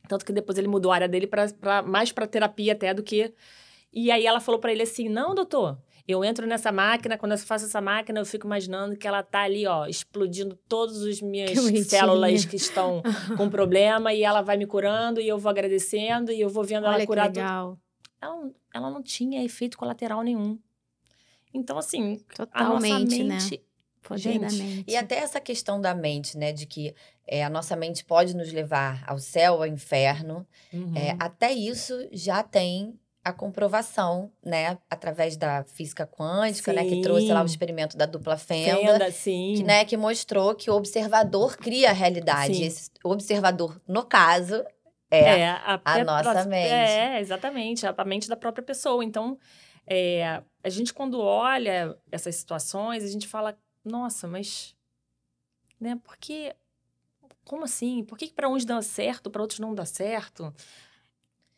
Tanto 0.07 0.25
que 0.25 0.33
depois 0.33 0.57
ele 0.57 0.67
mudou 0.67 0.91
a 0.91 0.95
área 0.95 1.07
dele 1.07 1.27
para 1.27 1.81
mais 1.83 2.11
para 2.11 2.27
terapia 2.27 2.73
até 2.73 2.93
do 2.93 3.03
que. 3.03 3.33
E 3.91 4.11
aí 4.11 4.25
ela 4.25 4.39
falou 4.39 4.59
para 4.59 4.71
ele 4.71 4.83
assim: 4.83 5.09
não, 5.09 5.33
doutor, 5.33 5.77
eu 6.07 6.23
entro 6.23 6.45
nessa 6.45 6.71
máquina, 6.71 7.17
quando 7.17 7.31
eu 7.31 7.37
faço 7.37 7.65
essa 7.65 7.81
máquina, 7.81 8.19
eu 8.19 8.25
fico 8.25 8.45
imaginando 8.45 8.95
que 8.95 9.07
ela 9.07 9.23
tá 9.23 9.41
ali, 9.41 9.65
ó, 9.65 9.87
explodindo 9.87 10.55
todas 10.67 11.01
as 11.01 11.19
minhas 11.19 11.51
que 11.51 11.83
células 11.83 12.45
que 12.45 12.55
estão 12.55 13.01
com 13.37 13.49
problema 13.49 14.13
e 14.13 14.23
ela 14.23 14.41
vai 14.41 14.55
me 14.55 14.67
curando 14.67 15.19
e 15.19 15.27
eu 15.27 15.39
vou 15.39 15.49
agradecendo 15.49 16.31
e 16.31 16.39
eu 16.39 16.49
vou 16.49 16.63
vendo 16.63 16.85
Olha 16.85 16.97
ela 16.97 17.05
curar. 17.07 17.31
Que 17.31 17.39
legal. 17.39 17.79
Ela, 18.21 18.51
ela 18.73 18.89
não 18.91 19.01
tinha 19.01 19.43
efeito 19.43 19.77
colateral 19.77 20.21
nenhum. 20.21 20.59
Então, 21.53 21.77
assim, 21.77 22.19
Totalmente, 22.35 22.53
a 22.53 22.69
nossa 22.69 22.87
mente. 22.87 23.23
Né? 23.23 23.39
Gente. 24.17 24.83
E 24.87 24.95
até 24.95 25.15
essa 25.15 25.39
questão 25.39 25.81
da 25.81 25.95
mente, 25.95 26.37
né? 26.37 26.53
De 26.53 26.67
que 26.67 26.93
é, 27.25 27.43
a 27.43 27.49
nossa 27.49 27.75
mente 27.75 28.05
pode 28.05 28.35
nos 28.35 28.53
levar 28.53 29.03
ao 29.07 29.17
céu, 29.17 29.55
ao 29.55 29.65
inferno. 29.65 30.45
Uhum. 30.71 30.95
É, 30.95 31.15
até 31.17 31.51
isso 31.51 32.07
já 32.11 32.43
tem 32.43 32.99
a 33.25 33.33
comprovação, 33.33 34.31
né, 34.45 34.77
através 34.87 35.35
da 35.35 35.63
física 35.63 36.05
quântica, 36.05 36.71
sim. 36.71 36.77
né, 36.77 36.85
que 36.87 37.01
trouxe 37.01 37.33
lá 37.33 37.41
o 37.41 37.45
experimento 37.47 37.97
da 37.97 38.05
dupla 38.05 38.37
fenda, 38.37 38.77
fenda 38.77 39.11
sim. 39.11 39.55
Que, 39.57 39.63
né, 39.63 39.83
que 39.83 39.97
mostrou 39.97 40.53
que 40.53 40.69
o 40.69 40.75
observador 40.75 41.57
cria 41.57 41.89
a 41.89 41.91
realidade. 41.91 42.53
Sim. 42.53 42.65
Esse 42.65 42.91
observador, 43.03 43.81
no 43.87 44.05
caso, 44.05 44.63
é, 45.09 45.39
é 45.39 45.49
a, 45.49 45.81
a, 45.83 46.03
nossa 46.03 46.45
mente. 46.45 46.69
É, 46.69 47.19
exatamente, 47.19 47.87
a, 47.87 47.95
a 47.97 48.05
mente 48.05 48.29
da 48.29 48.35
própria 48.35 48.63
pessoa. 48.63 49.03
Então, 49.03 49.39
é, 49.87 50.43
a 50.63 50.69
gente 50.69 50.93
quando 50.93 51.19
olha 51.19 51.97
essas 52.11 52.35
situações, 52.35 53.03
a 53.03 53.07
gente 53.07 53.27
fala, 53.27 53.57
nossa, 53.83 54.27
mas, 54.27 54.75
né, 55.81 55.99
por 56.03 56.15
que, 56.17 56.55
como 57.43 57.63
assim? 57.63 58.03
Por 58.03 58.19
que 58.19 58.27
para 58.27 58.47
uns 58.47 58.65
dá 58.65 58.79
certo, 58.83 59.31
para 59.31 59.41
outros 59.41 59.59
não 59.59 59.73
dá 59.73 59.83
certo? 59.83 60.53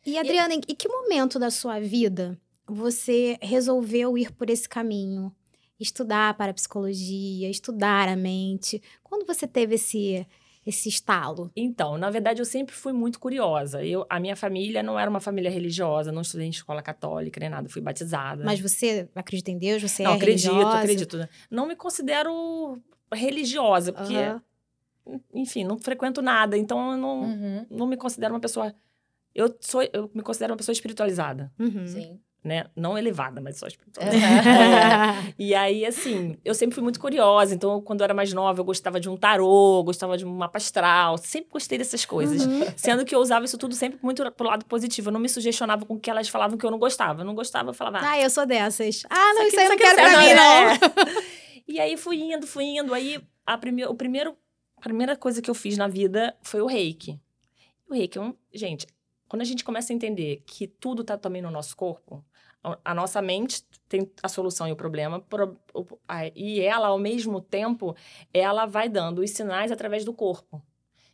E, 0.04 0.18
Adriana, 0.18 0.54
e... 0.54 0.56
em 0.56 0.74
que 0.74 0.88
momento 0.88 1.38
da 1.38 1.50
sua 1.50 1.80
vida 1.80 2.38
você 2.66 3.38
resolveu 3.40 4.16
ir 4.16 4.32
por 4.32 4.50
esse 4.50 4.68
caminho? 4.68 5.34
Estudar 5.78 6.34
para 6.34 6.52
psicologia, 6.52 7.48
estudar 7.48 8.08
a 8.08 8.16
mente. 8.16 8.82
Quando 9.02 9.26
você 9.26 9.46
teve 9.46 9.76
esse 9.76 10.26
esse 10.68 10.90
estalo? 10.90 11.50
Então, 11.56 11.96
na 11.96 12.10
verdade, 12.10 12.42
eu 12.42 12.44
sempre 12.44 12.74
fui 12.74 12.92
muito 12.92 13.18
curiosa. 13.18 13.82
Eu, 13.82 14.04
a 14.08 14.20
minha 14.20 14.36
família 14.36 14.82
não 14.82 14.98
era 14.98 15.08
uma 15.08 15.20
família 15.20 15.50
religiosa, 15.50 16.12
não 16.12 16.20
estudei 16.20 16.46
em 16.46 16.50
escola 16.50 16.82
católica 16.82 17.40
nem 17.40 17.48
nada, 17.48 17.70
fui 17.70 17.80
batizada. 17.80 18.44
Mas 18.44 18.60
você 18.60 19.08
acredita 19.14 19.50
em 19.50 19.56
Deus? 19.56 19.80
Você 19.80 20.02
não, 20.02 20.12
é 20.12 20.16
acredito, 20.16 20.52
religiosa? 20.52 20.78
acredito. 20.78 21.28
Não 21.50 21.66
me 21.66 21.74
considero 21.74 22.78
religiosa, 23.10 23.94
porque, 23.94 24.14
uhum. 25.06 25.20
enfim, 25.32 25.64
não 25.64 25.78
frequento 25.78 26.20
nada, 26.20 26.58
então 26.58 26.92
eu 26.92 26.98
não, 26.98 27.22
uhum. 27.22 27.66
não 27.70 27.86
me 27.86 27.96
considero 27.96 28.34
uma 28.34 28.40
pessoa 28.40 28.74
eu 29.38 29.56
sou, 29.60 29.80
eu 29.92 30.10
me 30.12 30.20
considero 30.20 30.52
uma 30.52 30.56
pessoa 30.56 30.72
espiritualizada. 30.72 31.52
Uhum. 31.60 31.86
Sim. 31.86 32.20
Né? 32.42 32.66
Não 32.74 32.98
elevada, 32.98 33.40
mas 33.40 33.56
só 33.56 33.68
espiritualizada. 33.68 34.26
é. 34.26 35.34
E 35.38 35.54
aí, 35.54 35.86
assim, 35.86 36.36
eu 36.44 36.54
sempre 36.54 36.74
fui 36.74 36.82
muito 36.82 36.98
curiosa. 36.98 37.54
Então, 37.54 37.80
quando 37.80 38.00
eu 38.00 38.04
era 38.04 38.14
mais 38.14 38.32
nova, 38.32 38.60
eu 38.60 38.64
gostava 38.64 38.98
de 38.98 39.08
um 39.08 39.16
tarô, 39.16 39.84
gostava 39.84 40.16
de 40.16 40.26
um 40.26 40.34
mapa 40.34 40.58
astral. 40.58 41.18
Sempre 41.18 41.50
gostei 41.52 41.78
dessas 41.78 42.04
coisas. 42.04 42.46
Uhum. 42.46 42.64
Sendo 42.76 43.04
que 43.04 43.14
eu 43.14 43.20
usava 43.20 43.44
isso 43.44 43.56
tudo 43.56 43.76
sempre 43.76 44.00
muito 44.02 44.28
pro 44.32 44.48
lado 44.48 44.64
positivo. 44.64 45.08
Eu 45.08 45.12
não 45.12 45.20
me 45.20 45.28
sugestionava 45.28 45.86
com 45.86 45.94
o 45.94 46.00
que 46.00 46.10
elas 46.10 46.28
falavam 46.28 46.58
que 46.58 46.66
eu 46.66 46.70
não 46.70 46.80
gostava. 46.80 47.20
Eu 47.22 47.24
não 47.24 47.34
gostava, 47.36 47.70
eu 47.70 47.74
falava... 47.74 48.00
Ah, 48.02 48.20
eu 48.20 48.30
sou 48.30 48.44
dessas. 48.44 49.04
Ah, 49.08 49.34
não, 49.34 49.46
isso, 49.46 49.56
isso 49.56 49.60
aí 49.60 49.66
eu 49.66 49.70
não 49.70 49.76
quero 49.78 49.94
pra 49.94 50.20
mim, 50.20 50.34
não. 50.34 50.68
É. 50.70 50.78
e 51.68 51.78
aí, 51.78 51.96
fui 51.96 52.16
indo, 52.16 52.44
fui 52.44 52.64
indo. 52.64 52.92
Aí, 52.92 53.20
a, 53.46 53.56
prime... 53.56 53.84
o 53.84 53.94
primeiro... 53.94 54.36
a 54.76 54.80
primeira 54.80 55.16
coisa 55.16 55.40
que 55.40 55.48
eu 55.48 55.54
fiz 55.54 55.76
na 55.76 55.86
vida 55.86 56.36
foi 56.42 56.60
o 56.60 56.66
reiki. 56.66 57.20
O 57.88 57.94
reiki, 57.94 58.18
é 58.18 58.20
um... 58.20 58.34
gente, 58.52 58.86
quando 59.28 59.42
a 59.42 59.44
gente 59.44 59.64
começa 59.64 59.92
a 59.92 59.96
entender 59.96 60.42
que 60.46 60.66
tudo 60.66 61.02
está 61.02 61.18
também 61.18 61.42
no 61.42 61.50
nosso 61.50 61.76
corpo, 61.76 62.24
a 62.84 62.94
nossa 62.94 63.22
mente 63.22 63.62
tem 63.88 64.10
a 64.22 64.28
solução 64.28 64.66
e 64.66 64.72
o 64.72 64.76
problema, 64.76 65.24
e 66.34 66.60
ela, 66.60 66.88
ao 66.88 66.98
mesmo 66.98 67.40
tempo, 67.40 67.94
ela 68.32 68.66
vai 68.66 68.88
dando 68.88 69.20
os 69.20 69.30
sinais 69.30 69.70
através 69.70 70.04
do 70.04 70.12
corpo. 70.12 70.62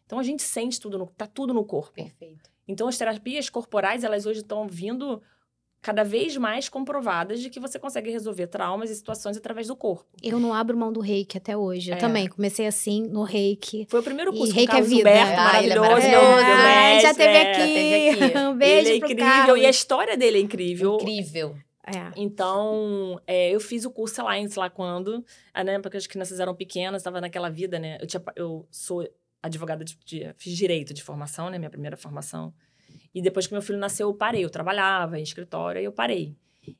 Então, 0.07 0.19
a 0.19 0.23
gente 0.23 0.43
sente 0.43 0.81
tudo, 0.81 0.99
no, 0.99 1.07
tá 1.07 1.27
tudo 1.27 1.53
no 1.53 1.65
corpo. 1.65 1.93
Perfeito. 1.95 2.51
Então, 2.67 2.89
as 2.89 2.97
terapias 2.97 3.51
corporais, 3.51 4.05
elas 4.05 4.27
hoje 4.27 4.41
estão 4.41 4.67
vindo 4.67 5.23
cada 5.85 6.03
vez 6.03 6.35
mais 6.39 6.67
comprovadas 6.67 7.41
de 7.41 7.51
que 7.51 7.61
você 7.61 7.79
consegue 7.79 8.11
resolver 8.11 8.47
traumas 8.47 8.91
e 8.91 8.97
situações 8.97 9.37
através 9.37 9.67
do 9.67 9.77
corpo. 9.77 10.07
Eu 10.23 10.41
não 10.41 10.55
abro 10.55 10.75
mão 10.75 10.91
do 10.91 10.99
reiki 10.99 11.37
até 11.37 11.55
hoje. 11.55 11.91
Eu 11.91 11.97
é. 11.97 11.99
também 11.99 12.27
comecei 12.27 12.67
assim 12.67 13.03
no 13.03 13.23
reiki. 13.23 13.87
Foi 13.91 14.01
o 14.01 14.03
primeiro 14.03 14.33
curso 14.33 14.51
e 14.51 14.57
reiki 14.57 14.73
com 14.73 14.79
o 14.79 14.81
é 14.81 14.83
vida. 14.83 15.11
Humberto, 15.11 15.33
ah, 15.33 15.45
maravilhoso, 15.45 15.81
é 15.81 15.91
maravilhoso. 15.91 16.63
Mestre, 16.65 17.03
já 17.03 17.15
teve 17.15 17.37
aqui. 17.39 17.61
É, 17.61 18.15
teve 18.15 18.25
aqui. 18.25 18.39
um 18.39 18.57
beijo 18.57 18.79
ele 18.79 18.89
é 18.89 18.97
incrível 18.97 19.25
Carlos. 19.27 19.61
e 19.61 19.67
a 19.67 19.71
história 19.71 20.17
dele 20.17 20.39
é 20.39 20.41
incrível. 20.41 20.95
Incrível. 20.95 21.57
É. 21.87 22.13
Então, 22.17 23.21
é, 23.27 23.51
eu 23.51 23.61
fiz 23.61 23.85
o 23.85 23.91
curso, 23.91 24.15
sei 24.15 24.25
lá, 24.25 24.39
em 24.39 24.49
sei 24.49 24.63
lá 24.63 24.71
quando, 24.71 25.23
né, 25.55 25.79
porque 25.81 25.99
as 25.99 26.07
crianças 26.07 26.41
eram 26.41 26.55
pequenas, 26.55 27.03
estava 27.03 27.21
naquela 27.21 27.51
vida, 27.51 27.79
né? 27.79 27.99
Eu, 28.01 28.07
tinha, 28.07 28.23
eu 28.37 28.67
sou 28.71 29.07
advogada 29.43 29.85
de, 29.85 29.99
de, 30.03 30.33
fiz 30.39 30.57
direito 30.57 30.95
de 30.95 31.03
formação, 31.03 31.51
né? 31.51 31.59
Minha 31.59 31.69
primeira 31.69 31.95
formação. 31.95 32.55
E 33.15 33.23
depois 33.23 33.47
que 33.47 33.53
meu 33.53 33.63
filho 33.63 33.79
nasceu, 33.79 34.09
eu 34.09 34.15
parei. 34.15 34.45
Eu 34.45 34.51
trabalhava 34.51 35.19
em 35.19 35.23
escritório 35.23 35.81
e 35.81 35.85
eu 35.85 35.93
parei. 35.93 36.37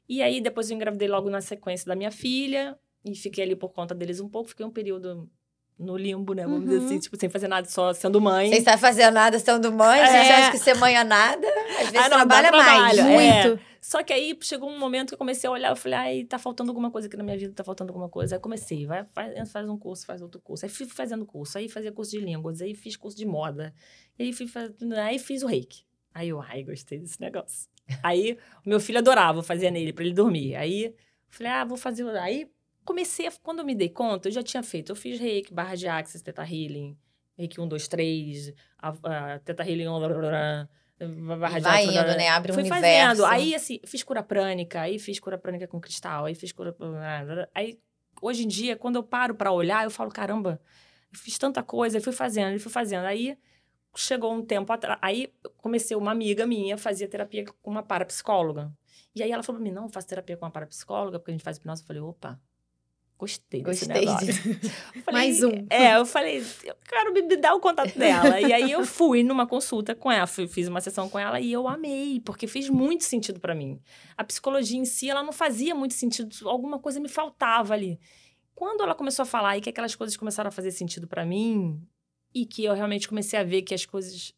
E 0.09 0.23
aí, 0.23 0.41
depois 0.41 0.71
eu 0.71 0.77
engravidei 0.77 1.09
logo 1.09 1.29
na 1.29 1.41
sequência 1.41 1.87
da 1.87 1.95
minha 1.95 2.11
filha. 2.11 2.79
E 3.05 3.15
fiquei 3.15 3.45
ali 3.45 3.55
por 3.55 3.71
conta 3.71 3.95
deles 3.95 4.21
um 4.21 4.29
pouco. 4.29 4.49
Fiquei 4.49 4.65
um 4.65 4.71
período 4.71 5.29
no 5.79 5.97
limbo, 5.97 6.35
né? 6.35 6.45
Vamos 6.45 6.61
uhum. 6.61 6.65
dizer 6.67 6.87
assim, 6.87 6.99
tipo, 6.99 7.19
sem 7.19 7.29
fazer 7.29 7.49
nada, 7.49 7.69
só 7.69 7.93
sendo 7.93 8.21
mãe. 8.21 8.49
Sem 8.49 8.59
estar 8.59 8.79
fazendo 8.79 9.15
nada, 9.15 9.39
sendo 9.39 9.73
mãe. 9.73 10.01
É. 10.01 10.07
Você 10.07 10.33
acha 10.33 10.51
que 10.53 10.59
ser 10.59 10.75
mãe 10.75 10.97
é 10.97 11.05
nada? 11.05 11.47
Às 11.81 11.91
vezes 11.91 11.97
ah, 11.97 12.09
não, 12.09 12.17
trabalha 12.17 12.51
mais. 12.53 13.01
Muito. 13.01 13.61
É. 13.61 13.75
Só 13.81 14.03
que 14.03 14.15
aí 14.15 14.37
chegou 14.41 14.71
um 14.71 14.79
momento 14.79 15.09
que 15.09 15.15
eu 15.15 15.19
comecei 15.19 15.47
a 15.47 15.53
olhar, 15.53 15.71
eu 15.71 15.77
falei, 15.77 15.99
ai, 15.99 16.25
tá 16.25 16.39
faltando 16.39 16.71
alguma 16.71 16.91
coisa 16.91 17.07
aqui 17.07 17.19
na 17.19 17.23
minha 17.23 17.37
vida, 17.37 17.53
tá 17.53 17.63
faltando 17.63 17.91
alguma 17.91 18.09
coisa. 18.09 18.37
Aí 18.37 18.41
comecei, 18.41 18.87
vai, 18.87 19.05
faz, 19.05 19.53
faz 19.53 19.69
um 19.69 19.77
curso, 19.77 20.07
faz 20.07 20.23
outro 20.23 20.41
curso. 20.41 20.65
Aí 20.65 20.71
fui 20.71 20.87
fazendo 20.87 21.27
curso, 21.27 21.59
aí 21.59 21.69
fazia 21.69 21.93
curso 21.93 22.13
de 22.13 22.21
línguas, 22.21 22.63
aí 22.63 22.75
fiz 22.75 22.97
curso 22.97 23.17
de 23.17 23.27
moda. 23.27 23.75
Aí, 24.19 24.33
fui 24.33 24.47
faz... 24.47 24.71
aí 24.97 25.19
fiz 25.19 25.43
o 25.43 25.47
reiki. 25.47 25.85
Aí 26.15 26.29
eu, 26.29 26.41
ai, 26.41 26.63
gostei 26.63 26.99
desse 27.01 27.21
negócio. 27.21 27.69
Aí 28.03 28.39
o 28.65 28.69
meu 28.69 28.79
filho 28.79 28.99
adorava, 28.99 29.41
eu 29.41 29.43
fazia 29.43 29.71
nele 29.71 29.93
para 29.93 30.05
ele 30.05 30.15
dormir. 30.15 30.55
Aí 30.55 30.95
falei, 31.29 31.53
ah, 31.53 31.65
vou 31.65 31.77
fazer. 31.77 32.09
Aí 32.17 32.49
comecei, 32.85 33.27
a, 33.27 33.33
quando 33.43 33.59
eu 33.59 33.65
me 33.65 33.75
dei 33.75 33.89
conta, 33.89 34.29
eu 34.29 34.33
já 34.33 34.43
tinha 34.43 34.63
feito. 34.63 34.93
Eu 34.93 34.97
fiz 34.97 35.19
reiki, 35.19 35.53
barra 35.53 35.75
de 35.75 35.89
axis, 35.89 36.23
teta 36.23 36.43
healing, 36.43 36.97
reiki 37.37 37.61
1, 37.61 37.67
2, 37.67 37.89
3, 37.89 38.53
a, 38.79 38.89
a 39.35 39.39
teta 39.41 39.69
healing, 39.69 39.87
barra 41.39 41.59
de 41.59 41.65
Vai 41.65 41.85
indo, 41.85 42.17
né? 42.17 42.29
Abre 42.29 42.53
um 42.53 42.55
Fui 42.55 42.63
universo. 42.63 43.23
fazendo. 43.23 43.25
Aí, 43.25 43.55
assim, 43.55 43.81
fiz 43.85 44.03
cura 44.05 44.23
prânica, 44.23 44.83
aí 44.83 44.99
fiz 44.99 45.19
cura 45.19 45.37
prânica 45.37 45.67
com 45.67 45.81
cristal, 45.81 46.27
aí 46.27 46.35
fiz 46.35 46.53
cura. 46.53 46.75
Aí, 47.53 47.79
hoje 48.23 48.45
em 48.45 48.49
dia, 48.49 48.77
quando 48.77 48.97
eu 48.97 49.03
paro 49.03 49.35
para 49.35 49.51
olhar, 49.51 49.85
eu 49.85 49.91
falo, 49.91 50.11
caramba, 50.11 50.61
eu 51.13 51.19
fiz 51.19 51.37
tanta 51.37 51.63
coisa, 51.63 51.99
e 51.99 52.01
fui 52.01 52.13
fazendo, 52.13 52.55
e 52.55 52.59
fui 52.61 52.71
fazendo. 52.71 53.05
Aí 53.05 53.37
chegou 53.97 54.33
um 54.33 54.43
tempo 54.45 54.73
atrás. 54.73 54.99
Aí 55.03 55.33
comecei, 55.59 55.97
uma 55.97 56.11
amiga 56.13 56.47
minha 56.47 56.77
fazia 56.79 57.09
terapia 57.09 57.45
com 57.63 57.71
uma 57.71 57.83
parapsicóloga. 57.83 58.73
E 59.15 59.23
aí 59.23 59.31
ela 59.31 59.43
falou 59.43 59.61
pra 59.61 59.69
mim: 59.71 59.75
não, 59.75 59.89
faço 59.89 60.07
terapia 60.09 60.37
com 60.37 60.45
uma 60.45 60.51
parapsicóloga, 60.51 61.19
porque 61.19 61.31
a 61.31 61.35
gente 61.35 61.45
faz 61.45 61.57
hipnose. 61.57 61.83
Eu 61.83 61.87
falei, 61.87 62.03
opa. 62.03 62.41
Gostei 63.17 63.63
desse 63.63 63.87
Gostei 63.87 64.05
negócio. 64.07 64.27
Eu 64.97 65.03
falei, 65.03 65.21
Mais 65.21 65.43
um. 65.45 65.67
É, 65.71 65.97
eu 65.97 66.05
falei, 66.05 66.43
eu 66.65 66.75
quero 66.87 67.13
me, 67.13 67.37
dar 67.37 67.55
o 67.55 67.61
contato 67.61 67.97
dela. 67.97 68.41
e 68.41 68.53
aí 68.53 68.73
eu 68.73 68.85
fui 68.85 69.23
numa 69.23 69.47
consulta 69.47 69.95
com 69.95 70.11
ela, 70.11 70.27
fui- 70.27 70.49
fiz 70.49 70.67
uma 70.67 70.81
sessão 70.81 71.09
com 71.09 71.17
ela 71.17 71.39
e 71.41 71.53
eu 71.53 71.69
amei, 71.69 72.21
porque 72.21 72.49
fez 72.49 72.69
muito 72.69 73.05
sentido 73.05 73.39
pra 73.39 73.55
mim. 73.55 73.81
A 74.17 74.25
psicologia 74.25 74.77
em 74.79 74.85
si, 74.85 75.09
ela 75.09 75.23
não 75.23 75.33
fazia 75.33 75.77
muito 75.77 75.95
sentido, 75.95 76.29
alguma 76.49 76.81
coisa 76.81 76.99
me 76.99 77.09
faltava 77.09 77.73
ali. 77.73 78.01
Quando 78.53 78.83
ela 78.83 78.97
começou 78.97 79.23
a 79.23 79.27
falar 79.27 79.57
e 79.57 79.61
que 79.61 79.71
aquelas 79.71 79.95
coisas 79.95 80.17
começaram 80.17 80.49
a 80.49 80.53
fazer 80.53 80.73
sentido 80.73 81.07
pra 81.07 81.25
mim, 81.25 81.81
e 82.35 82.45
que 82.45 82.65
eu 82.65 82.75
realmente 82.75 83.09
comecei 83.09 83.39
a 83.39 83.45
ver 83.45 83.63
que 83.63 83.75
as 83.75 83.87
coisas. 83.87 84.35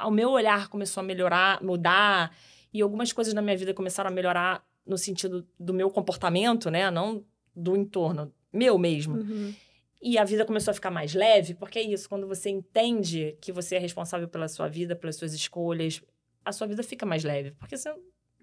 O 0.00 0.10
meu 0.10 0.30
olhar 0.30 0.68
começou 0.68 1.00
a 1.00 1.04
melhorar, 1.04 1.62
mudar, 1.62 2.34
e 2.72 2.80
algumas 2.80 3.12
coisas 3.12 3.34
na 3.34 3.42
minha 3.42 3.56
vida 3.56 3.74
começaram 3.74 4.10
a 4.10 4.12
melhorar 4.12 4.64
no 4.86 4.96
sentido 4.96 5.46
do 5.58 5.74
meu 5.74 5.90
comportamento, 5.90 6.70
né? 6.70 6.90
Não 6.90 7.24
do 7.54 7.76
entorno, 7.76 8.32
meu 8.52 8.78
mesmo. 8.78 9.16
Uhum. 9.16 9.54
E 10.00 10.18
a 10.18 10.24
vida 10.24 10.44
começou 10.44 10.72
a 10.72 10.74
ficar 10.74 10.90
mais 10.90 11.14
leve, 11.14 11.54
porque 11.54 11.78
é 11.78 11.82
isso, 11.82 12.08
quando 12.08 12.26
você 12.26 12.50
entende 12.50 13.36
que 13.40 13.52
você 13.52 13.76
é 13.76 13.78
responsável 13.78 14.26
pela 14.26 14.48
sua 14.48 14.66
vida, 14.66 14.96
pelas 14.96 15.14
suas 15.14 15.32
escolhas, 15.32 16.02
a 16.44 16.50
sua 16.50 16.66
vida 16.66 16.82
fica 16.82 17.06
mais 17.06 17.22
leve, 17.22 17.52
porque 17.52 17.76
você 17.76 17.88
não 17.88 17.98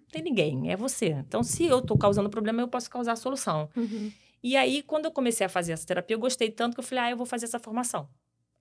tem 0.09 0.21
ninguém, 0.21 0.71
é 0.71 0.77
você. 0.77 1.07
Então, 1.07 1.43
se 1.43 1.65
eu 1.65 1.81
tô 1.81 1.97
causando 1.97 2.29
problema, 2.29 2.61
eu 2.61 2.67
posso 2.69 2.89
causar 2.89 3.11
a 3.11 3.17
solução. 3.17 3.69
Uhum. 3.75 4.09
E 4.41 4.55
aí, 4.55 4.81
quando 4.81 5.05
eu 5.05 5.11
comecei 5.11 5.45
a 5.45 5.49
fazer 5.49 5.73
essa 5.73 5.85
terapia, 5.85 6.15
eu 6.15 6.19
gostei 6.19 6.49
tanto 6.49 6.75
que 6.75 6.79
eu 6.79 6.83
falei, 6.83 7.03
ah, 7.03 7.11
eu 7.11 7.17
vou 7.17 7.25
fazer 7.25 7.45
essa 7.45 7.59
formação. 7.59 8.07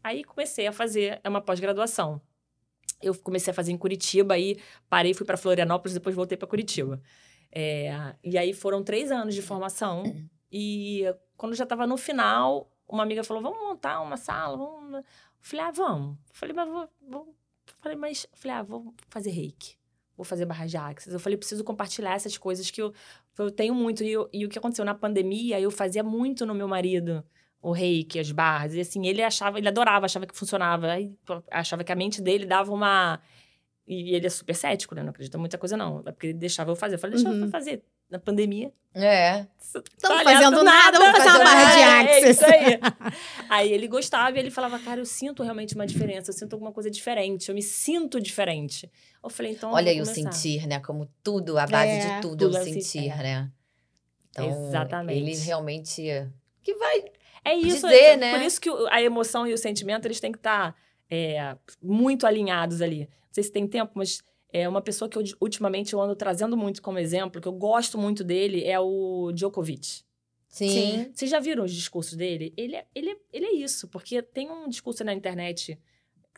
Aí 0.03 0.25
comecei 0.25 0.67
a 0.67 0.73
fazer, 0.73 1.21
é 1.23 1.29
uma 1.29 1.41
pós-graduação. 1.41 2.21
Eu 3.01 3.15
comecei 3.19 3.51
a 3.51 3.55
fazer 3.55 3.73
em 3.73 3.79
Curitiba, 3.79 4.35
aí 4.35 4.59
parei, 4.89 5.15
fui 5.15 5.25
para 5.27 5.37
Florianópolis, 5.37 5.95
depois 5.95 6.15
voltei 6.17 6.37
para 6.37 6.49
Curitiba. 6.49 7.01
É, 7.51 8.15
e 8.23 8.37
aí 8.37 8.53
foram 8.53 8.83
três 8.83 9.11
anos 9.11 9.35
de 9.35 9.43
formação. 9.43 10.03
E 10.51 11.05
quando 11.37 11.55
já 11.55 11.65
estava 11.65 11.87
no 11.87 11.97
final, 11.97 12.71
uma 12.89 13.03
amiga 13.03 13.23
falou: 13.23 13.43
vamos 13.43 13.59
montar 13.61 14.01
uma 14.01 14.17
sala, 14.17 14.57
vamos. 14.57 14.95
Eu 14.95 15.05
falei, 15.41 15.67
ah, 15.67 15.71
vamos. 15.71 16.19
Falei, 16.33 16.55
mas 16.55 16.69
vou. 16.69 16.89
vou... 17.09 17.35
Falei, 17.81 17.97
mas. 17.97 18.27
Falei, 18.33 18.57
ah, 18.57 18.63
vou 18.63 18.93
fazer 19.09 19.31
reiki. 19.31 19.77
Vou 20.17 20.25
fazer 20.25 20.47
barra 20.47 20.67
de 20.67 20.77
axis. 20.77 21.13
Eu 21.13 21.21
falei, 21.21 21.37
preciso 21.39 21.63
compartilhar 21.63 22.15
essas 22.15 22.37
coisas 22.37 22.71
que 22.71 22.83
eu, 22.83 22.93
eu 23.39 23.51
tenho 23.53 23.75
muito. 23.75 24.03
E, 24.03 24.11
eu- 24.11 24.29
e 24.33 24.45
o 24.45 24.49
que 24.49 24.59
aconteceu 24.59 24.85
na 24.85 24.95
pandemia, 24.95 25.61
eu 25.61 25.71
fazia 25.71 26.03
muito 26.03 26.45
no 26.45 26.55
meu 26.55 26.67
marido 26.67 27.25
o 27.63 27.73
reiki, 27.73 28.19
as 28.19 28.31
barras. 28.31 28.75
E 28.75 28.81
assim, 28.81 29.07
ele 29.07 29.23
achava, 29.23 29.59
ele 29.59 29.69
adorava, 29.69 30.07
achava 30.07 30.27
que 30.27 30.37
funcionava. 30.37 30.89
Achava 31.51 31.83
que 31.85 31.93
a 31.93 31.97
mente 31.97 32.21
dele 32.23 32.47
dava 32.47 32.73
uma. 32.73 33.21
E 33.87 34.15
ele 34.15 34.27
é 34.27 34.31
super 34.31 34.55
cético, 34.55 34.95
né? 34.95 35.03
Não 35.03 35.11
acredita 35.11 35.37
em 35.37 35.41
muita 35.41 35.57
coisa, 35.59 35.77
não. 35.77 36.01
É 36.07 36.13
porque 36.13 36.27
ele 36.29 36.35
deixava 36.39 36.71
eu 36.71 36.77
fazer. 36.77 36.97
Eu 36.97 36.99
falei, 36.99 37.17
deixa 37.17 37.31
Uhum. 37.31 37.45
eu 37.45 37.51
fazer. 37.51 37.83
Na 38.11 38.19
pandemia, 38.19 38.73
É. 38.95 39.47
Estamos 39.61 40.23
fazendo 40.23 40.39
olhando 40.39 40.65
nada, 40.65 40.99
vamos 40.99 41.19
fazer 41.19 41.29
uma 41.29 41.45
barra 41.45 41.75
de 41.75 41.79
nada, 41.81 42.09
é 42.11 42.17
axis. 42.21 42.31
isso 42.37 42.45
aí. 42.47 42.81
Aí 43.51 43.71
ele 43.71 43.87
gostava 43.87 44.35
e 44.35 44.41
ele 44.41 44.51
falava, 44.51 44.79
cara, 44.79 44.99
eu 44.99 45.05
sinto 45.05 45.43
realmente 45.43 45.75
uma 45.75 45.87
diferença, 45.87 46.31
eu 46.31 46.35
sinto 46.35 46.55
alguma 46.55 46.73
coisa 46.73 46.91
diferente, 46.91 47.51
eu 47.51 47.55
me 47.55 47.61
sinto 47.61 48.19
diferente. 48.19 48.91
Eu 49.23 49.29
falei, 49.29 49.53
então. 49.53 49.73
Olha 49.73 49.91
aí 49.93 50.01
o 50.01 50.07
sentir, 50.07 50.67
né? 50.67 50.81
Como 50.81 51.07
tudo, 51.23 51.59
a 51.59 51.67
base 51.67 51.91
É, 51.91 52.15
de 52.17 52.23
tudo, 52.23 52.47
tudo 52.47 52.57
é 52.57 52.61
é 52.61 52.63
o 52.63 52.65
sentir, 52.65 53.11
é. 53.11 53.17
né? 53.17 53.51
Então, 54.31 54.49
Exatamente. 54.69 55.19
ele 55.19 55.37
realmente... 55.37 56.03
Que 56.63 56.75
vai... 56.77 57.05
É 57.45 57.55
isso, 57.55 57.87
dizer, 57.87 58.03
é, 58.03 58.17
né? 58.17 58.33
Por 58.33 58.43
isso 58.43 58.61
que 58.61 58.71
a 58.91 59.03
emoção 59.03 59.47
e 59.47 59.53
o 59.53 59.59
sentimento, 59.59 60.07
eles 60.07 60.21
têm 60.21 60.33
que 60.33 60.39
estar 60.39 60.75
muito 61.83 62.27
alinhados 62.27 62.83
ali. 62.83 63.01
Não 63.01 63.33
sei 63.33 63.45
se 63.45 63.53
tem 63.53 63.67
tempo, 63.67 63.93
mas 63.95 64.23
é 64.53 64.69
uma 64.69 64.81
pessoa 64.81 65.09
que 65.09 65.19
eu, 65.19 65.23
ultimamente 65.41 65.93
eu 65.93 66.01
ando 66.01 66.17
trazendo 66.17 66.57
muito 66.57 66.83
como 66.83 66.99
exemplo, 66.99 67.41
que 67.41 67.49
eu 67.49 67.53
gosto 67.53 67.99
muito 67.99 68.25
dele, 68.25 68.65
é 68.65 68.79
o 68.79 69.31
Djokovic. 69.33 70.03
Sim. 70.49 71.11
Vocês 71.13 71.31
já 71.31 71.39
viram 71.39 71.65
os 71.65 71.73
discursos 71.73 72.17
dele? 72.17 72.55
Ele 72.57 72.75
é, 72.75 72.87
ele, 72.95 73.11
é, 73.11 73.17
ele 73.33 73.47
é 73.47 73.55
isso, 73.55 73.87
porque 73.89 74.23
tem 74.23 74.51
um 74.51 74.69
discurso 74.69 75.05
na 75.05 75.13
internet, 75.13 75.79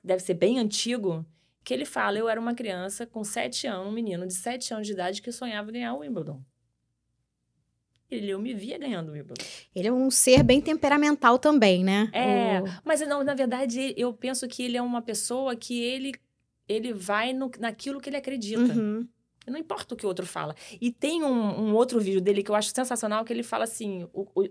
deve 0.03 0.21
ser 0.21 0.35
bem 0.35 0.59
antigo, 0.59 1.25
que 1.63 1.73
ele 1.73 1.85
fala: 1.85 2.19
Eu 2.19 2.29
era 2.29 2.41
uma 2.41 2.55
criança 2.55 3.07
com 3.07 3.23
sete 3.23 3.67
anos, 3.67 3.87
um 3.87 3.93
menino 3.93 4.27
de 4.27 4.35
sete 4.35 4.75
anos 4.75 4.87
de 4.87 4.93
idade 4.93 5.23
que 5.23 5.31
sonhava 5.31 5.71
ganhar 5.71 5.95
o 5.95 6.01
Wimbledon. 6.01 6.43
Ele, 8.11 8.31
eu 8.31 8.39
me 8.41 8.53
via 8.53 8.77
ganhando 8.77 9.11
o 9.11 9.13
Wimbledon. 9.13 9.45
Ele 9.75 9.89
é 9.89 9.93
um 9.93 10.11
ser 10.11 10.43
bem 10.43 10.61
temperamental 10.61 11.39
também, 11.39 11.85
né? 11.85 12.11
É, 12.13 12.61
O- 12.61 12.67
mas 12.85 13.01
não, 13.03 13.23
na 13.23 13.35
verdade, 13.35 13.95
eu 13.97 14.13
penso 14.13 14.49
que 14.49 14.63
ele 14.63 14.77
é 14.77 14.83
uma 14.83 15.01
pessoa 15.01 15.55
que 15.55 15.81
ele, 15.81 16.13
ele 16.69 16.93
vai 16.93 17.33
no, 17.33 17.51
naquilo 17.59 18.01
que 18.01 18.11
ele 18.11 18.17
acredita. 18.17 18.61
Uhum. 18.75 19.07
Não 19.47 19.59
importa 19.59 19.95
o 19.95 19.97
que 19.97 20.05
o 20.05 20.09
outro 20.09 20.27
fala. 20.27 20.55
E 20.81 20.93
tem 20.93 21.23
um, 21.25 21.29
um 21.71 21.75
outro 21.75 21.99
vídeo 22.01 22.21
dele 22.21 22.43
que 22.43 22.51
eu 22.51 22.55
acho 22.55 22.71
sensacional, 22.75 23.25
que 23.25 23.33
ele 23.33 23.43
fala 23.43 23.65
assim: 23.65 24.07
o, 24.13 24.27
o, 24.35 24.49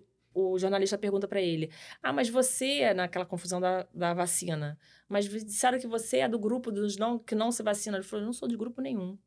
o 0.54 0.60
jornalista 0.60 0.98
pergunta 0.98 1.28
pra 1.28 1.42
ele: 1.42 1.70
Ah, 2.02 2.12
mas 2.12 2.28
você, 2.30 2.94
naquela 2.94 3.26
confusão 3.26 3.62
da, 3.62 3.86
da 3.94 4.14
vacina, 4.14 4.78
mas 5.08 5.26
disseram 5.30 5.80
que 5.80 5.88
você 5.88 6.18
é 6.18 6.28
do 6.28 6.40
grupo 6.40 6.72
dos 6.72 6.98
não, 6.98 7.20
que 7.20 7.36
não 7.36 7.52
se 7.52 7.62
vacina. 7.64 7.98
Ele 7.98 8.04
falou: 8.04 8.24
Eu 8.24 8.26
não 8.28 8.34
sou 8.34 8.48
de 8.48 8.58
grupo 8.58 8.82
nenhum. 8.82 9.18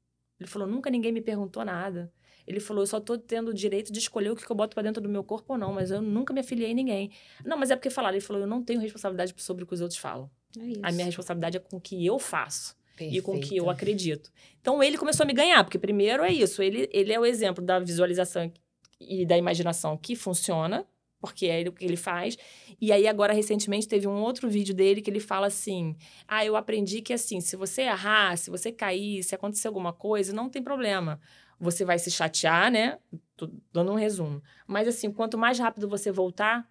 Ele 0.40 0.48
falou: 0.48 0.66
Nunca 0.66 0.90
ninguém 0.90 1.12
me 1.12 1.20
perguntou 1.22 1.64
nada. 1.64 2.12
Ele 2.46 2.60
falou: 2.60 2.82
Eu 2.82 2.86
só 2.86 3.00
tô 3.00 3.16
tendo 3.18 3.48
o 3.48 3.54
direito 3.54 3.92
de 3.92 3.98
escolher 3.98 4.30
o 4.30 4.36
que 4.36 4.50
eu 4.50 4.56
boto 4.56 4.74
pra 4.74 4.82
dentro 4.82 5.02
do 5.02 5.08
meu 5.08 5.22
corpo 5.22 5.52
ou 5.52 5.58
não, 5.58 5.72
mas 5.72 5.90
eu 5.90 6.00
nunca 6.00 6.32
me 6.32 6.40
afiliei 6.40 6.70
a 6.70 6.74
ninguém. 6.74 7.10
Não, 7.44 7.56
mas 7.56 7.70
é 7.70 7.76
porque 7.76 7.90
falaram. 7.90 8.16
Ele 8.16 8.24
falou: 8.24 8.42
Eu 8.42 8.48
não 8.48 8.62
tenho 8.62 8.80
responsabilidade 8.80 9.34
sobre 9.36 9.64
o 9.64 9.66
que 9.66 9.74
os 9.74 9.80
outros 9.80 9.98
falam. 9.98 10.30
É. 10.58 10.80
A 10.82 10.92
minha 10.92 11.06
responsabilidade 11.06 11.56
é 11.56 11.60
com 11.60 11.76
o 11.76 11.80
que 11.80 12.04
eu 12.04 12.18
faço 12.18 12.76
e 13.00 13.20
com 13.20 13.36
o 13.36 13.40
que 13.40 13.56
eu 13.56 13.64
Perfeito. 13.64 13.70
acredito. 13.70 14.32
Então 14.60 14.82
ele 14.82 14.98
começou 14.98 15.24
a 15.24 15.26
me 15.26 15.32
ganhar, 15.32 15.64
porque 15.64 15.78
primeiro 15.78 16.22
é 16.22 16.32
isso, 16.32 16.62
ele, 16.62 16.88
ele 16.92 17.12
é 17.12 17.18
o 17.18 17.24
exemplo 17.24 17.64
da 17.64 17.78
visualização 17.78 18.52
e 19.00 19.26
da 19.26 19.36
imaginação 19.36 19.96
que 19.96 20.14
funciona, 20.14 20.86
porque 21.20 21.46
é 21.46 21.68
o 21.68 21.72
que 21.72 21.84
ele 21.84 21.96
faz. 21.96 22.36
E 22.80 22.92
aí 22.92 23.06
agora 23.06 23.32
recentemente 23.32 23.88
teve 23.88 24.06
um 24.06 24.20
outro 24.20 24.48
vídeo 24.48 24.74
dele 24.74 25.00
que 25.00 25.10
ele 25.10 25.20
fala 25.20 25.46
assim: 25.46 25.96
"Ah, 26.28 26.44
eu 26.44 26.56
aprendi 26.56 27.00
que 27.00 27.12
assim, 27.12 27.40
se 27.40 27.56
você 27.56 27.82
errar, 27.82 28.36
se 28.36 28.50
você 28.50 28.70
cair, 28.70 29.22
se 29.22 29.34
acontecer 29.34 29.68
alguma 29.68 29.92
coisa, 29.92 30.32
não 30.32 30.48
tem 30.48 30.62
problema. 30.62 31.20
Você 31.62 31.84
vai 31.84 31.96
se 31.96 32.10
chatear, 32.10 32.72
né? 32.72 32.98
Tô 33.36 33.48
dando 33.72 33.92
um 33.92 33.94
resumo. 33.94 34.42
Mas 34.66 34.88
assim, 34.88 35.12
quanto 35.12 35.38
mais 35.38 35.60
rápido 35.60 35.88
você 35.88 36.10
voltar, 36.10 36.68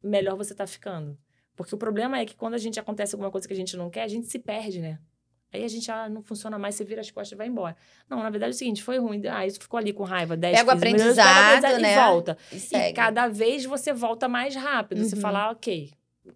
melhor 0.00 0.36
você 0.36 0.54
tá 0.54 0.64
ficando. 0.64 1.18
Porque 1.56 1.74
o 1.74 1.78
problema 1.78 2.16
é 2.20 2.24
que 2.24 2.36
quando 2.36 2.54
a 2.54 2.58
gente 2.58 2.78
acontece 2.78 3.16
alguma 3.16 3.32
coisa 3.32 3.48
que 3.48 3.52
a 3.52 3.56
gente 3.56 3.76
não 3.76 3.90
quer, 3.90 4.04
a 4.04 4.08
gente 4.08 4.28
se 4.28 4.38
perde, 4.38 4.80
né? 4.80 5.00
Aí 5.52 5.64
a 5.64 5.68
gente, 5.68 5.90
ah, 5.90 6.08
não 6.08 6.22
funciona 6.22 6.56
mais, 6.56 6.76
você 6.76 6.84
vira 6.84 7.00
as 7.00 7.10
costas 7.10 7.32
e 7.32 7.34
vai 7.34 7.48
embora. 7.48 7.74
Não, 8.08 8.22
na 8.22 8.30
verdade 8.30 8.52
é 8.52 8.54
o 8.54 8.56
seguinte, 8.56 8.80
foi 8.80 8.98
ruim. 8.98 9.20
Ah, 9.26 9.44
isso 9.44 9.58
ficou 9.58 9.76
ali 9.76 9.92
com 9.92 10.04
raiva, 10.04 10.36
10, 10.36 10.56
Pega 10.56 10.70
o 10.70 10.80
15 10.80 10.84
minutos, 10.92 11.16
pega 11.16 11.28
o 11.28 11.32
aprendizado, 11.32 11.80
né? 11.80 11.92
E 11.92 11.96
volta. 11.96 12.38
E 12.52 12.58
E 12.90 12.92
cada 12.92 13.26
vez 13.26 13.64
você 13.64 13.92
volta 13.92 14.28
mais 14.28 14.54
rápido. 14.54 15.02
Você 15.02 15.16
Uhum. 15.16 15.20
fala, 15.20 15.46
ah, 15.46 15.50
ok, 15.50 15.90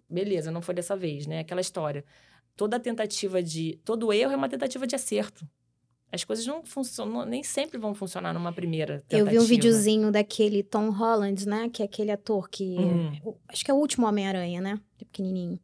beleza, 0.09 0.51
não 0.51 0.61
foi 0.61 0.73
dessa 0.75 0.97
vez, 0.97 1.25
né? 1.25 1.39
Aquela 1.39 1.61
história. 1.61 2.03
Toda 2.57 2.77
tentativa 2.79 3.41
de... 3.41 3.79
Todo 3.85 4.11
erro 4.11 4.33
é 4.33 4.35
uma 4.35 4.49
tentativa 4.49 4.85
de 4.85 4.95
acerto. 4.95 5.47
As 6.13 6.23
coisas 6.23 6.45
não 6.45 6.63
funcionam, 6.63 7.25
nem 7.25 7.41
sempre 7.41 7.79
vão 7.79 7.95
funcionar 7.95 8.35
numa 8.35 8.53
primeira 8.53 9.03
tentativa. 9.07 9.17
Eu 9.17 9.25
vi 9.25 9.39
um 9.39 9.47
videozinho 9.47 10.11
daquele 10.11 10.61
Tom 10.61 10.91
Holland, 10.91 11.47
né? 11.47 11.71
Que 11.73 11.81
é 11.81 11.85
aquele 11.85 12.11
ator 12.11 12.47
que. 12.47 12.75
Uhum. 12.75 13.35
Acho 13.49 13.65
que 13.65 13.71
é 13.71 13.73
o 13.73 13.77
último 13.77 14.05
Homem-Aranha, 14.05 14.61
né? 14.61 14.79
De 14.95 15.05
pequenininho. 15.05 15.59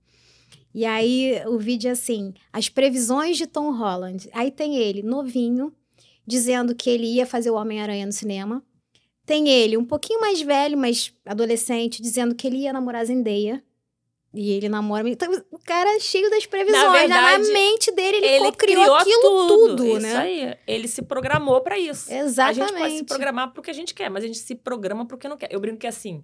E 0.73 0.85
aí 0.85 1.39
o 1.45 1.59
vídeo 1.59 1.87
é 1.87 1.91
assim: 1.91 2.33
as 2.51 2.67
previsões 2.67 3.37
de 3.37 3.45
Tom 3.45 3.71
Holland. 3.71 4.27
Aí 4.33 4.49
tem 4.49 4.75
ele, 4.75 5.03
novinho, 5.03 5.71
dizendo 6.25 6.73
que 6.73 6.89
ele 6.89 7.05
ia 7.05 7.27
fazer 7.27 7.51
o 7.51 7.55
Homem-Aranha 7.55 8.07
no 8.07 8.11
cinema. 8.11 8.63
Tem 9.27 9.47
ele, 9.47 9.77
um 9.77 9.85
pouquinho 9.85 10.19
mais 10.19 10.41
velho, 10.41 10.75
mas 10.75 11.13
adolescente, 11.23 12.01
dizendo 12.01 12.33
que 12.33 12.47
ele 12.47 12.57
ia 12.57 12.73
namorar 12.73 13.05
Zendaya. 13.05 13.63
E 14.33 14.51
ele 14.51 14.69
namora. 14.69 15.09
Então, 15.09 15.31
o 15.51 15.57
cara 15.57 15.89
é 15.95 15.99
cheio 15.99 16.29
das 16.29 16.45
previsões. 16.45 16.83
Na 16.83 16.91
né? 16.93 16.99
verdade, 16.99 17.47
Na 17.47 17.53
mente 17.53 17.91
dele, 17.91 18.17
ele, 18.17 18.25
Ele 18.27 18.51
criou, 18.51 18.83
criou 18.83 18.95
aquilo 18.95 19.47
tudo, 19.47 19.87
isso 19.87 19.99
né? 20.01 20.15
aí. 20.17 20.55
Ele 20.67 20.87
se 20.87 21.01
programou 21.01 21.61
pra 21.61 21.79
isso. 21.79 22.13
Exatamente. 22.13 22.61
A 22.61 22.67
gente 22.67 22.77
pode 22.79 22.97
se 22.97 23.03
programar 23.05 23.51
pro 23.51 23.63
que 23.63 23.71
a 23.71 23.73
gente 23.73 23.93
quer, 23.93 24.09
mas 24.09 24.23
a 24.23 24.27
gente 24.27 24.39
se 24.39 24.53
programa 24.55 25.05
pro 25.05 25.17
que 25.17 25.27
não 25.27 25.35
quer. 25.35 25.47
Eu 25.51 25.59
brinco 25.59 25.79
que 25.79 25.87
é 25.87 25.89
assim, 25.89 26.23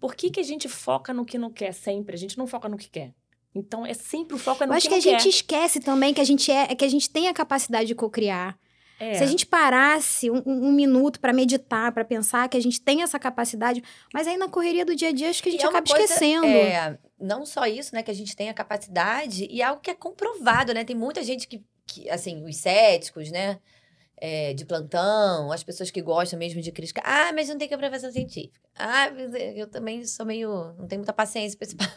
por 0.00 0.16
que, 0.16 0.30
que 0.30 0.40
a 0.40 0.44
gente 0.44 0.68
foca 0.68 1.14
no 1.14 1.24
que 1.24 1.38
não 1.38 1.50
quer 1.50 1.72
sempre? 1.72 2.16
A 2.16 2.18
gente 2.18 2.36
não 2.36 2.46
foca 2.46 2.68
no 2.68 2.76
que 2.76 2.90
quer. 2.90 3.12
Então, 3.54 3.86
é 3.86 3.94
sempre 3.94 4.34
o 4.34 4.38
foco 4.38 4.64
é 4.64 4.66
no 4.66 4.72
Eu 4.72 4.76
acho 4.76 4.88
que 4.88 5.00
que 5.00 5.08
a 5.08 5.12
gente 5.12 5.28
esquece 5.28 5.78
também 5.78 6.12
que 6.12 6.20
a 6.20 6.24
gente 6.24 6.50
é, 6.50 6.74
que 6.74 6.84
a 6.84 6.88
gente 6.88 7.08
tem 7.08 7.28
a 7.28 7.32
capacidade 7.32 7.86
de 7.86 7.94
cocriar. 7.94 8.58
quer. 8.98 9.10
É. 9.10 9.14
Se 9.14 9.22
a 9.22 9.26
gente 9.26 9.44
parasse 9.46 10.30
um, 10.30 10.42
um- 10.46 10.72
minuto 10.72 11.20
pra 11.20 11.32
meditar, 11.32 11.92
pra 11.92 12.04
pensar 12.04 12.48
que 12.48 12.56
a 12.56 12.60
gente 12.60 12.80
tem 12.80 13.02
essa 13.02 13.18
capacidade, 13.18 13.82
mas 14.12 14.26
aí 14.26 14.36
na 14.36 14.48
correria 14.48 14.84
do 14.84 14.94
dia 14.94 15.08
a 15.08 15.12
dia 15.12 15.30
acho 15.30 15.42
que 15.42 15.48
a 15.48 15.52
gente 15.52 15.62
E 15.62 15.64
é 15.64 15.68
acaba 15.68 15.86
coisa, 15.86 16.04
esquecendo. 16.04 16.46
É, 16.46 16.98
não 17.18 17.46
só 17.46 17.66
isso, 17.66 17.94
né, 17.94 18.02
que 18.02 18.10
a 18.10 18.14
gente 18.14 18.36
tem 18.36 18.48
a 18.48 18.54
capacidade, 18.54 19.46
e 19.50 19.60
é 19.62 19.64
algo 19.64 19.80
que 19.80 19.90
é 19.90 19.94
comprovado, 19.94 20.74
né? 20.74 20.84
Tem 20.84 20.96
muita 20.96 21.22
gente 21.22 21.46
que, 21.48 21.62
que 21.86 22.08
assim, 22.10 22.44
os 22.44 22.56
céticos, 22.56 23.30
né? 23.30 23.58
é, 24.16 24.54
de 24.54 24.64
plantão, 24.64 25.52
as 25.52 25.62
pessoas 25.62 25.90
que 25.90 26.00
gostam 26.00 26.38
mesmo 26.38 26.60
de 26.60 26.72
crítica. 26.72 27.02
Ah, 27.04 27.32
mas 27.34 27.48
não 27.48 27.58
tem 27.58 27.68
comprovação 27.68 28.10
científica. 28.10 28.58
Ah, 28.74 29.10
mas 29.10 29.34
eu 29.56 29.66
também 29.68 30.04
sou 30.06 30.24
meio. 30.24 30.74
não 30.78 30.86
tenho 30.86 31.00
muita 31.00 31.12
paciência 31.12 31.58
pra 31.58 31.66
esse 31.66 31.76
papo. 31.76 31.92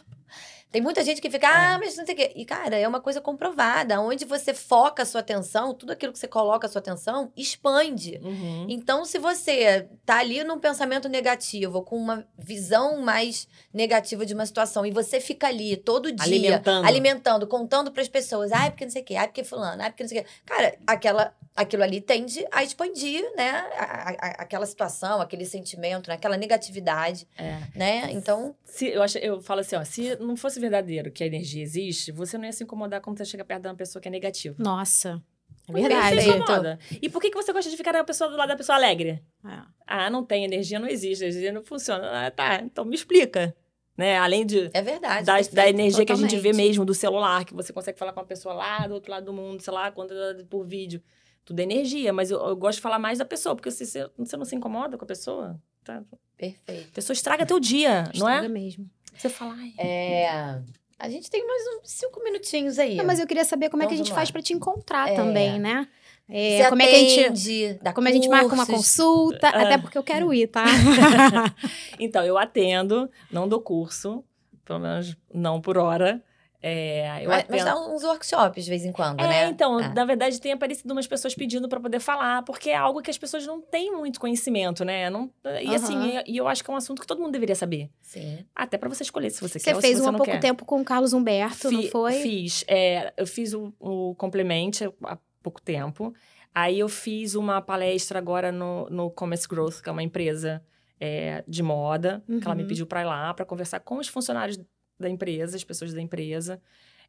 Tem 0.72 0.82
muita 0.82 1.01
gente 1.03 1.22
que 1.22 1.30
fica, 1.30 1.47
ah, 1.47 1.78
mas 1.80 1.95
não 1.95 2.05
sei 2.05 2.13
o 2.13 2.18
quê. 2.18 2.32
E, 2.36 2.43
cara, 2.45 2.76
é 2.78 2.86
uma 2.88 2.99
coisa 2.99 3.22
comprovada. 3.22 3.99
Onde 4.01 4.26
você 4.26 4.53
foca 4.53 5.03
a 5.03 5.05
sua 5.05 5.22
atenção, 5.22 5.74
tudo 5.74 5.91
aquilo 5.93 6.11
que 6.11 6.20
você 6.20 6.28
coloca 6.28 6.68
a 6.68 6.70
sua 6.70 6.80
atenção, 6.80 7.32
expande. 7.38 8.20
Uhum. 8.22 8.65
Então, 8.70 9.05
se 9.05 9.18
você 9.18 9.88
tá 10.05 10.18
ali 10.20 10.43
num 10.43 10.59
pensamento 10.59 11.07
negativo, 11.07 11.82
com 11.84 11.95
uma 11.97 12.28
visão 12.38 12.99
mais 13.01 13.47
negativa 13.74 14.26
de 14.26 14.34
uma 14.34 14.45
situação, 14.45 14.86
e 14.86 14.91
você 14.91 15.22
fica 15.22 15.47
ali 15.47 15.78
todo 15.78 16.11
dia 16.11 16.24
Alimentando. 16.26 16.86
alimentando, 16.86 17.47
contando 17.47 17.91
para 17.91 18.01
as 18.01 18.09
pessoas, 18.09 18.51
ai, 18.51 18.70
porque 18.70 18.84
não 18.86 18.91
sei 18.91 19.01
o 19.01 19.05
quê, 19.05 19.15
ai, 19.15 19.28
porque 19.28 19.43
fulano, 19.45 19.82
ai, 19.82 19.89
porque 19.89 20.03
não 20.03 20.09
sei 20.09 20.20
o 20.20 20.24
quê. 20.24 20.30
Cara, 20.45 20.78
aquela, 20.86 21.34
aquilo 21.55 21.84
ali 21.84 22.01
tende 22.01 22.45
a 22.51 22.61
expandir, 22.63 23.24
né? 23.38 23.51
a- 23.78 24.09
a- 24.09 24.36
aquela 24.43 24.65
situação, 24.65 25.22
aquele 25.22 25.45
sentimento, 25.45 26.09
né? 26.09 26.15
aquela 26.15 26.36
negatividade, 26.38 27.26
É. 27.38 27.57
né? 27.74 28.09
Então, 28.11 28.53
Se, 28.65 28.88
eu, 28.88 29.01
acho, 29.01 29.18
eu 29.20 29.41
falo 29.41 29.61
assim, 29.61 29.76
ó, 29.76 29.84
se 29.86 30.15
não 30.18 30.36
fosse 30.36 30.56
verdadeiro 30.59 31.11
que 31.11 31.23
a 31.23 31.27
energia 31.27 31.61
existe, 31.63 32.11
você 32.11 32.37
não 32.37 32.45
ia 32.45 32.51
se 32.53 32.63
incomodar 32.63 33.01
quando 33.01 33.17
você 33.17 33.25
chega 33.25 33.43
perto 33.45 33.63
de 33.63 33.67
uma 33.69 33.75
pessoa 33.75 34.01
que 34.01 34.07
é 34.07 34.11
negativa. 34.11 34.55
Nossa, 34.57 35.21
é 35.67 35.71
verdade. 35.73 36.21
se 36.21 36.29
incomoda. 36.29 36.79
E 37.01 37.09
por 37.09 37.21
que, 37.21 37.29
que 37.29 37.35
você 37.35 37.51
gosta 37.53 37.69
de 37.69 37.77
ficar 37.77 37.93
na 37.93 38.03
pessoa 38.03 38.29
do 38.29 38.37
lado 38.37 38.49
da 38.49 38.55
pessoa 38.55 38.75
alegre? 38.77 39.21
É. 39.45 39.59
Ah, 39.85 40.09
não 40.09 40.23
tem 40.23 40.43
energia, 40.43 40.79
não 40.79 40.87
existe, 40.87 41.23
a 41.23 41.27
energia 41.27 41.51
não 41.51 41.63
funciona. 41.63 42.27
Ah, 42.27 42.31
tá, 42.31 42.61
então 42.63 42.85
me 42.85 42.95
explica. 42.95 43.55
Né? 43.97 44.15
Além 44.17 44.45
de, 44.45 44.69
é 44.73 44.81
verdade. 44.81 45.25
da, 45.25 45.33
da 45.33 45.43
perfeito. 45.43 45.67
energia 45.69 46.05
que 46.05 46.11
a 46.11 46.15
gente 46.15 46.35
vê 46.35 46.49
totalmente. 46.49 46.67
mesmo 46.67 46.85
do 46.85 46.93
celular, 46.93 47.43
que 47.43 47.53
você 47.53 47.73
consegue 47.73 47.97
falar 47.97 48.13
com 48.13 48.19
uma 48.19 48.27
pessoa 48.27 48.53
lá 48.53 48.85
do 48.85 48.93
outro 48.93 49.09
lado 49.11 49.25
do 49.25 49.33
mundo, 49.33 49.59
sei 49.61 49.73
lá, 49.73 49.91
quando 49.91 50.13
por 50.49 50.63
vídeo. 50.63 51.01
Tudo 51.43 51.59
é 51.61 51.63
energia, 51.63 52.13
mas 52.13 52.29
eu, 52.29 52.37
eu 52.45 52.55
gosto 52.55 52.75
de 52.77 52.81
falar 52.81 52.99
mais 52.99 53.17
da 53.17 53.25
pessoa, 53.25 53.55
porque 53.55 53.71
se 53.71 53.85
você, 53.85 54.07
você 54.17 54.37
não 54.37 54.45
se 54.45 54.55
incomoda 54.55 54.97
com 54.97 55.05
a 55.05 55.07
pessoa, 55.07 55.59
tá? 55.83 56.03
a 56.11 56.17
Perfeito. 56.37 56.91
pessoa 56.91 57.13
estraga 57.13 57.45
teu 57.45 57.59
dia, 57.59 58.03
não 58.03 58.11
Estraga 58.11 58.45
é? 58.45 58.49
mesmo. 58.49 58.87
Você 59.18 59.30
fala, 59.30 59.55
ai, 59.57 59.74
É, 59.78 60.59
a 60.99 61.09
gente 61.09 61.30
tem 61.30 61.45
mais 61.45 61.63
uns 61.84 61.91
cinco 61.91 62.24
minutinhos 62.24 62.78
aí. 62.80 62.95
Não, 62.95 63.05
mas 63.05 63.20
eu 63.20 63.28
queria 63.28 63.45
saber 63.45 63.70
como 63.70 63.82
é 63.84 63.86
Então, 63.86 63.89
que 63.89 63.93
a 63.95 63.97
gente 63.97 64.07
vamos 64.13 64.20
faz 64.20 64.32
pra 64.32 64.41
te 64.41 64.53
encontrar 64.53 65.09
É. 65.09 65.15
também, 65.15 65.59
né? 65.59 65.88
É, 66.30 66.63
Você 66.63 66.70
como 66.70 66.82
é 66.82 66.88
que 66.88 66.95
a 66.95 66.99
gente 66.99 67.20
atende, 67.24 67.80
dá 67.82 67.93
como 67.93 68.07
a 68.07 68.11
gente 68.11 68.28
marca 68.28 68.53
uma 68.53 68.65
consulta, 68.65 69.47
Ah. 69.47 69.61
até 69.61 69.78
porque 69.78 69.97
eu 69.97 70.03
quero 70.03 70.34
ir, 70.34 70.47
tá? 70.47 70.65
Então, 71.99 72.24
eu 72.26 72.38
atendo, 72.38 73.09
não 73.32 73.47
dou 73.47 73.61
curso, 73.61 74.24
pelo 74.65 74.80
menos 74.80 75.15
não 75.34 75.61
por 75.61 75.78
hora. 75.78 76.22
É, 76.61 77.23
Mas, 77.27 77.39
atendo. 77.43 77.47
mas 77.51 77.63
dá 77.63 77.75
uns 77.79 78.03
workshops 78.03 78.63
de 78.65 78.69
vez 78.69 78.83
em 78.83 78.91
quando, 78.91 79.19
É, 79.21 79.27
né? 79.27 79.47
então, 79.49 79.77
Ah. 79.77 79.89
na 79.93 80.05
verdade, 80.05 80.41
tem 80.41 80.51
aparecido 80.53 80.91
umas 80.91 81.05
pessoas 81.05 81.35
pedindo 81.35 81.69
para 81.69 81.79
poder 81.79 81.99
falar, 81.99 82.41
porque 82.43 82.71
é 82.71 82.75
algo 82.75 83.01
que 83.01 83.11
as 83.11 83.17
pessoas 83.17 83.45
não 83.45 83.61
têm 83.61 83.91
muito 83.95 84.19
conhecimento, 84.19 84.83
né? 84.83 85.09
Não, 85.09 85.31
e 85.61 85.75
assim, 85.75 85.95
Aham. 85.95 86.23
e, 86.25 86.35
eu 86.37 86.47
acho 86.47 86.63
que 86.63 86.69
é 86.71 86.73
um 86.73 86.77
assunto 86.77 86.99
que 87.01 87.07
todo 87.07 87.21
mundo 87.21 87.31
deveria 87.31 87.55
saber. 87.55 87.89
Sim. 88.01 88.43
Até 88.55 88.77
para 88.77 88.89
você 88.89 89.03
escolher 89.03 89.29
se 89.29 89.39
você, 89.39 89.59
Você 89.59 89.65
quer 89.65 89.75
ou 89.75 89.81
se 89.81 89.87
fez 89.87 89.97
você 89.99 90.05
um 90.05 90.09
há 90.09 90.11
não 90.11 90.17
pouco 90.17 90.31
quer. 90.31 90.39
tempo 90.39 90.65
com 90.65 90.81
o 90.81 90.83
Carlos 90.85 91.13
Humberto, 91.13 91.69
não 91.69 91.81
Fi- 91.83 91.89
foi? 91.89 92.13
Fiz. 92.21 92.63
É, 92.67 93.13
eu 93.15 93.27
fiz 93.27 93.53
o, 93.53 93.71
o 93.79 94.15
Complemente 94.15 94.83
há 95.03 95.17
pouco 95.43 95.61
tempo. 95.61 96.13
Aí 96.55 96.79
eu 96.79 96.89
fiz 96.89 97.35
uma 97.35 97.61
palestra 97.61 98.17
agora 98.17 98.51
no, 98.51 98.89
no 98.89 99.11
Commerce 99.11 99.47
Growth, 99.47 99.79
que 99.81 99.89
é 99.89 99.91
uma 99.91 100.01
empresa 100.01 100.63
é, 100.99 101.43
de 101.47 101.61
moda, 101.61 102.23
que 102.25 102.43
ela 102.43 102.55
me 102.55 102.63
Uhum. 102.63 102.67
pediu 102.67 102.87
para 102.87 103.01
ir 103.01 103.05
lá 103.05 103.31
para 103.33 103.45
conversar 103.45 103.79
com 103.81 103.97
os 103.99 104.07
funcionários 104.07 104.59
da 104.99 105.09
empresa, 105.09 105.55
as 105.55 105.63
pessoas 105.63 105.93
da 105.93 106.01
empresa. 106.01 106.61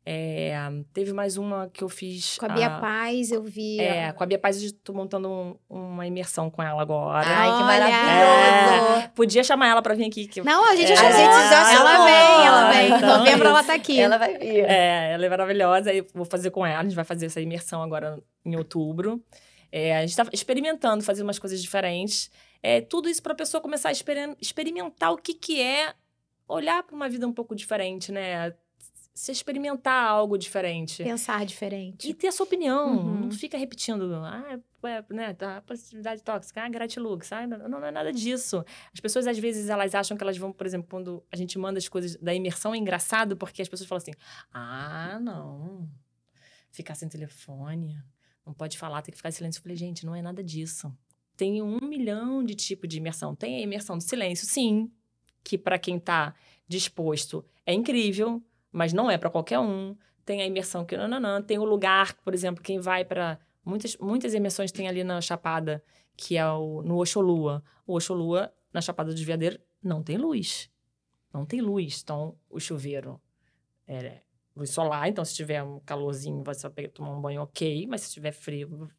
É, 0.06 0.54
teve 0.94 1.12
mais 1.12 1.36
uma 1.36 1.68
que 1.68 1.84
eu 1.84 1.88
fiz. 1.88 2.38
Com 2.38 2.46
a 2.46 2.48
Bia 2.48 2.66
ah, 2.68 2.80
Paz, 2.80 3.30
eu 3.30 3.42
vi. 3.42 3.78
É, 3.80 4.10
com 4.12 4.22
a 4.22 4.26
Bia 4.26 4.38
Paz, 4.38 4.62
eu 4.62 4.72
tô 4.82 4.94
montando 4.94 5.28
um- 5.28 5.56
uma 5.68 6.06
imersão 6.06 6.48
com 6.48 6.62
ela 6.62 6.80
agora. 6.80 7.26
Ai, 7.28 7.46
que 7.48 7.52
Olha! 7.62 7.64
maravilhoso! 7.64 9.08
Podia 9.14 9.44
chamar 9.44 9.68
ela 9.68 9.82
para 9.82 9.94
vir 9.94 10.06
aqui. 10.06 10.26
Que... 10.26 10.40
Não, 10.42 10.64
a 10.70 10.76
gente 10.76 10.92
É, 10.92 10.96
já 10.96 11.08
a 11.08 11.12
gente 11.12 11.32
já 11.50 11.72
Ela 11.72 11.90
chamou. 11.92 12.06
vem, 12.06 12.46
ela 12.46 12.70
vem. 12.72 12.80
Em 12.90 12.96
Então, 12.96 13.18
novembro 13.18 13.38
isso. 13.40 13.48
ela 13.48 13.64
tá 13.64 13.74
aqui. 13.74 14.00
Ela 14.00 14.16
vai 14.18 14.38
vir. 14.38 14.64
É, 14.64 15.12
ela 15.12 15.26
é 15.26 15.28
maravilhosa. 15.28 15.92
E 15.92 16.06
vou 16.14 16.24
fazer 16.24 16.50
com 16.52 16.64
ela. 16.64 16.80
A 16.80 16.82
gente 16.84 16.94
vai 16.96 17.04
fazer 17.04 17.26
essa 17.26 17.40
imersão 17.40 17.82
agora 17.82 18.18
em 18.44 18.56
outubro. 18.56 19.22
É, 19.70 19.96
a 19.98 20.00
gente 20.06 20.16
tá 20.16 20.26
experimentando, 20.32 21.04
fazer 21.04 21.22
umas 21.22 21.38
coisas 21.38 21.60
diferentes. 21.60 22.30
É, 22.62 22.80
tudo 22.80 23.08
isso 23.10 23.22
para 23.22 23.32
a 23.34 23.36
pessoa 23.36 23.60
começar 23.60 23.90
a 23.90 23.92
experim- 23.92 24.36
experimentar 24.40 25.12
o 25.12 25.16
que, 25.18 25.34
que 25.34 25.60
é 25.60 25.92
olhar 26.48 26.82
para 26.82 26.96
uma 26.96 27.08
vida 27.08 27.26
um 27.28 27.32
pouco 27.32 27.54
diferente, 27.54 28.10
né? 28.10 28.54
Se 29.14 29.32
experimentar 29.32 30.08
algo 30.08 30.38
diferente. 30.38 31.02
Pensar 31.02 31.44
diferente. 31.44 32.08
E 32.08 32.14
ter 32.14 32.28
a 32.28 32.32
sua 32.32 32.46
opinião. 32.46 32.96
Uhum. 32.96 33.20
Não 33.22 33.30
fica 33.32 33.58
repetindo, 33.58 34.14
ah, 34.14 34.60
é, 34.84 35.04
né, 35.12 35.34
tá, 35.34 35.60
positividade 35.62 36.22
tóxica, 36.22 36.62
ah, 36.62 36.68
gratilux. 36.68 37.32
Ah, 37.32 37.44
não, 37.46 37.68
não 37.68 37.84
é 37.84 37.90
nada 37.90 38.12
disso. 38.12 38.64
As 38.94 39.00
pessoas, 39.00 39.26
às 39.26 39.36
vezes, 39.36 39.68
elas 39.68 39.94
acham 39.94 40.16
que 40.16 40.22
elas 40.22 40.38
vão, 40.38 40.52
por 40.52 40.66
exemplo, 40.66 40.88
quando 40.88 41.22
a 41.32 41.36
gente 41.36 41.58
manda 41.58 41.78
as 41.78 41.88
coisas 41.88 42.16
da 42.16 42.32
imersão, 42.32 42.72
é 42.72 42.78
engraçado, 42.78 43.36
porque 43.36 43.60
as 43.60 43.68
pessoas 43.68 43.88
falam 43.88 44.02
assim, 44.02 44.12
ah, 44.52 45.18
não, 45.20 45.88
ficar 46.70 46.94
sem 46.94 47.08
telefone, 47.08 48.00
não 48.46 48.54
pode 48.54 48.78
falar, 48.78 49.02
tem 49.02 49.10
que 49.10 49.16
ficar 49.16 49.30
em 49.30 49.32
silêncio. 49.32 49.58
Eu 49.58 49.62
falei, 49.64 49.76
gente, 49.76 50.06
não 50.06 50.14
é 50.14 50.22
nada 50.22 50.44
disso. 50.44 50.96
Tem 51.36 51.60
um 51.60 51.78
milhão 51.80 52.44
de 52.44 52.54
tipos 52.54 52.88
de 52.88 52.98
imersão. 52.98 53.34
Tem 53.34 53.56
a 53.56 53.60
imersão 53.60 53.98
do 53.98 54.02
silêncio, 54.02 54.46
sim, 54.46 54.90
que 55.48 55.56
para 55.56 55.78
quem 55.78 55.98
tá 55.98 56.34
disposto 56.68 57.42
é 57.64 57.72
incrível, 57.72 58.42
mas 58.70 58.92
não 58.92 59.10
é 59.10 59.16
para 59.16 59.30
qualquer 59.30 59.58
um. 59.58 59.96
Tem 60.26 60.42
a 60.42 60.46
imersão 60.46 60.84
que 60.84 60.94
não, 60.94 61.08
não, 61.08 61.18
não. 61.18 61.42
Tem 61.42 61.58
o 61.58 61.64
lugar, 61.64 62.14
por 62.16 62.34
exemplo, 62.34 62.62
quem 62.62 62.78
vai 62.78 63.02
para 63.02 63.38
muitas 63.64 63.96
muitas 63.96 64.34
imersões 64.34 64.70
tem 64.70 64.86
ali 64.86 65.02
na 65.02 65.22
Chapada, 65.22 65.82
que 66.14 66.36
é 66.36 66.46
o 66.46 66.82
no 66.82 67.00
Oxolua. 67.00 67.62
O 67.86 67.96
Oxolua 67.96 68.52
na 68.74 68.82
Chapada 68.82 69.10
dos 69.10 69.22
Veadeiros 69.22 69.58
não 69.82 70.02
tem 70.02 70.18
luz. 70.18 70.70
Não 71.32 71.46
tem 71.46 71.62
luz. 71.62 72.02
Então, 72.04 72.36
o 72.50 72.60
chuveiro 72.60 73.18
é 73.86 74.20
luz 74.54 74.68
solar, 74.68 75.08
então 75.08 75.24
se 75.24 75.34
tiver 75.34 75.62
um 75.62 75.80
calorzinho, 75.80 76.42
vai 76.42 76.54
só 76.54 76.68
pegar, 76.68 76.90
tomar 76.90 77.16
um 77.16 77.20
banho 77.22 77.40
ok, 77.40 77.86
mas 77.86 78.02
se 78.02 78.12
tiver 78.12 78.32
frio, 78.32 78.90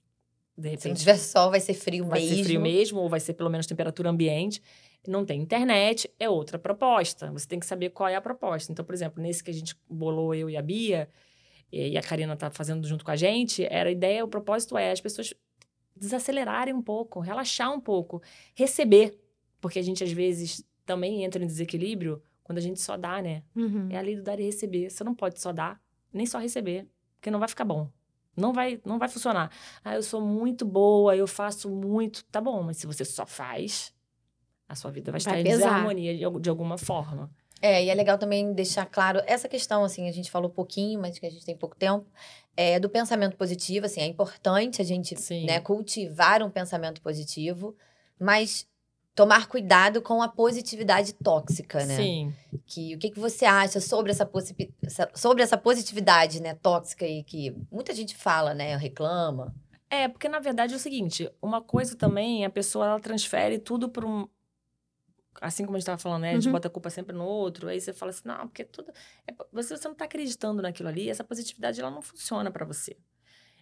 de 0.57 0.69
Se 0.69 0.69
não 0.69 0.71
repente 0.71 0.99
tiver 0.99 1.17
sol, 1.17 1.51
vai 1.51 1.59
ser 1.59 1.73
frio 1.75 2.05
vai 2.05 2.21
mesmo. 2.21 2.35
ser 2.37 2.43
frio 2.43 2.61
mesmo, 2.61 2.99
ou 3.01 3.09
vai 3.09 3.19
ser 3.19 3.33
pelo 3.33 3.49
menos 3.49 3.67
temperatura 3.67 4.09
ambiente. 4.09 4.63
Não 5.07 5.25
tem 5.25 5.41
internet, 5.41 6.11
é 6.19 6.29
outra 6.29 6.59
proposta. 6.59 7.31
Você 7.31 7.47
tem 7.47 7.59
que 7.59 7.65
saber 7.65 7.89
qual 7.89 8.09
é 8.09 8.15
a 8.15 8.21
proposta. 8.21 8.71
Então, 8.71 8.83
por 8.83 8.93
exemplo, 8.93 9.21
nesse 9.21 9.43
que 9.43 9.49
a 9.49 9.53
gente 9.53 9.75
bolou, 9.89 10.35
eu 10.35 10.49
e 10.49 10.57
a 10.57 10.61
Bia, 10.61 11.09
e 11.71 11.97
a 11.97 12.01
Karina 12.01 12.35
tá 12.35 12.49
fazendo 12.49 12.87
junto 12.87 13.05
com 13.05 13.11
a 13.11 13.15
gente, 13.15 13.65
era 13.65 13.89
a 13.89 13.91
ideia, 13.91 14.25
o 14.25 14.27
propósito 14.27 14.77
é 14.77 14.91
as 14.91 14.99
pessoas 14.99 15.33
desacelerarem 15.95 16.73
um 16.73 16.81
pouco, 16.81 17.19
relaxar 17.19 17.71
um 17.71 17.79
pouco, 17.79 18.21
receber. 18.55 19.19
Porque 19.61 19.79
a 19.79 19.81
gente, 19.81 20.03
às 20.03 20.11
vezes, 20.11 20.63
também 20.85 21.23
entra 21.23 21.43
em 21.43 21.47
desequilíbrio 21.47 22.21
quando 22.43 22.57
a 22.57 22.61
gente 22.61 22.81
só 22.81 22.97
dá, 22.97 23.21
né? 23.21 23.43
Uhum. 23.55 23.89
É 23.91 23.97
a 23.97 24.01
lei 24.01 24.15
do 24.15 24.23
dar 24.23 24.39
e 24.39 24.43
receber. 24.43 24.89
Você 24.89 25.03
não 25.03 25.13
pode 25.13 25.39
só 25.39 25.51
dar, 25.51 25.81
nem 26.11 26.25
só 26.25 26.39
receber, 26.39 26.87
porque 27.15 27.29
não 27.29 27.39
vai 27.39 27.47
ficar 27.47 27.65
bom. 27.65 27.89
Não 28.35 28.53
vai, 28.53 28.79
não 28.85 28.97
vai 28.97 29.09
funcionar. 29.09 29.51
Ah, 29.83 29.95
eu 29.95 30.01
sou 30.01 30.21
muito 30.21 30.65
boa, 30.65 31.15
eu 31.15 31.27
faço 31.27 31.69
muito. 31.69 32.23
Tá 32.25 32.39
bom, 32.39 32.63
mas 32.63 32.77
se 32.77 32.87
você 32.87 33.03
só 33.03 33.25
faz, 33.25 33.93
a 34.69 34.75
sua 34.75 34.91
vida 34.91 35.11
vai 35.11 35.17
estar 35.17 35.31
Vai 35.31 35.41
em 35.41 35.43
desarmonia 35.43 36.15
de, 36.15 36.39
de 36.39 36.49
alguma 36.49 36.77
forma. 36.77 37.29
É, 37.61 37.83
e 37.83 37.89
é 37.89 37.93
legal 37.93 38.17
também 38.17 38.53
deixar 38.53 38.85
claro 38.85 39.21
essa 39.25 39.49
questão, 39.49 39.83
assim, 39.83 40.07
a 40.07 40.11
gente 40.13 40.31
falou 40.31 40.49
pouquinho, 40.49 41.01
mas 41.01 41.19
que 41.19 41.25
a 41.25 41.29
gente 41.29 41.43
tem 41.45 41.57
pouco 41.57 41.75
tempo, 41.75 42.05
é 42.55 42.79
do 42.79 42.87
pensamento 42.89 43.35
positivo, 43.35 43.85
assim, 43.85 43.99
é 43.99 44.05
importante 44.05 44.81
a 44.81 44.85
gente, 44.85 45.13
né, 45.45 45.59
cultivar 45.59 46.41
um 46.41 46.49
pensamento 46.49 47.01
positivo, 47.01 47.75
mas 48.17 48.65
tomar 49.13 49.47
cuidado 49.47 50.01
com 50.01 50.21
a 50.21 50.29
positividade 50.29 51.11
tóxica, 51.13 51.85
né? 51.85 51.97
Sim. 51.97 52.33
Que, 52.65 52.95
o 52.95 52.99
que, 52.99 53.09
que 53.09 53.19
você 53.19 53.43
acha 53.43 53.81
sobre 53.81 54.11
essa- 54.13 54.29
sobre 55.13 55.43
essa 55.43 55.57
positividade, 55.57 56.41
né, 56.41 56.53
tóxica 56.53 57.05
e 57.05 57.23
que 57.23 57.53
muita 57.69 57.93
gente 57.93 58.15
fala, 58.15 58.53
né, 58.53 58.77
reclama. 58.77 59.53
É, 59.89 60.07
porque 60.07 60.29
na 60.29 60.39
verdade 60.39 60.73
é 60.73 60.77
o 60.77 60.79
seguinte, 60.79 61.29
uma 61.41 61.61
coisa 61.61 61.97
também, 61.97 62.45
a 62.45 62.49
pessoa 62.49 62.85
ela 62.85 62.99
transfere 63.01 63.59
tudo 63.59 63.89
para 63.89 64.05
um 64.05 64.27
assim 65.41 65.63
como 65.65 65.75
a 65.75 65.79
gente 65.79 65.83
estava 65.83 65.97
falando, 65.97 66.21
né? 66.23 66.31
A 66.31 66.33
gente 66.35 66.47
Uhum. 66.47 66.51
bota 66.53 66.67
a 66.67 66.71
culpa 66.71 66.89
sempre 66.89 67.15
no 67.15 67.23
outro, 67.25 67.67
aí 67.67 67.79
você 67.79 67.93
fala 67.93 68.09
assim, 68.09 68.27
não, 68.27 68.47
porque 68.47 68.63
tudo 68.63 68.91
é, 69.27 69.33
você, 69.51 69.77
você 69.77 69.87
não 69.87 69.93
está 69.93 70.05
acreditando 70.05 70.61
naquilo 70.61 70.89
ali, 70.89 71.09
essa 71.09 71.23
positividade 71.23 71.79
ela 71.79 71.91
não 71.91 72.01
funciona 72.01 72.51
para 72.51 72.65
você. 72.65 72.97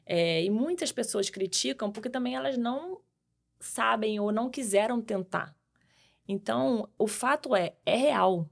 É, 0.05 0.43
e 0.43 0.49
muitas 0.49 0.91
pessoas 0.91 1.30
criticam 1.30 1.91
porque 1.91 2.09
também 2.09 2.36
elas 2.36 2.57
não 2.57 3.01
sabem 3.59 4.20
ou 4.20 4.32
não 4.32 4.49
quiseram 4.49 5.01
tentar. 5.01 5.55
Então, 6.28 6.89
o 6.97 7.07
fato 7.07 7.55
é, 7.55 7.76
é 7.86 7.95
real. 7.95 8.49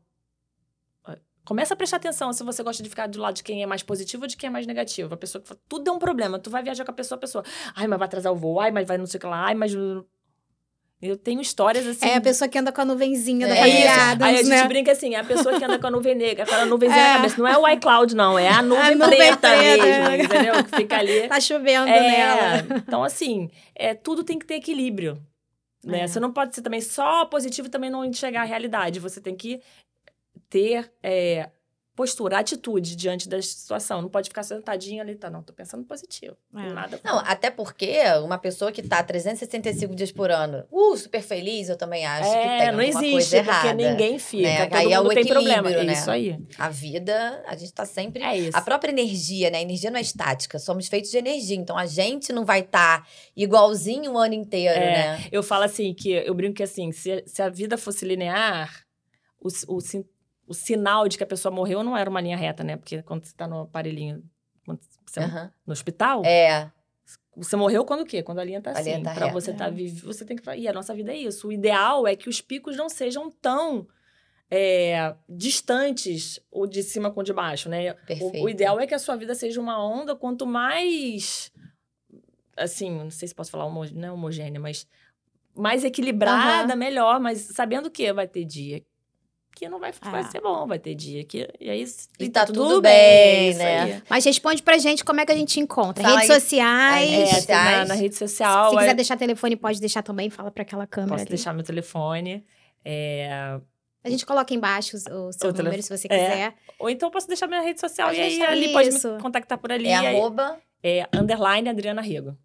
Começa 1.45 1.75
a 1.75 1.77
prestar 1.77 1.97
atenção 1.97 2.33
se 2.33 2.43
você 2.43 2.63
gosta 2.63 2.81
de 2.81 2.89
ficar 2.89 3.05
do 3.05 3.19
lado 3.19 3.35
de 3.35 3.43
quem 3.43 3.61
é 3.61 3.67
mais 3.67 3.83
positivo 3.83 4.23
ou 4.23 4.27
de 4.27 4.35
quem 4.35 4.47
é 4.47 4.49
mais 4.49 4.65
negativo. 4.65 5.13
A 5.13 5.17
pessoa 5.17 5.39
que 5.41 5.47
fala, 5.47 5.61
tudo 5.69 5.87
é 5.89 5.93
um 5.93 5.99
problema. 5.99 6.39
Tu 6.39 6.49
vai 6.49 6.63
viajar 6.63 6.83
com 6.83 6.89
a 6.89 6.93
pessoa, 6.93 7.17
a 7.17 7.19
pessoa, 7.21 7.43
ai, 7.75 7.85
mas 7.85 7.99
vai 7.99 8.07
atrasar 8.07 8.33
o 8.33 8.35
voo, 8.35 8.59
ai, 8.59 8.71
mas 8.71 8.87
vai 8.87 8.97
não 8.97 9.05
sei 9.05 9.19
o 9.19 9.21
que 9.21 9.27
lá, 9.27 9.45
ai, 9.45 9.53
mas. 9.53 9.71
Eu 11.05 11.17
tenho 11.17 11.41
histórias 11.41 11.85
assim. 11.87 12.05
É 12.07 12.15
a 12.15 12.21
pessoa 12.21 12.47
que 12.47 12.57
anda 12.57 12.71
com 12.71 12.81
a 12.81 12.85
nuvenzinha 12.85 13.47
da 13.47 13.53
É 13.55 13.59
família 13.59 13.79
isso. 13.91 13.99
Addams, 13.99 14.23
Aí 14.23 14.33
a 14.35 14.37
gente 14.43 14.49
né? 14.49 14.67
brinca 14.67 14.91
assim, 14.91 15.15
é 15.15 15.19
a 15.19 15.23
pessoa 15.23 15.57
que 15.57 15.63
anda 15.65 15.79
com 15.79 15.87
a 15.87 15.91
nuvem 15.91 16.15
negra, 16.15 16.45
com 16.45 16.55
a 16.55 16.65
nuvenzinha 16.65 17.01
É. 17.01 17.07
na 17.09 17.15
cabeça. 17.17 17.37
Não 17.41 17.47
é 17.47 17.57
o 17.57 17.67
iCloud, 17.69 18.15
não, 18.15 18.37
é 18.39 18.47
a 18.49 18.61
nuvem, 18.63 18.95
nuvem 18.95 19.17
preta, 19.17 19.49
preta. 19.49 19.83
mesmo, 19.85 20.23
entendeu? 20.25 20.63
Que 20.63 20.75
fica 20.77 20.97
ali. 20.97 21.27
Tá 21.27 21.39
chovendo 21.39 21.85
nela. 21.85 22.57
É, 22.57 22.65
então 22.87 23.03
assim, 23.03 23.49
é, 23.75 23.93
tudo 23.93 24.23
tem 24.23 24.37
que 24.39 24.45
ter 24.45 24.55
equilíbrio. 24.55 25.21
Né? 25.83 26.01
É. 26.01 26.07
Você 26.07 26.19
não 26.19 26.31
pode 26.31 26.55
ser 26.55 26.61
também 26.61 26.81
só 26.81 27.25
positivo 27.25 27.67
e 27.67 27.71
também 27.71 27.89
não 27.89 28.03
enxergar 28.03 28.41
a 28.41 28.45
realidade. 28.45 28.99
Você 28.99 29.21
tem 29.21 29.35
que 29.35 29.61
ter 30.49 30.91
é, 31.03 31.49
postura, 31.95 32.39
atitude 32.39 32.95
diante 32.95 33.29
da 33.29 33.41
situação. 33.41 34.01
Não 34.01 34.09
pode 34.09 34.27
ficar 34.29 34.43
sentadinho 34.43 35.01
ali, 35.01 35.15
tá? 35.15 35.29
Não, 35.29 35.41
tô 35.41 35.53
pensando 35.53 35.85
positivo. 35.85 36.35
É. 36.53 36.73
Nada. 36.73 36.99
Não, 37.03 37.19
até 37.19 37.49
porque 37.49 37.99
uma 38.23 38.37
pessoa 38.37 38.71
que 38.71 38.83
tá 38.83 39.01
365 39.01 39.95
dias 39.95 40.11
por 40.11 40.29
ano, 40.29 40.65
uh, 40.71 40.97
super 40.97 41.21
feliz, 41.21 41.69
eu 41.69 41.77
também 41.77 42.05
acho 42.05 42.29
que 42.29 42.35
tem 42.37 42.49
é, 42.49 42.71
não 42.71 42.79
alguma 42.81 42.83
existe, 42.83 43.11
coisa 43.11 43.37
porque 43.43 43.67
errada. 43.67 43.73
ninguém 43.73 44.19
fica. 44.19 44.43
né? 44.43 44.65
Todo 44.65 44.75
Aí 44.77 44.91
é 44.91 44.97
mundo 44.97 45.07
o 45.09 45.13
tem 45.13 45.25
problema. 45.25 45.71
É 45.71 45.83
né? 45.83 45.93
isso 45.93 46.11
aí. 46.11 46.37
A 46.57 46.69
vida, 46.69 47.43
a 47.47 47.55
gente 47.55 47.73
tá 47.73 47.85
sempre 47.85 48.21
É 48.21 48.37
isso. 48.37 48.57
A 48.57 48.61
própria 48.61 48.91
energia, 48.91 49.49
né? 49.49 49.59
A 49.59 49.61
energia 49.61 49.89
não 49.89 49.97
é 49.97 50.01
estática, 50.01 50.59
somos 50.59 50.87
feitos 50.87 51.09
de 51.09 51.17
energia. 51.17 51.55
Então 51.55 51.77
a 51.77 51.85
gente 51.85 52.33
não 52.33 52.43
vai 52.43 52.59
estar 52.59 53.07
igualzinho 53.35 54.11
o 54.13 54.17
ano 54.17 54.33
inteiro, 54.33 54.77
É. 54.77 55.17
né? 55.17 55.25
Eu 55.31 55.41
falo 55.41 55.63
assim, 55.63 55.93
que 55.93 56.11
eu 56.11 56.33
brinco 56.33 56.55
que 56.55 56.63
assim, 56.63 56.91
se, 56.91 57.23
se 57.25 57.41
a 57.41 57.49
vida 57.49 57.77
fosse 57.77 58.05
linear, 58.05 58.83
o, 59.39 59.47
o, 59.75 59.79
o 60.47 60.53
sinal 60.53 61.07
de 61.07 61.17
que 61.17 61.23
a 61.23 61.27
pessoa 61.27 61.53
morreu 61.53 61.83
não 61.83 61.95
era 61.97 62.09
uma 62.09 62.21
linha 62.21 62.37
reta, 62.37 62.63
né? 62.63 62.77
Porque 62.77 63.01
quando 63.03 63.25
você 63.25 63.33
tá 63.35 63.47
no 63.47 63.61
aparelhinho, 63.61 64.23
quando 64.65 64.79
você, 65.05 65.19
Aham. 65.19 65.51
no 65.65 65.73
hospital, 65.73 66.23
É. 66.25 66.71
você 67.35 67.55
morreu 67.55 67.83
quando 67.85 68.01
o 68.01 68.05
quê? 68.05 68.21
Quando 68.23 68.39
a 68.39 68.43
linha 68.43 68.61
tá 68.61 68.71
A 68.71 68.73
assim. 68.73 68.91
linha 68.91 69.03
tá 69.03 69.13
pra 69.13 69.25
reta. 69.27 69.33
você 69.39 69.53
tá 69.53 69.69
vivo, 69.69 70.05
você 70.05 70.23
tem 70.25 70.37
que... 70.37 70.49
E 70.55 70.67
a 70.67 70.73
nossa 70.73 70.93
vida 70.93 71.11
é 71.11 71.17
isso. 71.17 71.47
O 71.47 71.51
ideal 71.51 72.05
é 72.07 72.15
que 72.15 72.29
os 72.29 72.41
picos 72.41 72.75
não 72.77 72.87
sejam 72.89 73.29
tão 73.31 73.87
é, 74.51 75.15
distantes, 75.27 76.39
ou 76.51 76.67
de 76.67 76.83
cima 76.83 77.09
com 77.11 77.21
o 77.21 77.23
de 77.23 77.33
baixo, 77.33 77.67
né? 77.67 77.91
O- 77.91 77.95
Perfeito. 78.05 78.43
O, 78.43 78.49
ideal 78.49 78.79
é 78.79 78.85
que 78.85 78.93
a 78.93 78.99
sua 78.99 79.15
vida 79.15 79.33
seja 79.33 79.59
uma 79.59 79.83
onda, 79.83 80.15
quanto 80.15 80.45
mais. 80.45 81.51
Assim, 82.55 82.89
não 82.91 83.09
sei 83.09 83.27
se 83.27 83.35
posso 83.35 83.51
falar 83.51 83.65
homo, 83.65 83.83
não 83.93 84.07
é 84.07 84.11
homogênea, 84.11 84.59
mas 84.61 84.87
mais 85.55 85.83
equilibrada, 85.83 86.75
melhor, 86.75 87.19
mas 87.19 87.39
sabendo 87.53 87.89
que 87.89 88.11
vai 88.13 88.27
ter 88.27 88.45
dia 88.45 88.83
que 89.55 89.69
não 89.69 89.79
vai, 89.79 89.91
vai 89.93 90.21
Ah. 90.21 90.29
ser 90.29 90.41
bom, 90.41 90.67
vai 90.67 90.77
ter 90.77 90.93
dia 90.93 91.23
que. 91.23 91.47
E 91.59 91.71
isso. 91.73 92.09
E 92.19 92.29
tá 92.29 92.45
tudo 92.45 92.81
bem, 92.81 93.49
isso 93.51 93.59
né? 93.59 93.81
aí. 93.81 94.03
Mas 94.09 94.25
responde 94.25 94.61
pra 94.61 94.77
gente 94.77 95.03
como 95.05 95.21
é 95.21 95.25
que 95.25 95.31
a 95.31 95.35
gente 95.35 95.59
encontra. 95.59 96.03
Fala 96.03 96.15
Redes 96.19 96.29
aí. 96.29 96.41
sociais. 96.41 97.09
Redes 97.09 97.29
É, 97.29 97.31
na, 97.31 97.35
sociais. 97.39 97.87
na 97.87 97.95
rede 97.95 98.15
social. 98.15 98.69
Se 98.71 98.75
é- 98.75 98.79
quiser 98.79 98.93
deixar 98.95 99.17
telefone, 99.17 99.55
pode 99.55 99.79
deixar 99.79 100.03
também. 100.03 100.29
Fala 100.29 100.51
pra 100.51 100.63
aquela 100.63 100.85
câmera 100.85 101.13
posso 101.13 101.21
ali. 101.23 101.29
deixar 101.29 101.53
meu 101.53 101.63
telefone. 101.63 102.45
É, 102.83 103.57
A 104.03 104.09
gente 104.09 104.23
coloca 104.25 104.53
embaixo 104.53 104.95
o, 104.97 104.99
seu 104.99 105.15
O 105.15 105.17
número, 105.53 105.53
telefone- 105.55 105.81
se 105.83 105.97
você 105.97 106.07
é. 106.07 106.09
quiser. 106.09 106.53
Ou 106.77 106.89
então 106.89 107.09
posso 107.09 107.27
deixar 107.27 107.47
minha 107.47 107.61
rede 107.61 107.79
social 107.79 108.09
Pode 108.09 108.19
e 108.19 108.21
aí 108.23 108.41
ali 108.43 108.71
pode 108.73 108.89
isso. 108.89 109.13
me 109.15 109.19
contactar 109.21 109.57
por 109.57 109.71
ali. 109.71 109.87
É 109.87 109.95
aí- 109.95 110.07
arroba, 110.17 110.59
é 110.83 111.07
underline 111.13 111.67
Adriana 111.69 112.01
Rego. 112.01 112.37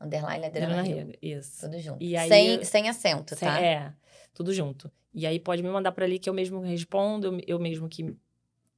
underline, 0.00 0.46
Adriana 0.46 0.82
Rio. 0.82 0.96
Rego, 0.98 1.12
isso. 1.20 1.60
Tudo 1.62 1.78
junto. 1.80 2.02
E 2.02 2.16
aí- 2.16 2.28
sem, 2.28 2.64
sem 2.64 2.88
acento, 2.88 3.34
Sem- 3.34 3.48
tá? 3.48 3.60
É, 3.60 3.92
tudo 4.32 4.52
junto. 4.54 4.90
E 5.12 5.26
aí 5.26 5.38
pode 5.40 5.62
me 5.62 5.68
mandar 5.68 5.92
por 5.92 6.02
ali 6.04 6.18
que 6.18 6.28
eu 6.30 6.34
mesmo 6.34 6.60
respondo, 6.60 7.38
eu, 7.46 7.58
mesmo 7.58 7.88
que 7.88 8.14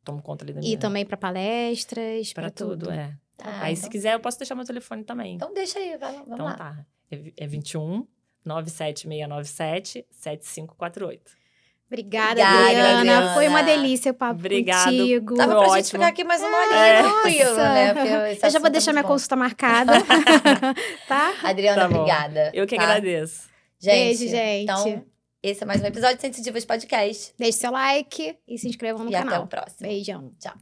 tomo 0.04 0.22
conta 0.22 0.44
ali 0.44 0.52
da 0.52 0.60
minha... 0.60 0.72
E 0.74 0.76
também 0.78 1.04
pra 1.04 1.16
palestras, 1.16 2.32
pra, 2.32 2.44
Pra 2.44 2.50
tudo, 2.50 2.90
é. 2.90 3.14
Tá, 3.36 3.60
aí 3.62 3.72
então, 3.72 3.84
se 3.84 3.90
quiser 3.90 4.14
eu 4.14 4.20
posso 4.20 4.38
deixar 4.38 4.54
meu 4.54 4.64
telefone 4.64 5.04
também. 5.04 5.34
então 5.34 5.52
deixa 5.52 5.78
aí, 5.78 5.96
vai 5.98 6.12
vamos 6.12 6.28
Então 6.32 6.46
lá. 6.46 6.54
tá. 6.54 6.84
É, 7.10 7.16
vi- 7.16 7.34
é 7.36 7.46
21 7.46 8.06
97697 8.44 10.06
7548. 10.10 11.32
Obrigada, 11.86 12.30
Obrigada, 12.30 12.58
Adriana. 12.68 12.98
Adriana. 13.00 13.34
Foi 13.34 13.48
uma 13.48 13.62
delícia 13.62 14.12
o 14.12 14.14
papo 14.14 14.40
Obrigado. 14.40 14.84
contigo. 14.86 15.34
Dava 15.36 15.52
Foi 15.56 15.66
pra 15.66 15.76
gente 15.76 15.90
ficar 15.90 16.06
aqui 16.06 16.24
mais 16.24 16.40
uma 16.40 16.56
horinha 16.56 16.76
É. 16.86 17.02
tranquilo, 17.02 17.56
né? 17.56 18.36
Eu 18.42 18.50
já 18.50 18.58
vou 18.58 18.68
é 18.68 18.70
deixar 18.70 18.92
minha 18.92 19.02
bom. 19.02 19.08
consulta 19.10 19.36
marcada. 19.36 19.92
tá? 21.06 21.34
Adriana, 21.42 21.82
Tá 21.82 21.86
obrigada. 21.94 22.50
Eu 22.54 22.66
que 22.66 22.76
tá? 22.76 22.82
agradeço. 22.82 23.46
Gente, 23.78 24.18
Beijo, 24.18 24.28
gente. 24.28 24.62
Então, 24.62 25.04
esse 25.42 25.62
é 25.62 25.66
mais 25.66 25.82
um 25.82 25.86
episódio 25.86 26.16
de 26.16 26.22
Sensitivas 26.22 26.64
Podcast. 26.64 27.34
Deixe 27.36 27.58
seu 27.58 27.72
like 27.72 28.38
e 28.46 28.58
se 28.58 28.68
inscrevam 28.68 29.04
no 29.04 29.10
e 29.10 29.14
até 29.14 29.28
canal. 29.28 29.44
o 29.44 29.46
próximo. 29.48 29.88
Beijão. 29.88 30.32
Tchau. 30.38 30.54